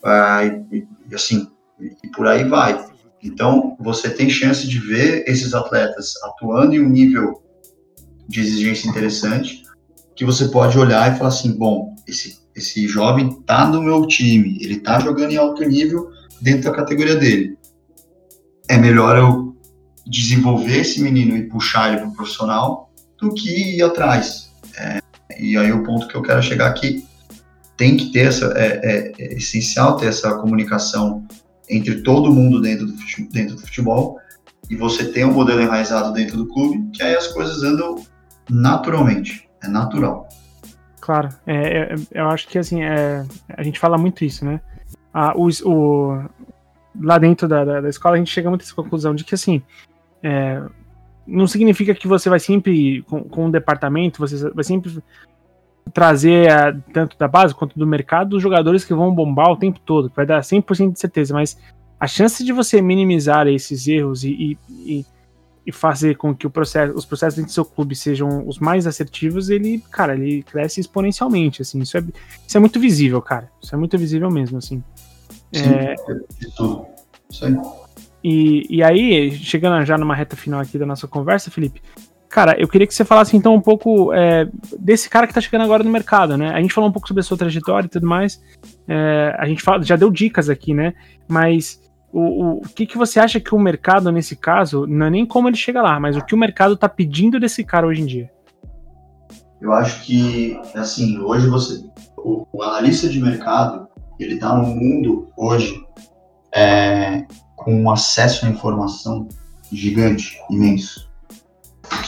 é, 0.05 0.47
e, 0.73 0.87
e, 1.11 1.15
assim, 1.15 1.49
e 1.81 2.09
por 2.09 2.27
aí 2.27 2.45
vai. 2.45 2.85
Então, 3.23 3.77
você 3.81 4.11
tem 4.11 4.31
chance 4.31 4.67
de 4.67 4.79
ver 4.79 5.25
esses 5.27 5.55
atletas 5.55 6.15
atuando 6.23 6.75
em 6.75 6.81
um 6.81 6.89
nível 6.89 7.43
de 8.29 8.41
exigência 8.41 8.89
interessante, 8.89 9.63
que 10.15 10.25
você 10.25 10.49
pode 10.49 10.79
olhar 10.79 11.13
e 11.13 11.17
falar 11.17 11.29
assim, 11.29 11.53
bom, 11.57 11.95
esse, 12.07 12.39
esse 12.55 12.87
jovem 12.87 13.41
tá 13.43 13.67
no 13.67 13.83
meu 13.83 14.07
time, 14.07 14.59
ele 14.61 14.81
tá 14.81 15.01
jogando 15.01 15.33
em 15.33 15.37
alto 15.37 15.65
nível 15.65 16.11
dentro 16.41 16.71
da 16.71 16.77
categoria 16.77 17.17
dele. 17.17 17.57
É 18.69 18.77
melhor 18.77 19.17
eu 19.17 19.57
desenvolver 20.07 20.81
esse 20.81 21.01
menino 21.01 21.37
e 21.37 21.49
puxar 21.49 21.89
ele 21.89 21.99
para 21.99 22.09
o 22.09 22.15
profissional 22.15 22.93
do 23.19 23.33
que 23.33 23.77
ir 23.77 23.83
atrás. 23.83 24.51
É, 24.77 25.01
e 25.39 25.57
aí 25.57 25.73
o 25.73 25.83
ponto 25.83 26.07
que 26.07 26.15
eu 26.15 26.23
quero 26.23 26.43
chegar 26.43 26.69
aqui 26.69 27.08
tem 27.79 27.97
que 27.97 28.13
ter 28.13 28.27
essa 28.27 28.53
é, 28.57 28.81
é, 28.83 29.13
é 29.19 29.35
essencial 29.35 29.97
ter 29.97 30.07
essa 30.07 30.35
comunicação 30.35 31.27
entre 31.71 32.03
todo 32.03 32.33
mundo 32.33 32.61
dentro 32.61 32.87
do, 32.87 32.93
futebol, 32.95 33.33
dentro 33.33 33.57
do 33.57 33.63
futebol 33.63 34.19
e 34.69 34.77
você 34.77 35.11
tem 35.11 35.25
um 35.25 35.33
modelo 35.33 35.63
enraizado 35.63 36.13
dentro 36.13 36.37
do 36.37 36.47
clube, 36.47 36.91
que 36.93 37.03
aí 37.03 37.15
as 37.15 37.29
coisas 37.29 37.63
andam 37.63 38.05
naturalmente, 38.51 39.49
é 39.63 39.69
natural. 39.69 40.29
Claro, 41.01 41.29
é, 41.47 41.95
é, 41.95 41.95
eu 42.13 42.29
acho 42.29 42.49
que 42.49 42.59
assim, 42.59 42.83
é, 42.83 43.25
a 43.57 43.63
gente 43.63 43.79
fala 43.79 43.97
muito 43.97 44.25
isso, 44.25 44.45
né? 44.45 44.61
Ah, 45.15 45.33
os, 45.37 45.63
o, 45.63 46.23
lá 47.01 47.17
dentro 47.17 47.49
da, 47.49 47.65
da, 47.65 47.81
da, 47.81 47.89
escola 47.89 48.17
a 48.17 48.19
gente 48.19 48.31
chega 48.31 48.51
muito 48.51 48.63
a 48.63 48.65
essa 48.65 48.75
conclusão 48.75 49.15
de 49.15 49.25
que 49.25 49.35
assim, 49.35 49.63
é, 50.23 50.63
não 51.27 51.47
significa 51.47 51.95
que 51.95 52.09
você 52.09 52.29
vai 52.29 52.41
sempre, 52.41 53.03
com, 53.03 53.23
com 53.23 53.47
um 53.47 53.51
departamento, 53.51 54.19
você 54.19 54.51
vai 54.51 54.65
sempre 54.65 55.03
trazer 55.89 56.51
a, 56.51 56.73
tanto 56.93 57.17
da 57.19 57.29
base 57.29 57.55
quanto 57.55 57.79
do 57.79 57.87
mercado 57.87 58.37
os 58.37 58.43
jogadores 58.43 58.85
que 58.85 58.95
vão 58.95 59.15
bombar 59.15 59.51
o 59.51 59.57
tempo 59.57 59.81
todo, 59.81 60.11
vai 60.15 60.27
dar 60.27 60.41
100% 60.41 60.93
de 60.93 61.01
certeza, 61.01 61.35
mas 61.35 61.59
a 61.99 62.07
chance 62.07 62.45
de 62.45 62.53
você 62.53 62.81
minimizar 62.81 63.47
esses 63.49 63.87
erros 63.89 64.25
e, 64.25 64.57
e, 64.71 65.05
e 65.67 65.73
fazer 65.73 66.17
com 66.17 66.35
que 66.35 66.49
processo, 66.49 66.95
os 66.95 67.05
processos 67.05 67.35
dentro 67.35 67.51
do 67.51 67.55
seu 67.55 67.65
clube 67.65 67.95
sejam 67.95 68.49
os 68.49 68.59
mais 68.59 68.87
assertivos, 68.87 69.51
ele, 69.51 69.85
cara, 69.91 70.15
ele 70.15 70.43
cresce 70.43 70.81
exponencialmente, 70.81 71.61
assim, 71.61 71.81
isso 71.81 71.99
é, 71.99 72.05
isso 72.47 72.57
é 72.57 72.61
muito 72.61 72.81
visível, 72.81 73.21
cara, 73.21 73.51
isso 73.61 73.75
é 73.75 73.79
muito 73.79 73.99
visível 73.99 74.31
mesmo, 74.31 74.57
assim. 74.57 74.83
Sim, 75.53 75.65
é, 75.65 75.95
isso, 76.41 76.87
isso 77.29 77.45
aí. 77.45 77.57
E, 78.25 78.77
e 78.77 78.83
aí, 78.83 79.31
chegando 79.31 79.85
já 79.85 79.99
numa 79.99 80.15
reta 80.15 80.37
final 80.37 80.61
aqui 80.61 80.79
da 80.79 80.87
nossa 80.87 81.07
conversa, 81.07 81.51
Felipe, 81.51 81.83
Cara, 82.29 82.61
eu 82.61 82.69
queria 82.69 82.87
que 82.87 82.95
você 82.95 83.05
falasse 83.05 83.37
então 83.37 83.55
um 83.55 83.61
pouco 83.61 84.13
é, 84.13 84.47
desse 84.79 85.09
cara 85.09 85.27
que 85.27 85.33
tá 85.33 85.41
chegando 85.41 85.65
agora 85.65 85.83
no 85.83 85.91
mercado, 85.91 86.37
né? 86.37 86.51
A 86.51 86.61
gente 86.61 86.75
falou 86.75 86.91
um 86.91 86.93
pouco 86.93 87.09
sobre 87.09 87.23
a 87.23 87.25
sua 87.25 87.39
trajetória 87.39 87.87
e 87.87 87.91
tudo 87.91 88.07
mais. 88.07 88.41
É, 88.87 89.35
a 89.39 89.47
gente 89.47 89.63
fala, 89.63 89.83
já 89.83 89.97
deu 89.97 90.11
dicas 90.11 90.51
aqui, 90.51 90.75
né? 90.75 90.93
Mas 91.27 91.81
o, 92.13 92.21
o, 92.21 92.59
o, 92.59 92.69
que, 92.69 92.85
que 92.85 92.99
você 92.99 93.19
acha 93.19 93.41
que 93.41 93.55
o 93.55 93.59
mercado, 93.59 94.13
nesse 94.13 94.37
caso, 94.37 94.87
não 94.87 95.07
é 95.07 95.11
nem 95.11 95.25
como 95.25 95.49
ele 95.49 95.57
chega 95.57 95.81
lá, 95.81 95.99
mas 95.99 96.17
o 96.17 96.25
que 96.25 96.35
o 96.35 96.39
mercado 96.39 96.77
tá 96.77 96.89
pedindo 96.89 97.41
desse 97.41 97.65
cara 97.65 97.87
hoje 97.87 98.03
em 98.03 98.07
dia? 98.07 98.31
Eu 99.59 99.73
acho 99.73 100.03
que, 100.03 100.61
assim, 100.75 101.19
hoje 101.21 101.49
você. 101.49 101.83
O, 102.19 102.47
o 102.53 102.63
analista 102.63 103.09
de 103.09 103.21
mercado, 103.21 103.89
ele 104.21 104.39
tá 104.39 104.55
num 104.55 104.77
mundo 104.77 105.33
hoje 105.35 105.81
é, 106.55 107.25
com 107.57 107.91
acesso 107.91 108.45
à 108.45 108.51
informação 108.51 109.27
gigante, 109.73 110.39
imenso 110.51 111.08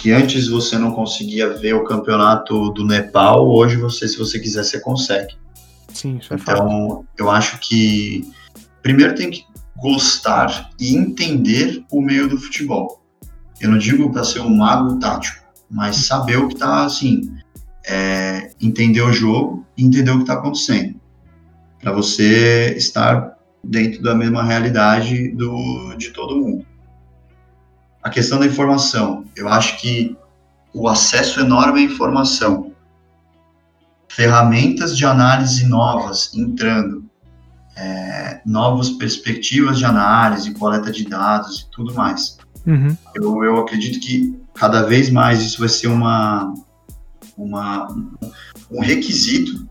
que 0.00 0.12
antes 0.12 0.48
você 0.48 0.78
não 0.78 0.92
conseguia 0.92 1.52
ver 1.54 1.74
o 1.74 1.84
campeonato 1.84 2.70
do 2.70 2.86
Nepal, 2.86 3.48
hoje 3.48 3.76
você, 3.76 4.08
se 4.08 4.18
você 4.18 4.38
quiser, 4.38 4.64
você 4.64 4.80
consegue. 4.80 5.34
Sim, 5.92 6.18
isso 6.18 6.32
é 6.32 6.36
Então, 6.36 7.04
eu 7.18 7.30
acho 7.30 7.58
que 7.58 8.30
primeiro 8.82 9.14
tem 9.14 9.30
que 9.30 9.44
gostar 9.76 10.70
e 10.78 10.94
entender 10.94 11.84
o 11.90 12.00
meio 12.00 12.28
do 12.28 12.38
futebol. 12.38 13.02
Eu 13.60 13.70
não 13.70 13.78
digo 13.78 14.10
para 14.10 14.24
ser 14.24 14.40
um 14.40 14.54
mago 14.56 14.98
tático, 14.98 15.44
mas 15.70 15.96
saber 15.96 16.38
o 16.38 16.48
que 16.48 16.54
está 16.54 16.84
assim, 16.84 17.30
é, 17.86 18.50
entender 18.60 19.02
o 19.02 19.12
jogo 19.12 19.66
e 19.76 19.84
entender 19.84 20.10
o 20.10 20.16
que 20.16 20.22
está 20.22 20.34
acontecendo, 20.34 20.98
para 21.78 21.92
você 21.92 22.74
estar 22.76 23.36
dentro 23.62 24.02
da 24.02 24.14
mesma 24.14 24.42
realidade 24.42 25.28
do, 25.32 25.94
de 25.96 26.10
todo 26.10 26.36
mundo 26.36 26.69
a 28.02 28.10
questão 28.10 28.38
da 28.38 28.46
informação. 28.46 29.24
Eu 29.36 29.48
acho 29.48 29.78
que 29.80 30.16
o 30.72 30.88
acesso 30.88 31.40
enorme 31.40 31.80
à 31.80 31.82
informação, 31.84 32.72
ferramentas 34.08 34.96
de 34.96 35.04
análise 35.04 35.66
novas 35.66 36.32
entrando, 36.34 37.04
é, 37.76 38.40
novas 38.44 38.90
perspectivas 38.90 39.78
de 39.78 39.84
análise, 39.84 40.52
coleta 40.54 40.90
de 40.90 41.04
dados 41.04 41.60
e 41.60 41.70
tudo 41.70 41.94
mais. 41.94 42.38
Uhum. 42.66 42.96
Eu, 43.14 43.44
eu 43.44 43.56
acredito 43.58 44.00
que 44.00 44.38
cada 44.54 44.82
vez 44.82 45.10
mais 45.10 45.40
isso 45.40 45.60
vai 45.60 45.68
ser 45.68 45.88
uma, 45.88 46.52
uma, 47.36 47.88
um 48.70 48.80
requisito, 48.80 49.66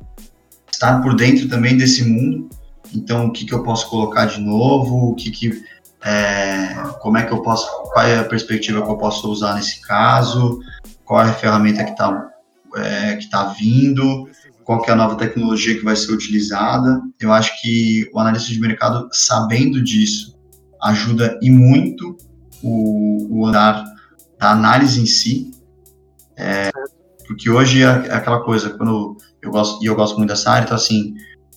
estar 0.72 1.02
por 1.02 1.16
dentro 1.16 1.48
também 1.48 1.78
desse 1.78 2.04
mundo. 2.04 2.50
Então, 2.94 3.28
o 3.28 3.32
que, 3.32 3.46
que 3.46 3.54
eu 3.54 3.62
posso 3.62 3.88
colocar 3.90 4.26
de 4.26 4.40
novo, 4.40 5.12
o 5.12 5.16
que, 5.16 5.30
que 5.30 5.64
é, 6.04 6.74
como 7.02 7.18
é 7.18 7.26
que 7.26 7.32
eu 7.32 7.42
posso, 7.42 7.68
qual 7.92 8.06
é 8.06 8.20
a 8.20 8.24
perspectiva 8.24 8.82
que 8.82 8.90
eu 8.90 8.98
posso 8.98 9.30
usar 9.30 9.56
nesse 9.56 9.82
caso, 9.82 10.60
qual 11.04 11.26
é 11.26 11.30
a 11.30 11.34
ferramenta 11.34 11.84
que 11.84 11.92
está 11.92 12.30
é, 12.76 13.16
que 13.16 13.30
tá 13.30 13.46
vindo, 13.46 14.30
qual 14.64 14.84
é 14.86 14.92
a 14.92 14.96
nova 14.96 15.16
tecnologia 15.16 15.76
que 15.76 15.84
vai 15.84 15.96
ser 15.96 16.12
utilizada. 16.12 17.02
Eu 17.20 17.34
acho 17.34 17.60
que 17.62 18.08
o 18.14 18.20
analista 18.20 18.52
de 18.52 18.60
mercado, 18.60 19.10
sabendo 19.12 19.84
disso, 19.84 20.38
ajuda 20.82 21.38
e 21.42 21.50
muito 21.50 22.16
o, 22.62 23.40
o 23.40 23.48
andar 23.48 23.84
da 24.38 24.52
análise 24.52 25.02
em 25.02 25.06
si, 25.06 25.52
é, 26.38 26.70
porque 27.28 27.50
hoje 27.50 27.84
é, 27.84 27.86
é 27.86 28.14
aquela 28.14 28.42
coisa, 28.42 28.70
quando 28.70 29.18
eu 29.42 29.52
gosto, 29.52 29.84
e 29.84 29.88
eu 29.88 29.96
gosto 29.96 30.18
muito 30.18 30.30
dessa 30.30 30.52
área, 30.52 30.66
então 30.66 30.78
assim, 30.78 31.16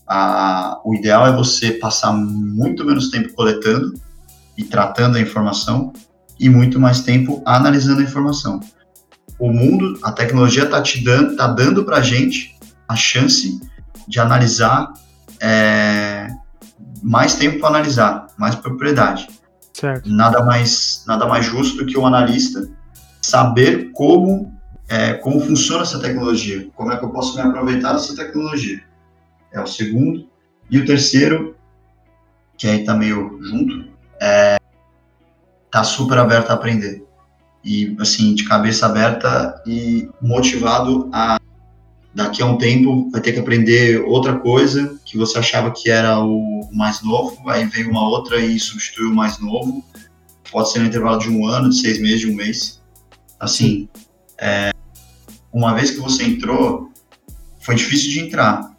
a, 0.09 0.81
o 0.85 0.95
ideal 0.95 1.27
é 1.27 1.37
você 1.37 1.73
passar 1.73 2.13
muito 2.13 2.85
menos 2.85 3.11
tempo 3.11 3.33
coletando 3.35 3.93
e 4.57 4.65
tratando 4.65 5.17
a 5.17 5.21
informação 5.21 5.93
e 6.43 6.49
muito 6.51 6.81
mais 6.81 7.03
tempo 7.03 7.41
analisando 7.47 8.01
a 8.01 8.05
informação. 8.05 8.59
O 9.39 9.51
mundo, 9.51 9.99
a 10.03 10.11
tecnologia 10.11 10.65
está 10.65 10.83
te 10.83 11.03
dando, 11.03 11.37
tá 11.37 11.47
dando 11.47 11.85
para 11.85 11.99
a 11.99 12.03
gente 12.03 12.59
a 12.89 12.97
chance 12.97 13.61
de 14.09 14.19
analisar 14.19 14.93
é, 15.41 16.27
mais 17.01 17.37
tempo 17.37 17.61
para 17.61 17.69
analisar, 17.69 18.27
mais 18.37 18.57
propriedade. 18.57 19.29
Certo. 19.73 20.11
Nada 20.11 20.45
mais, 20.45 21.05
nada 21.07 21.27
mais 21.27 21.47
justo 21.47 21.79
do 21.79 21.87
que 21.87 21.97
o 21.97 22.05
analista 22.05 22.69
saber 23.21 23.93
como 23.93 24.53
é, 24.89 25.15
como 25.15 25.41
funciona 25.41 25.83
essa 25.83 26.01
tecnologia, 26.01 26.69
como 26.75 26.93
é 26.93 26.97
que 26.97 27.05
eu 27.05 27.11
posso 27.11 27.37
me 27.37 27.41
aproveitar 27.41 27.93
dessa 27.93 28.17
tecnologia. 28.17 28.83
É 29.53 29.61
o 29.61 29.67
segundo. 29.67 30.29
E 30.69 30.79
o 30.79 30.85
terceiro, 30.85 31.57
que 32.59 32.67
aí 32.67 32.81
está 32.81 32.95
meio 32.95 33.39
junto, 33.43 33.87
é, 34.21 34.57
tá 35.73 35.83
super 35.83 36.19
aberto 36.19 36.51
a 36.51 36.55
aprender. 36.55 37.03
E, 37.65 37.97
assim, 37.99 38.35
de 38.35 38.45
cabeça 38.45 38.87
aberta 38.87 39.61
e 39.67 40.09
motivado 40.21 41.09
a, 41.13 41.41
daqui 42.15 42.43
a 42.43 42.47
um 42.47 42.59
tempo, 42.59 43.11
vai 43.11 43.21
ter 43.21 43.33
que 43.33 43.41
aprender 43.41 44.03
outra 44.03 44.39
coisa 44.39 45.01
que 45.05 45.17
você 45.17 45.39
achava 45.39 45.71
que 45.71 45.91
era 45.91 46.19
o 46.19 46.69
mais 46.73 47.03
novo, 47.03 47.49
aí 47.49 47.65
vem 47.65 47.87
uma 47.87 48.07
outra 48.07 48.39
e 48.39 48.61
substitui 48.61 49.07
o 49.07 49.15
mais 49.15 49.39
novo. 49.39 49.83
Pode 50.51 50.71
ser 50.71 50.81
no 50.81 50.87
intervalo 50.87 51.19
de 51.19 51.31
um 51.31 51.47
ano, 51.47 51.71
de 51.71 51.81
seis 51.81 51.99
meses, 51.99 52.21
de 52.21 52.31
um 52.31 52.35
mês. 52.35 52.83
Assim, 53.41 53.89
é, 54.39 54.73
uma 55.51 55.73
vez 55.73 55.93
que 55.93 56.01
você 56.01 56.25
entrou, 56.25 56.93
foi 57.61 57.77
difícil 57.77 58.11
de 58.11 58.21
entrar. 58.21 58.71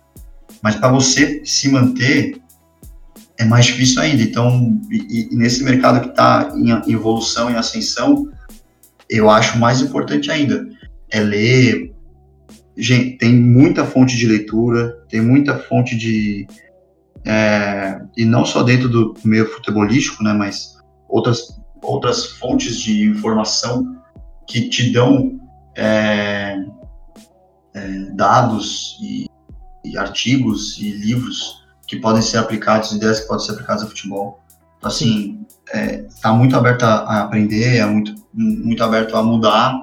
Mas 0.62 0.76
para 0.76 0.92
você 0.92 1.44
se 1.44 1.70
manter, 1.70 2.40
é 3.38 3.46
mais 3.46 3.66
difícil 3.66 4.02
ainda. 4.02 4.22
Então, 4.24 4.80
e, 4.90 5.30
e 5.32 5.36
nesse 5.36 5.64
mercado 5.64 6.02
que 6.02 6.10
está 6.10 6.54
em, 6.56 6.92
evolução, 6.92 7.50
em 7.50 7.56
ascensão, 7.56 8.30
eu 9.10 9.30
acho 9.30 9.58
mais 9.60 9.82
importante 9.82 10.32
ainda 10.32 10.68
é 11.10 11.20
ler. 11.20 11.94
Gente, 12.76 13.18
tem 13.18 13.34
muita 13.34 13.86
fonte 13.86 14.18
de 14.18 14.26
leitura, 14.26 14.98
tem 15.08 15.22
muita 15.22 15.58
fonte 15.60 15.96
de. 15.96 16.48
É, 17.26 18.02
e 18.18 18.26
não 18.26 18.44
só 18.44 18.64
dentro 18.64 18.90
do 18.90 19.14
meio 19.24 19.46
futebolístico, 19.46 20.24
né, 20.24 20.34
mas 20.34 20.76
outras, 21.08 21.58
outras 21.82 22.26
fontes 22.26 22.78
de 22.80 23.06
informação 23.08 23.96
que 24.46 24.68
te 24.68 24.92
dão 24.92 25.40
é, 25.78 26.58
é, 27.74 27.88
dados 28.14 28.98
e, 29.02 29.28
e, 29.86 29.98
artigos 29.98 30.78
e 30.80 30.92
livros 30.92 31.63
que 31.88 31.98
podem 31.98 32.22
ser 32.22 32.38
aplicados, 32.38 32.92
ideias 32.92 33.22
que 33.22 33.28
podem 33.28 33.46
ser 33.46 33.54
aplicadas 33.54 33.84
ao 33.84 33.90
futebol. 33.90 34.40
Então, 34.78 34.90
assim, 34.90 35.46
está 36.08 36.30
é, 36.30 36.34
muito 36.34 36.56
aberto 36.56 36.84
a, 36.84 37.22
aprender, 37.22 37.78
é 37.78 37.86
muito, 37.86 38.16
muito 38.34 38.84
aberto 38.84 39.16
a 39.16 39.24
mudar, 39.24 39.80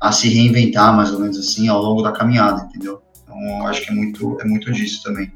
a 0.00 0.12
se 0.12 0.28
reinventar, 0.28 0.94
mais 0.94 1.12
ou 1.12 1.20
menos 1.20 1.38
assim, 1.38 1.68
ao 1.68 1.82
longo 1.82 2.02
da 2.02 2.12
caminhada, 2.12 2.62
entendeu? 2.68 3.02
Então, 3.22 3.66
acho 3.66 3.82
que 3.82 3.90
é 3.90 3.94
muito, 3.94 4.38
é 4.40 4.44
muito 4.44 4.72
disso 4.72 5.02
também. 5.02 5.32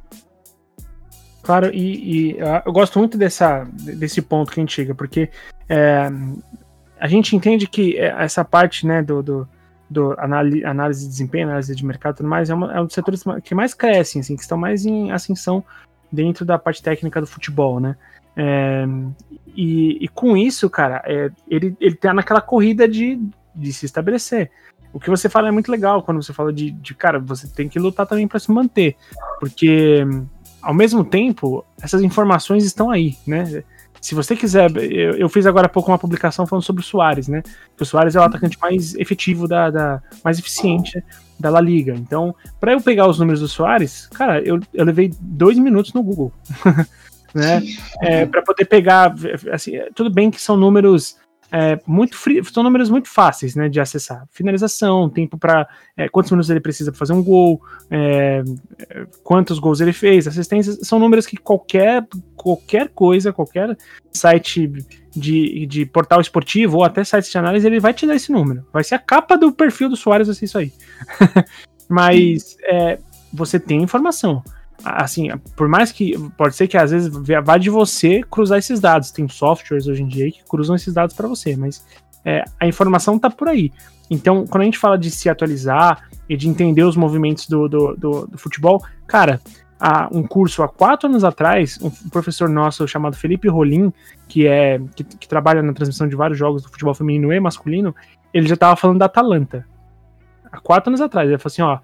Claro, 1.42 1.70
e, 1.74 2.30
e, 2.30 2.38
eu 2.64 2.72
gosto 2.72 2.98
muito 2.98 3.18
dessa, 3.18 3.66
desse 3.72 4.22
ponto 4.22 4.52
que 4.52 4.60
a 4.60 4.62
gente 4.62 4.72
chega, 4.72 4.94
porque 4.94 5.28
é, 5.68 6.08
a 7.00 7.08
gente 7.08 7.34
entende 7.34 7.66
que 7.66 7.98
essa 7.98 8.44
parte 8.44 8.86
né, 8.86 9.02
do, 9.02 9.22
do, 9.22 9.48
do 9.90 10.14
análise 10.18 11.02
de 11.02 11.08
desempenho, 11.08 11.48
análise 11.48 11.74
de 11.74 11.84
mercado 11.84 12.14
e 12.14 12.16
tudo 12.18 12.28
mais, 12.28 12.48
é, 12.48 12.54
uma, 12.54 12.72
é 12.72 12.80
um 12.80 12.86
dos 12.86 12.94
setores 12.94 13.24
que 13.42 13.56
mais 13.56 13.74
crescem, 13.74 14.20
assim, 14.20 14.36
que 14.36 14.42
estão 14.42 14.56
mais 14.56 14.86
em 14.86 15.10
ascensão 15.10 15.64
dentro 16.12 16.44
da 16.44 16.58
parte 16.58 16.82
técnica 16.82 17.20
do 17.20 17.26
futebol, 17.26 17.80
né? 17.80 17.96
É, 18.36 18.84
e, 19.54 20.04
e, 20.04 20.08
com 20.08 20.36
isso, 20.36 20.68
cara, 20.68 21.02
é, 21.06 21.30
ele, 21.48 21.76
ele 21.80 21.94
tá 21.94 22.14
naquela 22.14 22.40
corrida 22.40 22.86
de, 22.88 23.20
de 23.54 23.72
se 23.72 23.86
estabelecer. 23.86 24.50
O 24.92 25.00
que 25.00 25.10
você 25.10 25.28
fala 25.28 25.48
é 25.48 25.50
muito 25.50 25.70
legal 25.70 26.02
quando 26.02 26.22
você 26.22 26.32
fala 26.32 26.52
de, 26.52 26.70
de 26.70 26.94
cara, 26.94 27.18
você 27.18 27.48
tem 27.48 27.68
que 27.68 27.78
lutar 27.78 28.06
também 28.06 28.28
para 28.28 28.38
se 28.38 28.50
manter, 28.50 28.94
porque 29.40 30.04
ao 30.60 30.74
mesmo 30.74 31.04
tempo 31.04 31.64
essas 31.80 32.02
informações 32.02 32.64
estão 32.64 32.90
aí, 32.90 33.16
né? 33.26 33.64
Se 34.02 34.16
você 34.16 34.34
quiser, 34.34 34.68
eu, 34.76 35.12
eu, 35.12 35.28
fiz 35.28 35.46
agora 35.46 35.66
há 35.66 35.68
pouco 35.68 35.92
uma 35.92 35.98
publicação 35.98 36.44
falando 36.44 36.64
sobre 36.64 36.82
o 36.82 36.84
Soares, 36.84 37.28
né? 37.28 37.40
Que 37.76 37.84
o 37.84 37.86
Soares 37.86 38.16
é 38.16 38.18
o 38.18 38.22
atacante 38.24 38.58
mais 38.60 38.96
efetivo 38.96 39.46
da, 39.46 39.70
da 39.70 40.02
mais 40.24 40.40
eficiente 40.40 41.00
da 41.38 41.48
La 41.48 41.60
Liga. 41.60 41.94
Então, 41.94 42.34
para 42.58 42.72
eu 42.72 42.80
pegar 42.80 43.08
os 43.08 43.20
números 43.20 43.38
do 43.38 43.46
Soares, 43.46 44.08
cara, 44.08 44.40
eu, 44.42 44.58
eu 44.74 44.84
levei 44.84 45.14
dois 45.20 45.56
minutos 45.56 45.92
no 45.92 46.02
Google. 46.02 46.32
né? 47.32 47.62
É, 48.00 48.26
para 48.26 48.42
poder 48.42 48.64
pegar, 48.64 49.14
assim, 49.52 49.74
tudo 49.94 50.10
bem 50.10 50.32
que 50.32 50.42
são 50.42 50.56
números 50.56 51.16
é, 51.54 51.78
muito 51.86 52.16
frio, 52.16 52.42
são 52.46 52.62
números 52.62 52.88
muito 52.88 53.10
fáceis, 53.10 53.54
né, 53.54 53.68
de 53.68 53.78
acessar. 53.78 54.26
Finalização, 54.30 55.10
tempo 55.10 55.36
para 55.36 55.68
é, 55.94 56.08
quantos 56.08 56.30
minutos 56.30 56.48
ele 56.48 56.60
precisa 56.60 56.90
para 56.90 56.98
fazer 56.98 57.12
um 57.12 57.22
gol, 57.22 57.60
é, 57.90 58.42
quantos 59.22 59.58
gols 59.58 59.82
ele 59.82 59.92
fez, 59.92 60.26
assistências, 60.26 60.78
são 60.82 60.98
números 60.98 61.26
que 61.26 61.36
qualquer 61.36 62.06
qualquer 62.34 62.88
coisa, 62.88 63.34
qualquer 63.34 63.76
site 64.12 64.72
de, 65.14 65.66
de 65.66 65.84
portal 65.84 66.22
esportivo 66.22 66.78
ou 66.78 66.84
até 66.84 67.04
site 67.04 67.30
de 67.30 67.36
análise, 67.36 67.66
ele 67.66 67.78
vai 67.78 67.92
te 67.92 68.06
dar 68.06 68.16
esse 68.16 68.32
número. 68.32 68.66
Vai 68.72 68.82
ser 68.82 68.94
a 68.94 68.98
capa 68.98 69.36
do 69.36 69.52
perfil 69.52 69.90
do 69.90 69.96
Soares, 69.96 70.28
vai 70.28 70.34
ser 70.34 70.46
isso 70.46 70.58
aí. 70.58 70.72
Mas 71.86 72.56
é, 72.64 72.98
você 73.30 73.60
tem 73.60 73.82
informação 73.82 74.42
assim, 74.84 75.28
por 75.56 75.68
mais 75.68 75.92
que 75.92 76.18
pode 76.36 76.56
ser 76.56 76.66
que 76.66 76.76
às 76.76 76.90
vezes 76.90 77.10
vá 77.44 77.56
de 77.56 77.70
você 77.70 78.22
cruzar 78.22 78.58
esses 78.58 78.80
dados. 78.80 79.10
Tem 79.10 79.28
softwares 79.28 79.86
hoje 79.86 80.02
em 80.02 80.08
dia 80.08 80.30
que 80.30 80.44
cruzam 80.44 80.74
esses 80.74 80.92
dados 80.92 81.14
para 81.14 81.28
você, 81.28 81.56
mas 81.56 81.84
é, 82.24 82.44
a 82.58 82.66
informação 82.66 83.18
tá 83.18 83.30
por 83.30 83.48
aí. 83.48 83.72
Então, 84.10 84.46
quando 84.46 84.62
a 84.62 84.64
gente 84.64 84.78
fala 84.78 84.98
de 84.98 85.10
se 85.10 85.28
atualizar 85.28 86.08
e 86.28 86.36
de 86.36 86.48
entender 86.48 86.82
os 86.82 86.96
movimentos 86.96 87.46
do, 87.46 87.68
do, 87.68 87.94
do, 87.96 88.26
do 88.26 88.38
futebol, 88.38 88.82
cara, 89.06 89.40
há 89.80 90.08
um 90.12 90.22
curso 90.22 90.62
há 90.62 90.68
quatro 90.68 91.08
anos 91.08 91.24
atrás, 91.24 91.78
um 91.80 91.90
professor 92.10 92.48
nosso 92.48 92.86
chamado 92.86 93.16
Felipe 93.16 93.48
Rolim, 93.48 93.92
que 94.28 94.46
é 94.46 94.80
que, 94.94 95.04
que 95.04 95.28
trabalha 95.28 95.62
na 95.62 95.72
transmissão 95.72 96.08
de 96.08 96.16
vários 96.16 96.38
jogos 96.38 96.62
do 96.62 96.68
futebol 96.68 96.94
feminino 96.94 97.32
e 97.32 97.40
masculino, 97.40 97.94
ele 98.34 98.46
já 98.46 98.54
estava 98.54 98.76
falando 98.76 98.98
da 98.98 99.06
Atalanta. 99.06 99.66
Há 100.50 100.60
quatro 100.60 100.90
anos 100.90 101.00
atrás, 101.00 101.28
ele 101.28 101.38
falou 101.38 101.52
assim, 101.52 101.62
ó, 101.62 101.78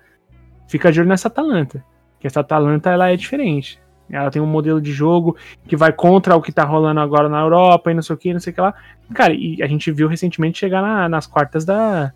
fica 0.67 0.93
de 0.93 1.01
olho 1.01 1.09
nessa 1.09 1.29
Atalanta 1.29 1.83
que 2.19 2.27
essa 2.27 2.41
Atalanta 2.41 2.91
ela 2.91 3.11
é 3.11 3.17
diferente. 3.17 3.81
Ela 4.11 4.31
tem 4.31 4.41
um 4.41 4.47
modelo 4.47 4.81
de 4.81 4.91
jogo 4.93 5.37
que 5.67 5.77
vai 5.77 5.93
contra 5.93 6.35
o 6.35 6.41
que 6.41 6.51
tá 6.51 6.65
rolando 6.65 7.01
agora 7.01 7.29
na 7.29 7.41
Europa 7.41 7.91
e 7.91 7.95
não 7.95 8.03
sei 8.03 8.15
o 8.15 8.19
que, 8.19 8.33
não 8.33 8.41
sei 8.41 8.53
o 8.53 8.55
que 8.55 8.61
lá. 8.61 8.75
Cara, 9.15 9.35
e 9.35 9.63
a 9.63 9.67
gente 9.67 9.93
viu 9.93 10.09
recentemente 10.09 10.59
chegar 10.59 10.81
na, 10.81 11.09
nas 11.09 11.27
quartas 11.27 11.65
da, 11.65 12.13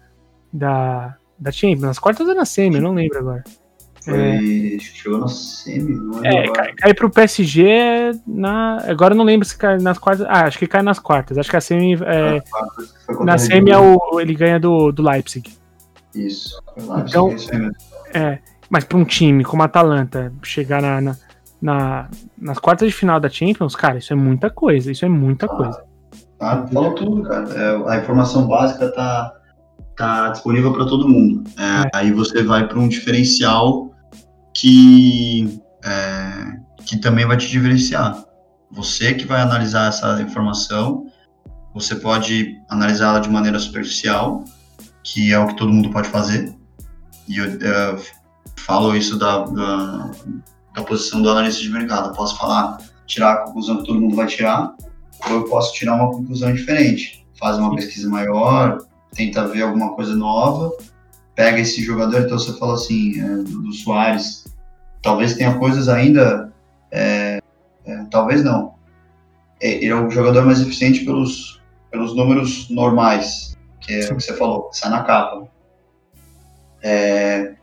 da, 0.53 1.17
da 1.39 1.53
Champions. 1.53 1.83
Nas 1.83 1.99
quartas 1.99 2.27
ou 2.27 2.35
na 2.35 2.45
semi, 2.45 2.77
eu 2.77 2.83
não 2.83 2.95
lembro 2.95 3.19
agora. 3.19 3.45
Foi, 4.03 4.75
é, 4.75 4.79
chegou 4.81 5.19
na 5.19 5.29
semi, 5.29 5.95
não 5.95 6.25
é? 6.25 6.49
Cai, 6.49 6.73
cai 6.73 6.95
pro 6.95 7.11
PSG 7.11 8.13
na. 8.27 8.79
Agora 8.89 9.15
eu 9.15 9.19
não 9.19 9.25
lembro 9.25 9.47
se 9.47 9.57
cai 9.57 9.79
nas 9.79 9.97
quartas. 9.97 10.27
Ah, 10.29 10.47
acho 10.47 10.59
que 10.59 10.67
cai 10.67 10.83
nas 10.83 10.99
quartas. 10.99 11.39
Acho 11.39 11.51
que 11.51 11.57
a 11.57 11.61
semi. 11.61 11.95
É, 11.95 12.43
ah, 12.55 13.25
na 13.25 13.39
semi 13.39 13.71
é 13.71 13.79
o, 13.79 14.19
ele 14.19 14.35
ganha 14.35 14.59
do, 14.59 14.91
do 14.91 15.03
Leipzig. 15.03 15.53
Isso. 16.15 16.61
Leipzig, 16.77 17.09
então, 17.09 17.71
é, 18.13 18.41
mas 18.73 18.85
para 18.85 18.97
um 18.97 19.05
time 19.05 19.45
como 19.45 19.61
a 19.61 19.67
Atalanta 19.67 20.33
chegar 20.43 20.81
na, 20.81 20.99
na, 20.99 21.17
na, 21.61 22.09
nas 22.39 22.59
quartas 22.59 22.89
de 22.89 22.95
final 22.95 23.21
da 23.21 23.29
Champions, 23.29 23.77
cara, 23.77 23.99
isso 23.99 24.15
é 24.15 24.17
muita 24.17 24.49
coisa. 24.49 24.91
Isso 24.91 25.05
é 25.05 25.11
muita 25.11 25.45
ah, 25.45 25.49
coisa. 25.51 25.85
Falou 26.73 26.95
tudo, 26.95 27.23
cara. 27.23 27.51
É, 27.53 27.93
a 27.93 27.99
informação 27.99 28.49
básica 28.49 28.91
tá, 28.91 29.31
tá 29.95 30.31
disponível 30.31 30.73
para 30.73 30.87
todo 30.87 31.07
mundo. 31.07 31.45
É, 31.59 31.83
é. 31.83 31.91
Aí 31.93 32.13
você 32.13 32.43
vai 32.43 32.67
para 32.67 32.79
um 32.79 32.89
diferencial 32.89 33.95
que, 34.55 35.61
é, 35.85 36.57
que 36.87 36.97
também 36.97 37.27
vai 37.27 37.37
te 37.37 37.49
diferenciar. 37.49 38.25
Você 38.71 39.13
que 39.13 39.27
vai 39.27 39.43
analisar 39.43 39.91
essa 39.91 40.19
informação, 40.23 41.09
você 41.75 41.95
pode 41.95 42.59
analisá-la 42.71 43.19
de 43.19 43.29
maneira 43.29 43.59
superficial, 43.59 44.43
que 45.05 45.31
é 45.31 45.39
o 45.39 45.49
que 45.49 45.57
todo 45.59 45.71
mundo 45.71 45.91
pode 45.91 46.09
fazer. 46.09 46.55
E 47.29 47.37
eu, 47.37 47.45
eu 47.61 48.22
falo 48.67 48.97
isso 48.97 49.19
da, 49.19 49.45
da, 49.45 50.11
da 50.75 50.83
posição 50.83 51.23
do 51.23 51.31
analista 51.31 51.63
de 51.63 51.71
mercado. 51.71 52.09
Eu 52.09 52.15
posso 52.15 52.39
falar, 52.39 52.79
tirar 53.07 53.33
a 53.33 53.37
conclusão 53.39 53.79
que 53.79 53.87
todo 53.87 54.01
mundo 54.01 54.17
vai 54.17 54.27
tirar, 54.27 54.75
ou 55.27 55.37
eu 55.37 55.45
posso 55.45 55.73
tirar 55.75 55.95
uma 55.95 56.11
conclusão 56.11 56.53
diferente. 56.53 57.27
Faz 57.39 57.59
uma 57.59 57.75
pesquisa 57.75 58.09
maior, 58.09 58.79
tenta 59.15 59.47
ver 59.47 59.63
alguma 59.63 59.95
coisa 59.95 60.15
nova, 60.15 60.73
pega 61.35 61.61
esse 61.61 61.83
jogador. 61.83 62.23
Então 62.23 62.39
você 62.39 62.57
falou 62.59 62.75
assim, 62.75 63.21
é, 63.21 63.37
do 63.37 63.73
Soares, 63.73 64.45
talvez 65.03 65.35
tenha 65.35 65.59
coisas 65.59 65.89
ainda, 65.89 66.53
é, 66.91 67.41
é, 67.85 68.05
talvez 68.11 68.45
não. 68.45 68.75
É, 69.61 69.71
ele 69.71 69.89
é 69.89 69.95
o 69.95 70.11
jogador 70.11 70.45
mais 70.45 70.61
eficiente 70.61 71.05
pelos, 71.05 71.61
pelos 71.91 72.17
números 72.17 72.69
normais, 72.71 73.57
que 73.81 73.93
é 73.93 74.05
o 74.07 74.17
que 74.17 74.23
você 74.23 74.37
falou, 74.37 74.71
sai 74.73 74.91
na 74.91 75.03
capa. 75.03 75.47
É, 76.83 77.55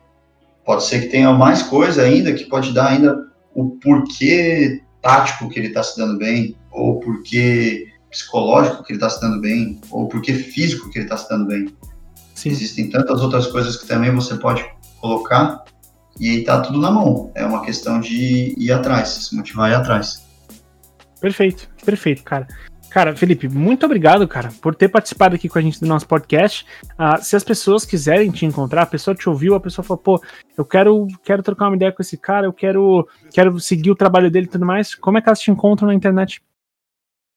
Pode 0.69 0.83
ser 0.83 0.99
que 1.01 1.07
tenha 1.07 1.33
mais 1.33 1.63
coisa 1.63 2.03
ainda 2.03 2.31
que 2.31 2.43
pode 2.43 2.71
dar 2.75 2.89
ainda 2.89 3.25
o 3.55 3.71
porquê 3.79 4.83
tático 5.01 5.49
que 5.49 5.57
ele 5.57 5.69
está 5.69 5.81
se 5.81 5.97
dando 5.97 6.19
bem, 6.19 6.55
ou 6.69 6.99
porquê 6.99 7.87
psicológico 8.11 8.83
que 8.83 8.93
ele 8.93 8.97
está 8.97 9.09
se 9.09 9.19
dando 9.19 9.41
bem, 9.41 9.81
ou 9.89 10.07
porquê 10.07 10.31
físico 10.31 10.87
que 10.91 10.99
ele 10.99 11.05
está 11.05 11.17
se 11.17 11.27
dando 11.27 11.47
bem. 11.47 11.73
Sim. 12.35 12.49
Existem 12.51 12.87
tantas 12.87 13.19
outras 13.19 13.47
coisas 13.47 13.77
que 13.77 13.87
também 13.87 14.13
você 14.13 14.35
pode 14.35 14.63
colocar 15.01 15.63
e 16.19 16.29
aí 16.29 16.43
tá 16.43 16.61
tudo 16.61 16.79
na 16.79 16.91
mão. 16.91 17.31
É 17.33 17.43
uma 17.43 17.65
questão 17.65 17.99
de 17.99 18.53
ir 18.55 18.71
atrás, 18.71 19.09
se 19.09 19.35
motivar 19.35 19.71
e 19.71 19.73
ir 19.73 19.75
atrás. 19.75 20.23
Perfeito, 21.19 21.67
perfeito, 21.83 22.23
cara. 22.23 22.47
Cara, 22.89 23.15
Felipe, 23.15 23.47
muito 23.47 23.85
obrigado, 23.85 24.27
cara, 24.27 24.49
por 24.61 24.73
ter 24.73 24.89
participado 24.89 25.35
aqui 25.35 25.47
com 25.47 25.59
a 25.59 25.61
gente 25.61 25.79
do 25.79 25.85
nosso 25.85 26.07
podcast. 26.07 26.65
Uh, 26.93 27.23
se 27.23 27.35
as 27.35 27.43
pessoas 27.43 27.85
quiserem 27.85 28.31
te 28.31 28.45
encontrar, 28.45 28.81
a 28.81 28.87
pessoa 28.87 29.13
te 29.15 29.29
ouviu, 29.29 29.53
a 29.53 29.59
pessoa 29.59 29.85
falou, 29.85 30.01
pô, 30.01 30.23
eu 30.57 30.65
quero, 30.65 31.07
quero 31.23 31.43
trocar 31.43 31.67
uma 31.67 31.75
ideia 31.75 31.91
com 31.91 32.01
esse 32.01 32.17
cara, 32.17 32.47
eu 32.47 32.53
quero, 32.53 33.07
quero 33.31 33.59
seguir 33.59 33.91
o 33.91 33.95
trabalho 33.95 34.31
dele 34.31 34.47
e 34.47 34.49
tudo 34.49 34.65
mais, 34.65 34.95
como 34.95 35.17
é 35.17 35.21
que 35.21 35.29
elas 35.29 35.39
te 35.39 35.51
encontram 35.51 35.87
na 35.87 35.93
internet? 35.93 36.41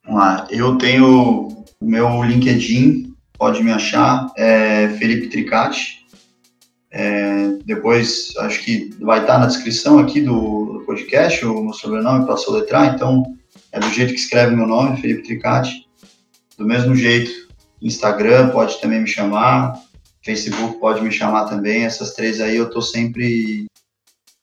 Vamos 0.04 0.20
lá, 0.20 0.46
eu 0.50 0.78
tenho 0.78 1.64
o 1.80 1.84
meu 1.84 2.22
LinkedIn, 2.24 3.14
pode 3.34 3.62
me 3.62 3.72
achar, 3.72 4.32
é 4.36 4.88
Felipe 4.98 5.28
Tricati. 5.28 6.02
É, 6.94 7.56
depois, 7.64 8.34
acho 8.38 8.62
que 8.64 8.90
vai 9.00 9.20
estar 9.20 9.38
na 9.38 9.46
descrição 9.46 9.98
aqui 9.98 10.20
do, 10.20 10.82
podcast, 10.84 11.44
o 11.46 11.62
meu 11.62 11.72
sobrenome 11.72 12.26
para 12.26 12.36
soletrar, 12.36 12.94
então 12.94 13.24
é 13.72 13.80
do 13.80 13.88
jeito 13.90 14.12
que 14.12 14.20
escreve 14.20 14.54
meu 14.54 14.66
nome, 14.66 15.00
Felipe 15.00 15.22
Tricati. 15.22 15.88
Do 16.56 16.66
mesmo 16.66 16.94
jeito, 16.94 17.30
Instagram 17.80 18.50
pode 18.50 18.80
também 18.80 19.00
me 19.00 19.08
chamar, 19.08 19.74
Facebook 20.22 20.78
pode 20.78 21.02
me 21.02 21.10
chamar 21.10 21.46
também. 21.46 21.84
Essas 21.84 22.14
três 22.14 22.40
aí 22.40 22.56
eu 22.56 22.70
tô 22.70 22.82
sempre 22.82 23.66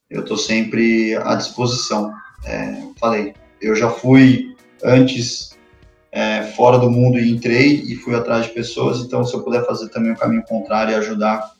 eu 0.09 0.25
tô 0.25 0.35
sempre 0.35 1.15
à 1.17 1.35
disposição. 1.35 2.11
É, 2.43 2.81
falei, 2.99 3.33
eu 3.61 3.75
já 3.75 3.89
fui 3.89 4.55
antes 4.83 5.57
é, 6.11 6.43
fora 6.43 6.79
do 6.79 6.89
mundo 6.89 7.19
e 7.19 7.29
entrei 7.29 7.83
e 7.85 7.95
fui 7.95 8.15
atrás 8.15 8.47
de 8.47 8.53
pessoas. 8.53 8.99
Então, 9.01 9.23
se 9.23 9.33
eu 9.35 9.43
puder 9.43 9.65
fazer 9.65 9.89
também 9.89 10.11
o 10.11 10.17
caminho 10.17 10.43
contrário 10.43 10.91
e 10.91 10.95
ajudar 10.95 11.51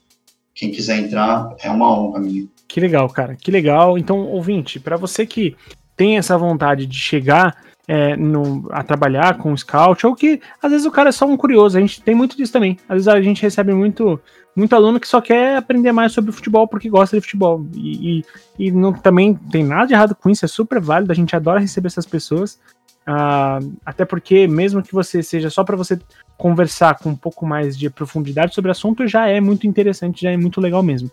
quem 0.55 0.72
quiser 0.72 0.99
entrar, 0.99 1.55
é 1.61 1.70
uma 1.70 1.97
honra 1.97 2.20
minha. 2.20 2.47
Que 2.67 2.80
legal, 2.80 3.07
cara, 3.09 3.36
que 3.36 3.51
legal. 3.51 3.97
Então, 3.97 4.26
ouvinte, 4.26 4.80
para 4.80 4.97
você 4.97 5.26
que 5.26 5.55
tem 6.00 6.18
essa 6.18 6.38
vontade 6.38 6.86
de 6.86 6.97
chegar 6.97 7.58
é, 7.86 8.16
no, 8.16 8.70
a 8.72 8.82
trabalhar 8.82 9.38
com 9.38 9.52
o 9.52 9.58
scout, 9.58 10.08
ou 10.08 10.16
que 10.16 10.39
às 10.64 10.72
vezes 10.72 10.88
o 10.88 10.91
cara 10.91 11.10
é 11.10 11.12
só 11.12 11.26
um 11.26 11.36
curioso, 11.36 11.78
a 11.78 11.82
gente 11.82 12.02
tem 12.02 12.16
muito 12.16 12.38
disso 12.38 12.54
também. 12.54 12.78
Às 12.88 12.95
vezes 12.95 13.08
a 13.10 13.22
gente 13.22 13.41
recebe 13.41 13.74
muito, 13.74 14.18
muito 14.56 14.74
aluno 14.74 14.97
que 14.97 15.08
só 15.10 15.20
quer 15.20 15.58
aprender 15.58 15.91
mais 15.91 16.14
sobre 16.14 16.32
futebol 16.32 16.70
porque 16.70 16.88
gosta 16.88 17.18
de 17.18 17.22
futebol. 17.22 17.68
E, 17.76 18.20
e, 18.20 18.26
e 18.58 18.72
não, 18.72 18.93
também 18.93 19.34
tem 19.34 19.62
nada 19.62 19.88
de 19.88 19.93
errado 19.93 20.16
com 20.16 20.30
isso, 20.30 20.45
é 20.45 20.47
super 20.47 20.80
válido, 20.80 21.12
a 21.12 21.16
gente 21.16 21.36
adora 21.36 21.60
receber 21.60 21.88
essas 21.88 22.06
pessoas. 22.06 22.58
Uh, 23.06 23.76
até 23.86 24.06
porque, 24.06 24.47
mesmo 24.47 24.82
que 24.82 24.93
você 24.93 25.22
seja 25.22 25.50
só 25.50 25.66
para 25.66 25.76
você 25.76 26.00
conversar 26.38 26.97
com 27.00 27.10
um 27.10 27.16
pouco 27.16 27.45
mais 27.45 27.78
de 27.78 27.89
profundidade 27.89 28.56
sobre 28.56 28.70
o 28.70 28.72
assunto, 28.72 29.06
já 29.06 29.28
é 29.28 29.41
muito 29.41 29.68
interessante, 29.68 30.22
já 30.22 30.32
é 30.32 30.38
muito 30.38 30.62
legal 30.62 30.82
mesmo. 30.82 31.12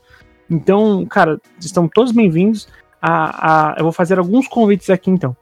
Então, 0.49 1.05
cara, 1.07 1.41
estão 1.59 1.89
todos 1.89 2.13
bem-vindos. 2.13 2.69
A, 3.01 3.73
a, 3.73 3.79
eu 3.79 3.85
vou 3.85 3.93
fazer 3.93 4.19
alguns 4.19 4.49
convites 4.49 4.91
aqui 4.91 5.11
então. 5.11 5.37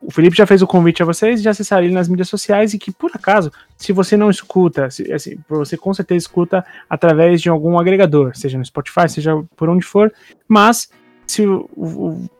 O 0.00 0.10
Felipe 0.10 0.36
já 0.36 0.46
fez 0.46 0.62
o 0.62 0.66
convite 0.66 1.02
a 1.02 1.06
vocês 1.06 1.42
de 1.42 1.48
acessar 1.48 1.82
ele 1.82 1.92
nas 1.92 2.08
mídias 2.08 2.28
sociais 2.28 2.74
e 2.74 2.78
que, 2.78 2.92
por 2.92 3.10
acaso, 3.14 3.50
se 3.76 3.92
você 3.92 4.16
não 4.16 4.30
escuta, 4.30 4.90
se, 4.90 5.10
assim, 5.12 5.36
você 5.48 5.76
com 5.76 5.92
certeza 5.92 6.18
escuta 6.18 6.64
através 6.88 7.40
de 7.40 7.48
algum 7.48 7.78
agregador, 7.78 8.36
seja 8.36 8.58
no 8.58 8.64
Spotify, 8.64 9.08
seja 9.08 9.32
por 9.56 9.68
onde 9.68 9.84
for, 9.84 10.12
mas 10.46 10.90
se 11.26 11.44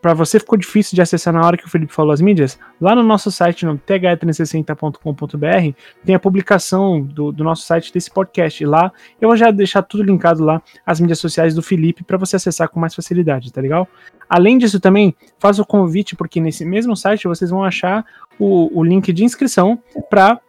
para 0.00 0.14
você 0.14 0.38
ficou 0.38 0.56
difícil 0.56 0.94
de 0.94 1.02
acessar 1.02 1.34
na 1.34 1.44
hora 1.44 1.56
que 1.56 1.66
o 1.66 1.68
Felipe 1.68 1.92
falou 1.92 2.12
as 2.12 2.20
mídias, 2.20 2.56
lá 2.80 2.94
no 2.94 3.02
nosso 3.02 3.32
site, 3.32 3.66
no 3.66 3.76
th360.com.br, 3.76 5.76
tem 6.04 6.14
a 6.14 6.20
publicação 6.20 7.02
do, 7.02 7.32
do, 7.32 7.42
nosso 7.42 7.66
site 7.66 7.92
desse 7.92 8.08
podcast. 8.10 8.62
E 8.62 8.66
lá 8.66 8.92
eu 9.20 9.28
vou 9.28 9.36
já 9.36 9.50
deixar 9.50 9.82
tudo 9.82 10.04
linkado 10.04 10.44
lá, 10.44 10.62
as 10.84 11.00
mídias 11.00 11.18
sociais 11.18 11.54
do 11.54 11.62
Felipe, 11.62 12.04
para 12.04 12.16
você 12.16 12.36
acessar 12.36 12.68
com 12.68 12.78
mais 12.78 12.94
facilidade, 12.94 13.52
tá 13.52 13.60
legal? 13.60 13.88
Além 14.28 14.56
disso, 14.56 14.78
também 14.78 15.16
faço 15.38 15.62
o 15.62 15.66
convite, 15.66 16.14
porque 16.14 16.40
nesse 16.40 16.64
mesmo 16.64 16.96
site 16.96 17.26
vocês 17.26 17.50
vão 17.50 17.64
achar 17.64 18.06
o, 18.38 18.78
o 18.78 18.84
link 18.84 19.12
de 19.12 19.24
inscrição 19.24 19.82
para 20.08 20.40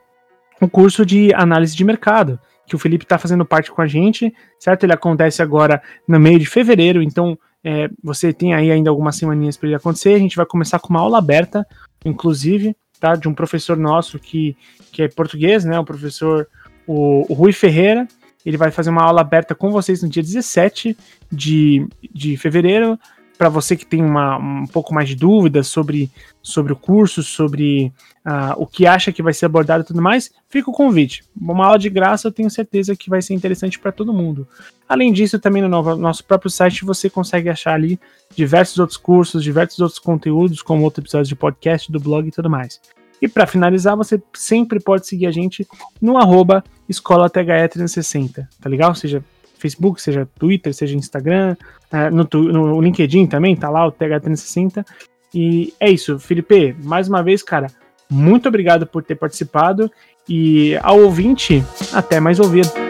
o 0.61 0.69
curso 0.69 1.03
de 1.05 1.33
análise 1.33 1.75
de 1.75 1.83
mercado 1.83 2.39
que 2.67 2.75
o 2.75 2.79
Felipe 2.79 3.05
está 3.05 3.17
fazendo 3.17 3.45
parte 3.45 3.71
com 3.71 3.81
a 3.81 3.87
gente, 3.87 4.35
certo? 4.59 4.83
Ele 4.83 4.93
acontece 4.93 5.41
agora 5.41 5.81
no 6.05 6.19
meio 6.19 6.37
de 6.37 6.45
fevereiro, 6.45 7.01
então 7.01 7.39
é, 7.63 7.89
você 8.03 8.31
tem 8.31 8.53
aí 8.53 8.71
ainda 8.71 8.89
algumas 8.89 9.15
semaninhas 9.15 9.57
para 9.57 9.67
ele 9.67 9.75
acontecer. 9.75 10.13
A 10.13 10.19
gente 10.19 10.35
vai 10.35 10.45
começar 10.45 10.79
com 10.79 10.89
uma 10.89 10.99
aula 10.99 11.17
aberta, 11.17 11.65
inclusive, 12.05 12.75
tá? 12.99 13.15
De 13.15 13.27
um 13.27 13.33
professor 13.33 13.77
nosso 13.77 14.19
que, 14.19 14.55
que 14.91 15.01
é 15.01 15.07
português, 15.07 15.65
né? 15.65 15.79
O 15.79 15.85
professor 15.85 16.47
o, 16.85 17.25
o 17.31 17.33
Rui 17.33 17.51
Ferreira. 17.51 18.07
Ele 18.45 18.55
vai 18.55 18.71
fazer 18.71 18.89
uma 18.89 19.03
aula 19.03 19.19
aberta 19.21 19.53
com 19.53 19.71
vocês 19.71 20.01
no 20.01 20.07
dia 20.07 20.23
17 20.23 20.97
de, 21.29 21.85
de 22.13 22.37
fevereiro 22.37 22.97
para 23.37 23.49
você 23.49 23.75
que 23.75 23.85
tem 23.85 24.03
uma, 24.03 24.37
um 24.37 24.65
pouco 24.65 24.93
mais 24.93 25.07
de 25.07 25.15
dúvidas 25.15 25.67
sobre, 25.67 26.09
sobre 26.41 26.73
o 26.73 26.75
curso, 26.75 27.21
sobre 27.21 27.91
uh, 28.25 28.53
o 28.57 28.65
que 28.65 28.87
acha 28.87 29.11
que 29.11 29.21
vai 29.21 29.33
ser 29.33 29.45
abordado 29.45 29.83
e 29.83 29.87
tudo 29.87 30.01
mais, 30.01 30.31
fica 30.49 30.69
o 30.69 30.73
convite. 30.73 31.23
Uma 31.39 31.67
aula 31.67 31.79
de 31.79 31.89
graça 31.89 32.27
eu 32.27 32.31
tenho 32.31 32.49
certeza 32.49 32.95
que 32.95 33.09
vai 33.09 33.21
ser 33.21 33.33
interessante 33.33 33.77
para 33.77 33.91
todo 33.91 34.13
mundo. 34.13 34.47
Além 34.89 35.13
disso, 35.13 35.39
também 35.39 35.61
no 35.61 35.69
nosso 35.97 36.23
próprio 36.23 36.49
site 36.49 36.83
você 36.83 37.09
consegue 37.09 37.49
achar 37.49 37.73
ali 37.73 37.99
diversos 38.35 38.79
outros 38.79 38.97
cursos, 38.97 39.43
diversos 39.43 39.79
outros 39.79 39.99
conteúdos, 39.99 40.61
como 40.61 40.83
outros 40.83 41.03
episódios 41.03 41.29
de 41.29 41.35
podcast, 41.35 41.91
do 41.91 41.99
blog 41.99 42.27
e 42.27 42.31
tudo 42.31 42.49
mais. 42.49 42.79
E 43.21 43.27
para 43.27 43.47
finalizar, 43.47 43.95
você 43.95 44.21
sempre 44.33 44.79
pode 44.79 45.07
seguir 45.07 45.25
a 45.25 45.31
gente 45.31 45.67
no 46.01 46.17
arroba 46.17 46.63
escola 46.87 47.29
360, 47.29 48.47
tá 48.61 48.69
legal? 48.69 48.89
Ou 48.89 48.95
seja, 48.95 49.23
Facebook, 49.57 50.01
seja 50.01 50.27
Twitter, 50.37 50.73
seja 50.73 50.95
Instagram, 50.95 51.55
uh, 51.91 52.13
no, 52.13 52.27
no, 52.51 52.81
LinkedIn 52.81 53.27
também, 53.27 53.55
tá 53.55 53.69
lá 53.69 53.87
o 53.87 53.91
TH360. 53.91 54.85
E 55.33 55.73
é 55.79 55.89
isso, 55.89 56.17
Felipe, 56.19 56.75
mais 56.81 57.07
uma 57.07 57.21
vez, 57.21 57.43
cara, 57.43 57.67
muito 58.09 58.47
obrigado 58.47 58.87
por 58.87 59.03
ter 59.03 59.15
participado 59.15 59.91
e 60.27 60.77
ao 60.81 60.99
ouvinte, 60.99 61.63
até 61.93 62.19
mais 62.19 62.39
ouvido. 62.39 62.86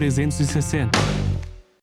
360. 0.00 0.88